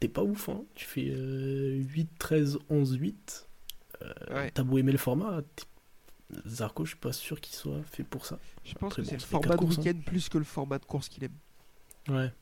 [0.00, 0.48] t'es pas ouf.
[0.48, 0.62] Hein.
[0.74, 3.46] Tu fais euh, 8, 13, 11, 8.
[4.30, 4.50] Ouais.
[4.50, 5.64] T'as beau aimer le format, t'es-
[6.46, 8.38] Zarco, je suis pas sûr qu'il soit fait pour ça.
[8.64, 9.68] Je pense Après, que bon, c'est le format de hein.
[9.68, 11.32] week-end plus que le format de course qu'il aime.
[12.10, 12.32] Ouais.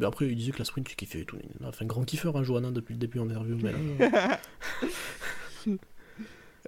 [0.00, 1.38] Mais après, il disait que la sprint, tu kiffais et tout.
[1.64, 3.56] Enfin, grand kiffeur, hein, Johanna, depuis le début en interview.
[3.60, 4.40] Mais là,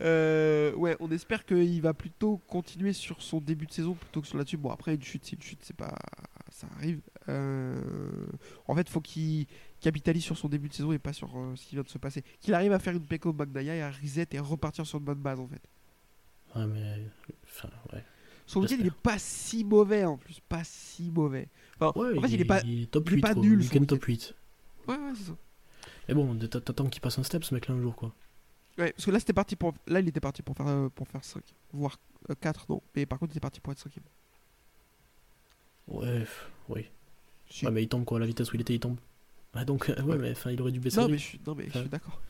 [0.01, 4.27] euh, ouais, on espère qu'il va plutôt continuer sur son début de saison plutôt que
[4.27, 4.57] sur là-dessus.
[4.57, 5.95] Bon, après, une chute, c'est une chute, c'est pas.
[6.51, 7.01] Ça arrive.
[7.29, 7.81] Euh,
[8.67, 9.47] En fait, faut qu'il
[9.81, 11.99] capitalise sur son début de saison et pas sur euh, ce qui vient de se
[11.99, 12.25] passer.
[12.41, 15.21] Qu'il arrive à faire une Peko Magdaya et à reset et repartir sur une bonne
[15.21, 15.63] base en fait.
[16.57, 17.01] ouais, mais.
[17.45, 18.05] Enfin, ouais.
[18.47, 21.49] son week-end il est pas si mauvais en plus, pas si mauvais.
[21.81, 22.61] Enfin, Ouais, en fait, il est pas.
[22.61, 22.66] top
[23.09, 23.43] il est 8, pas quoi.
[23.43, 24.35] nul, Week-end son top 8.
[24.89, 25.37] Ouais, ouais, c'est ça.
[26.09, 28.12] Mais bon, t'att- t'attends qu'il passe un step, ce mec-là, un jour, quoi.
[28.78, 29.74] Ouais, parce que là, c'était parti pour.
[29.87, 31.99] Là, il était parti pour faire, euh, pour faire 5, voire
[32.41, 32.83] 4, non.
[32.97, 33.93] Mais par contre, il était parti pour être 5
[35.89, 36.24] Ouais,
[36.68, 36.87] oui.
[37.49, 37.64] Si.
[37.66, 38.20] Ouais, mais il tombe, quoi.
[38.20, 38.97] La vitesse où il était, il tombe.
[39.55, 40.18] Ah, donc, euh, ouais, Ouais.
[40.18, 41.01] mais enfin, il aurait dû baisser.
[41.01, 42.20] Non, mais je suis, non, mais je suis d'accord.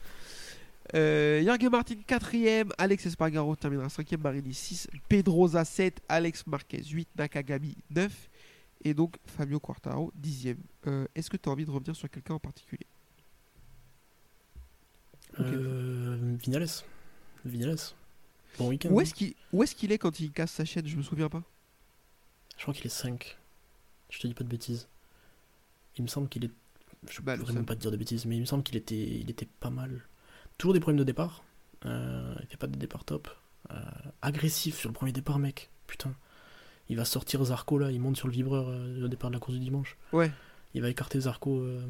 [0.95, 7.09] Euh, Jorge Martin 4ème, Alex Espargaro terminera 5ème, Marini 6, Pedroza 7, Alex Marquez 8,
[7.17, 8.30] Nakagami 9,
[8.85, 10.57] et donc Fabio Quartaro 10ème.
[10.87, 12.87] Euh, Est-ce que tu as envie de revenir sur quelqu'un en particulier?
[15.39, 16.67] Euh, Vignales.
[17.45, 17.77] Vignales.
[18.59, 18.89] Bon week-end.
[18.91, 19.03] Où hein.
[19.03, 20.87] est-ce qu'il où est-ce qu'il est quand il casse sa chaîne?
[20.87, 21.43] Je me souviens pas.
[22.57, 23.39] Je crois qu'il est 5.
[24.11, 24.89] Je te dis pas de bêtises.
[25.97, 26.51] Il me semble qu'il est.
[27.09, 27.65] Je Bah, seul.
[27.65, 30.03] pas te dire de bêtises, mais il me semble qu'il était, il était pas mal.
[30.59, 31.43] Toujours des problèmes de départ.
[31.87, 33.31] Euh, il fait pas de départ top.
[33.71, 33.81] Euh,
[34.21, 35.71] agressif sur le premier départ, mec.
[35.87, 36.15] Putain.
[36.89, 39.41] Il va sortir Zarco là, il monte sur le vibreur euh, au départ de la
[39.41, 39.97] course du dimanche.
[40.13, 40.31] Ouais.
[40.75, 41.61] Il va écarter Zarco.
[41.61, 41.81] euh,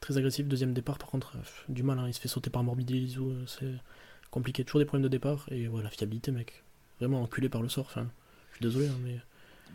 [0.00, 2.62] très agressif, deuxième départ par contre, euh, du mal, hein, il se fait sauter par
[2.62, 3.16] Morbidelli,
[3.46, 3.74] c'est
[4.30, 4.64] compliqué.
[4.64, 6.64] Toujours des problèmes de départ, et voilà, la fiabilité, mec.
[7.00, 8.08] Vraiment enculé par le sort, enfin,
[8.50, 9.20] je suis désolé, hein, mais.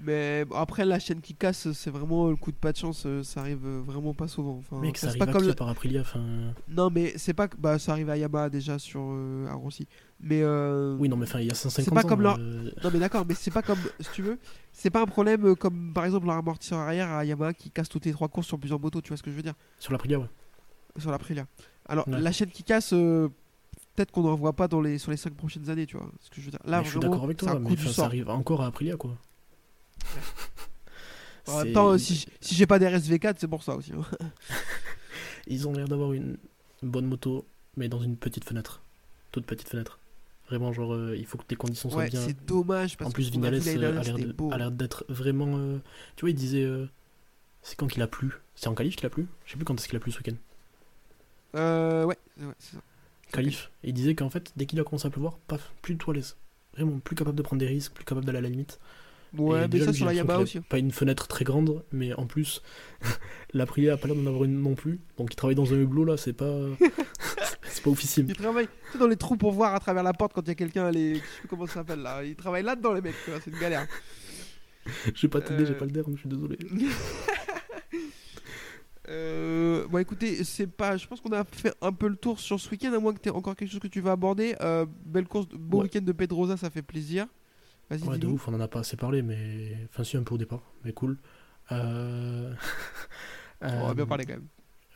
[0.01, 3.03] Mais après, la chaîne qui casse, c'est vraiment le coup de pas de chance.
[3.05, 4.57] euh, Ça arrive euh, vraiment pas souvent.
[4.59, 6.23] Enfin, Mec, ça, ça c'est arrive pas à comme le- par Aprilia, enfin.
[6.69, 7.47] Non, mais c'est pas.
[7.49, 9.87] que- Bah, ça arrive à Yamaha déjà sur euh, à Rossi.
[10.21, 10.41] Mais.
[10.41, 12.07] euh, Oui, non, mais enfin, il y a 150 pas ans.
[12.07, 13.79] comme leur- euh, Non, mais d'accord, mais c'est pas comme.
[13.99, 14.39] Si tu veux,
[14.71, 18.13] c'est pas un problème comme par exemple l'amortisseur arrière à Yamaha qui casse toutes les
[18.13, 19.01] trois courses sur plusieurs motos.
[19.01, 19.55] Tu vois ce que je veux dire?
[19.79, 20.27] Sur l'Aprilia, ouais.
[20.97, 21.45] Sur l'Aprilia.
[21.89, 22.21] Alors, Ouais.
[22.21, 22.93] la chaîne qui casse.
[23.95, 26.07] Peut-être qu'on n'en voit pas dans les, sur les 5 prochaines années, tu vois.
[26.21, 26.59] Ce que je veux dire.
[26.63, 28.95] Là, Mais je suis d'accord avec c'est toi, mais enfin, ça arrive encore à Aprilia,
[28.95, 29.17] quoi.
[31.47, 33.91] En même C'est- temps, si, j'ai pas des RSV4, c'est pour ça aussi.
[33.93, 34.01] hein.
[35.47, 36.37] Ils ont l'air d'avoir une
[36.83, 37.45] bonne moto,
[37.75, 38.81] mais dans une petite fenêtre.
[39.31, 39.99] Toute petite fenêtre.
[40.47, 42.21] Vraiment, genre, euh, il faut que les conditions soient Ouais, bien.
[42.21, 45.57] c'est dommage parce En plus, que a l'année euh, a l'air d'être vraiment.
[45.57, 45.77] euh,
[46.15, 46.63] Tu vois, il disait.
[46.63, 46.87] euh,
[47.61, 49.27] C'est quand qu'il a plu C'est en qualif qu'il a plu?
[49.45, 50.35] Je sais plus quand est-ce qu'il a plu ce week-end.
[51.55, 52.81] Euh, ouais, ouais, c'est ça.
[53.31, 53.69] Qualif.
[53.83, 56.35] Et il disait qu'en fait, dès qu'il a commencé à pleuvoir, paf, plus de l'aise.
[56.73, 58.79] Vraiment, plus capable de prendre des risques, plus capable d'aller à la limite.
[59.37, 60.59] Ouais, Et mais déjà, ça sur la l'impression aussi.
[60.61, 62.61] Pas une fenêtre très grande, mais en plus,
[63.53, 64.99] la prière a pas l'air d'en avoir une non plus.
[65.17, 66.51] Donc il travaille dans un hublot là, c'est pas.
[67.63, 68.25] c'est pas officiel.
[68.27, 68.67] Il travaille
[68.99, 71.15] dans les trous pour voir à travers la porte quand il y a quelqu'un, les...
[71.15, 72.23] je sais plus comment ça s'appelle là.
[72.23, 73.87] Il travaille là-dedans, les mecs, c'est une galère.
[75.13, 75.77] Je vais pas t'aider, j'ai Euh.
[75.77, 76.57] pas le derme, je suis désolé.
[79.07, 80.97] Euh, bon, écoutez, c'est pas.
[80.97, 83.19] Je pense qu'on a fait un peu le tour sur ce week-end, à moins que
[83.19, 84.55] tu aies encore quelque chose que tu vas aborder.
[84.61, 85.83] Euh, belle course, beau Ouais.
[85.85, 87.25] week-end de Pedrosa, ça fait plaisir.
[87.89, 89.77] Vas-y, Ouais, de ouf, on en a pas assez parlé, mais.
[89.89, 91.17] Enfin, si, un peu au départ, mais cool.
[91.71, 92.53] Euh...
[93.61, 94.47] On va bien euh, parler quand même.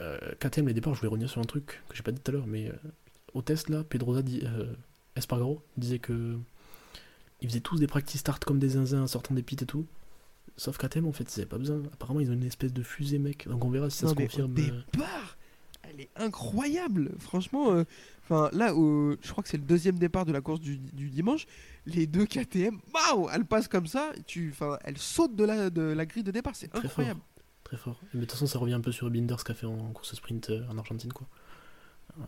[0.02, 2.32] Euh, KTM, les départs, je voulais revenir sur un truc que j'ai pas dit tout
[2.32, 2.74] à l'heure, mais euh,
[3.34, 4.74] au test là, Pedrosa dit, euh,
[5.16, 6.38] Espargaro disait que
[7.42, 9.86] ils faisaient tous des practice start comme des zinzins en sortant des pits et tout.
[10.56, 11.82] Sauf KTM, en fait, ils avaient pas besoin.
[11.94, 13.48] Apparemment, ils ont une espèce de fusée, mec.
[13.50, 14.54] Donc on verra si ça Non, se mais confirme.
[14.56, 15.38] Au euh, départ,
[15.90, 17.12] elle est incroyable.
[17.20, 17.84] Franchement, euh,
[18.24, 21.10] enfin là, au- je crois que c'est le deuxième départ de la course du, du
[21.10, 21.46] dimanche.
[21.86, 24.12] Les deux KTM, waouh, elles passent comme ça.
[24.26, 26.56] Tu, enfin, elles sautent de la, de la grille de départ.
[26.56, 27.20] C'est Très incroyable.
[27.64, 28.00] Très fort.
[28.14, 30.14] Mais de toute façon, ça revient un peu sur Binder ce qu'a fait en course
[30.16, 31.28] sprint euh, en Argentine, quoi.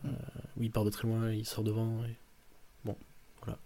[0.04, 0.08] Euh,
[0.56, 2.04] où il part de très loin, il sort devant.
[2.04, 2.16] Et...
[2.84, 2.96] Bon,
[3.42, 3.58] voilà.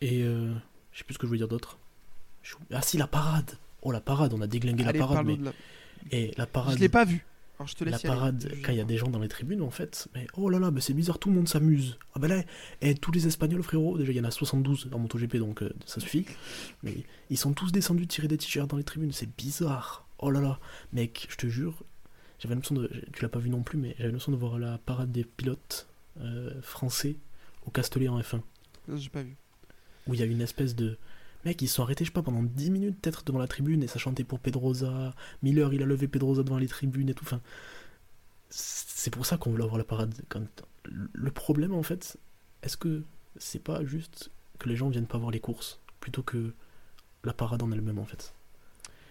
[0.00, 0.52] Et euh,
[0.92, 1.78] je sais plus ce que je voulais dire d'autre.
[2.72, 3.52] Ah si, la parade
[3.82, 5.36] Oh, la parade, on a déglingué Allez, la parade, mais.
[5.36, 5.52] la-
[6.10, 6.74] Et la parade.
[6.76, 7.24] Je l'ai pas vu.
[7.62, 8.18] Alors je te laisse La aller.
[8.18, 10.58] parade, quand il y a des gens dans les tribunes, en fait, mais oh là
[10.58, 11.96] là, mais c'est bizarre, tout le monde s'amuse.
[12.14, 12.42] Ah ben là,
[12.80, 15.72] et tous les Espagnols, frérot, déjà il y en a 72 dans MotoGP, donc euh,
[15.86, 16.26] ça suffit.
[16.82, 16.94] Mais
[17.30, 20.06] ils sont tous descendus tirer des t-shirts dans les tribunes, c'est bizarre.
[20.18, 20.58] Oh là là,
[20.92, 21.84] mec, je te jure,
[22.40, 22.90] j'avais l'impression de.
[23.12, 25.86] Tu l'as pas vu non plus, mais j'avais l'impression de voir la parade des pilotes
[26.20, 27.16] euh, français
[27.66, 28.40] au Castellet en F1,
[28.88, 29.36] Non, J'ai pas vu.
[30.08, 30.98] où il y a une espèce de.
[31.44, 33.82] Mec, ils se sont arrêtés, je sais pas, pendant 10 minutes peut-être devant la tribune
[33.82, 35.14] et ça chantait pour Pedrosa.
[35.42, 37.24] Miller, il a levé Pedrosa devant les tribunes et tout.
[37.24, 37.40] Enfin,
[38.50, 40.14] c'est pour ça qu'on voulait avoir la parade.
[40.28, 40.44] Quand...
[40.84, 42.16] Le problème, en fait,
[42.62, 43.02] est-ce que
[43.36, 46.52] c'est pas juste que les gens viennent pas voir les courses plutôt que
[47.24, 48.34] la parade en elle-même, en fait?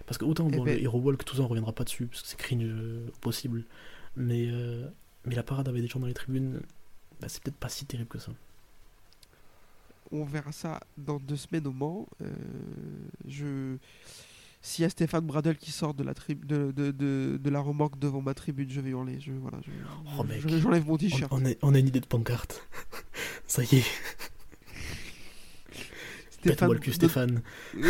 [0.06, 2.06] Parce que autant Eh bon, ben- le Hero Walk, tout ça, on reviendra pas dessus
[2.08, 3.64] parce que c'est cringe euh, possible.
[4.16, 4.86] Mais, euh,
[5.26, 6.62] mais la parade avec des gens dans les tribunes,
[7.22, 8.32] bah, c'est peut-être pas si terrible que ça.
[10.12, 12.08] On verra ça dans deux semaines au Mans.
[12.22, 12.28] Euh,
[13.28, 13.78] je...
[14.64, 17.60] S'il y a Stéphane Bradel qui sort de la, trib- de, de, de, de la
[17.62, 19.20] remorque devant ma tribune, je vais hurler.
[19.20, 19.72] Je, voilà, je,
[20.20, 20.40] Oh, mec.
[20.42, 21.32] je- j'enlève mon On, t-shirt.
[21.34, 22.62] on a, on a une idée de pancarte.
[23.48, 23.86] ça y est,
[26.44, 27.42] pète-moi le cul, Stéphane.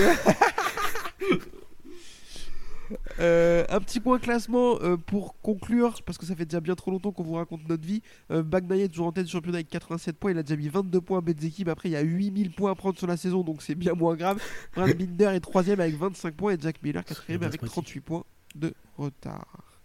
[3.20, 6.92] Euh, un petit point classement euh, pour conclure, parce que ça fait déjà bien trop
[6.92, 8.02] longtemps qu'on vous raconte notre vie.
[8.32, 10.32] Euh, Bagnaia est toujours en tête du championnat avec 87 points.
[10.32, 12.72] Il a déjà mis 22 points à Benzeki, mais après il y a 8000 points
[12.72, 14.42] à prendre sur la saison, donc c'est bien moins grave.
[14.76, 18.02] Brad Binder est 3 avec 25 points et Jack Miller 4 Il avec reste 38
[18.02, 18.24] points
[18.56, 19.82] de retard.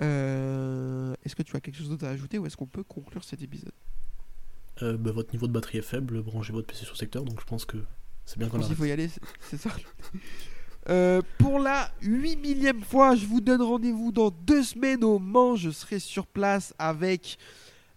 [0.00, 3.24] Euh, est-ce que tu as quelque chose d'autre à ajouter ou est-ce qu'on peut conclure
[3.24, 3.72] cet épisode?
[4.80, 7.64] Bah, votre niveau de batterie est faible, branchez votre PC sur secteur, donc je pense
[7.64, 7.78] que
[8.24, 8.76] c'est bien qu'on arrête.
[8.76, 9.08] faut y aller,
[9.40, 9.70] c'est ça.
[10.90, 15.56] Euh, pour la 8 millième fois, je vous donne rendez-vous dans deux semaines au Mans.
[15.56, 17.38] Je serai sur place avec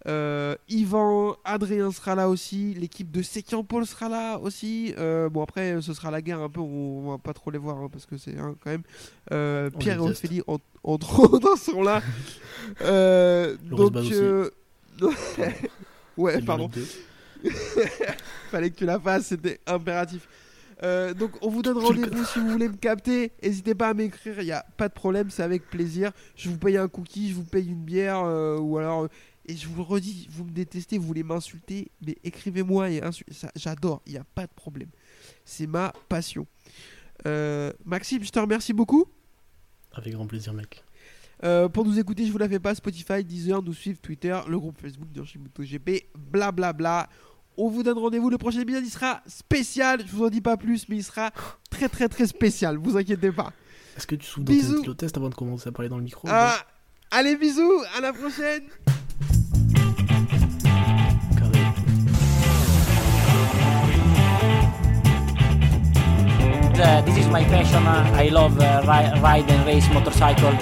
[0.08, 4.94] euh, Yvan, Adrien sera là aussi, l'équipe de Sekian Paul sera là aussi.
[4.98, 7.78] Euh, bon, après, ce sera la guerre un peu, on, va pas trop les voir
[7.78, 8.82] hein, parce que c'est hein, quand même.
[9.32, 10.00] Euh, On Pierre et.
[10.00, 12.02] Ophélie, en- entre autres, sont là.
[15.00, 15.12] Donc,
[16.16, 16.68] ouais, pardon.
[16.68, 16.88] Lionel
[17.44, 17.50] 2.
[18.50, 20.28] Fallait que tu la fasses, c'était impératif.
[20.82, 23.32] Euh, donc on vous donne rendez-vous si vous voulez me capter.
[23.42, 26.10] N'hésitez pas à m'écrire, il n'y a pas de problème, c'est avec plaisir.
[26.34, 29.04] Je vous paye un cookie, je vous paye une bière, euh, ou alors...
[29.04, 29.08] euh,
[29.44, 33.24] et je vous le redis, vous me détestez, vous voulez m'insulter, mais écrivez-moi et insu-
[33.32, 34.88] ça, J'adore, il n'y a pas de problème.
[35.44, 36.46] C'est ma passion.
[37.26, 39.04] Euh, Maxime, je te remercie beaucoup.
[39.94, 40.84] Avec grand plaisir, mec.
[41.42, 44.60] Euh, pour nous écouter, je vous la fais pas Spotify, Deezer, nous suivre Twitter, le
[44.60, 47.08] groupe Facebook d'Yoshimoto GP, blablabla.
[47.58, 48.30] On vous donne rendez-vous.
[48.30, 50.00] Le prochain épisode, il sera spécial.
[50.06, 51.30] Je vous en dis pas plus, mais il sera
[51.70, 52.76] très très très spécial.
[52.78, 53.52] Vous inquiétez pas.
[53.96, 56.26] Est-ce que tu souffles dans tes test avant de commencer à parler dans le micro
[56.30, 56.56] Ah,
[57.10, 57.82] allez, bisous.
[57.96, 58.62] À la prochaine.
[61.36, 61.58] Carré.
[66.74, 67.86] Uh, this is my passion.
[67.86, 70.52] Uh, I love uh, ri- ride and race motorcycle.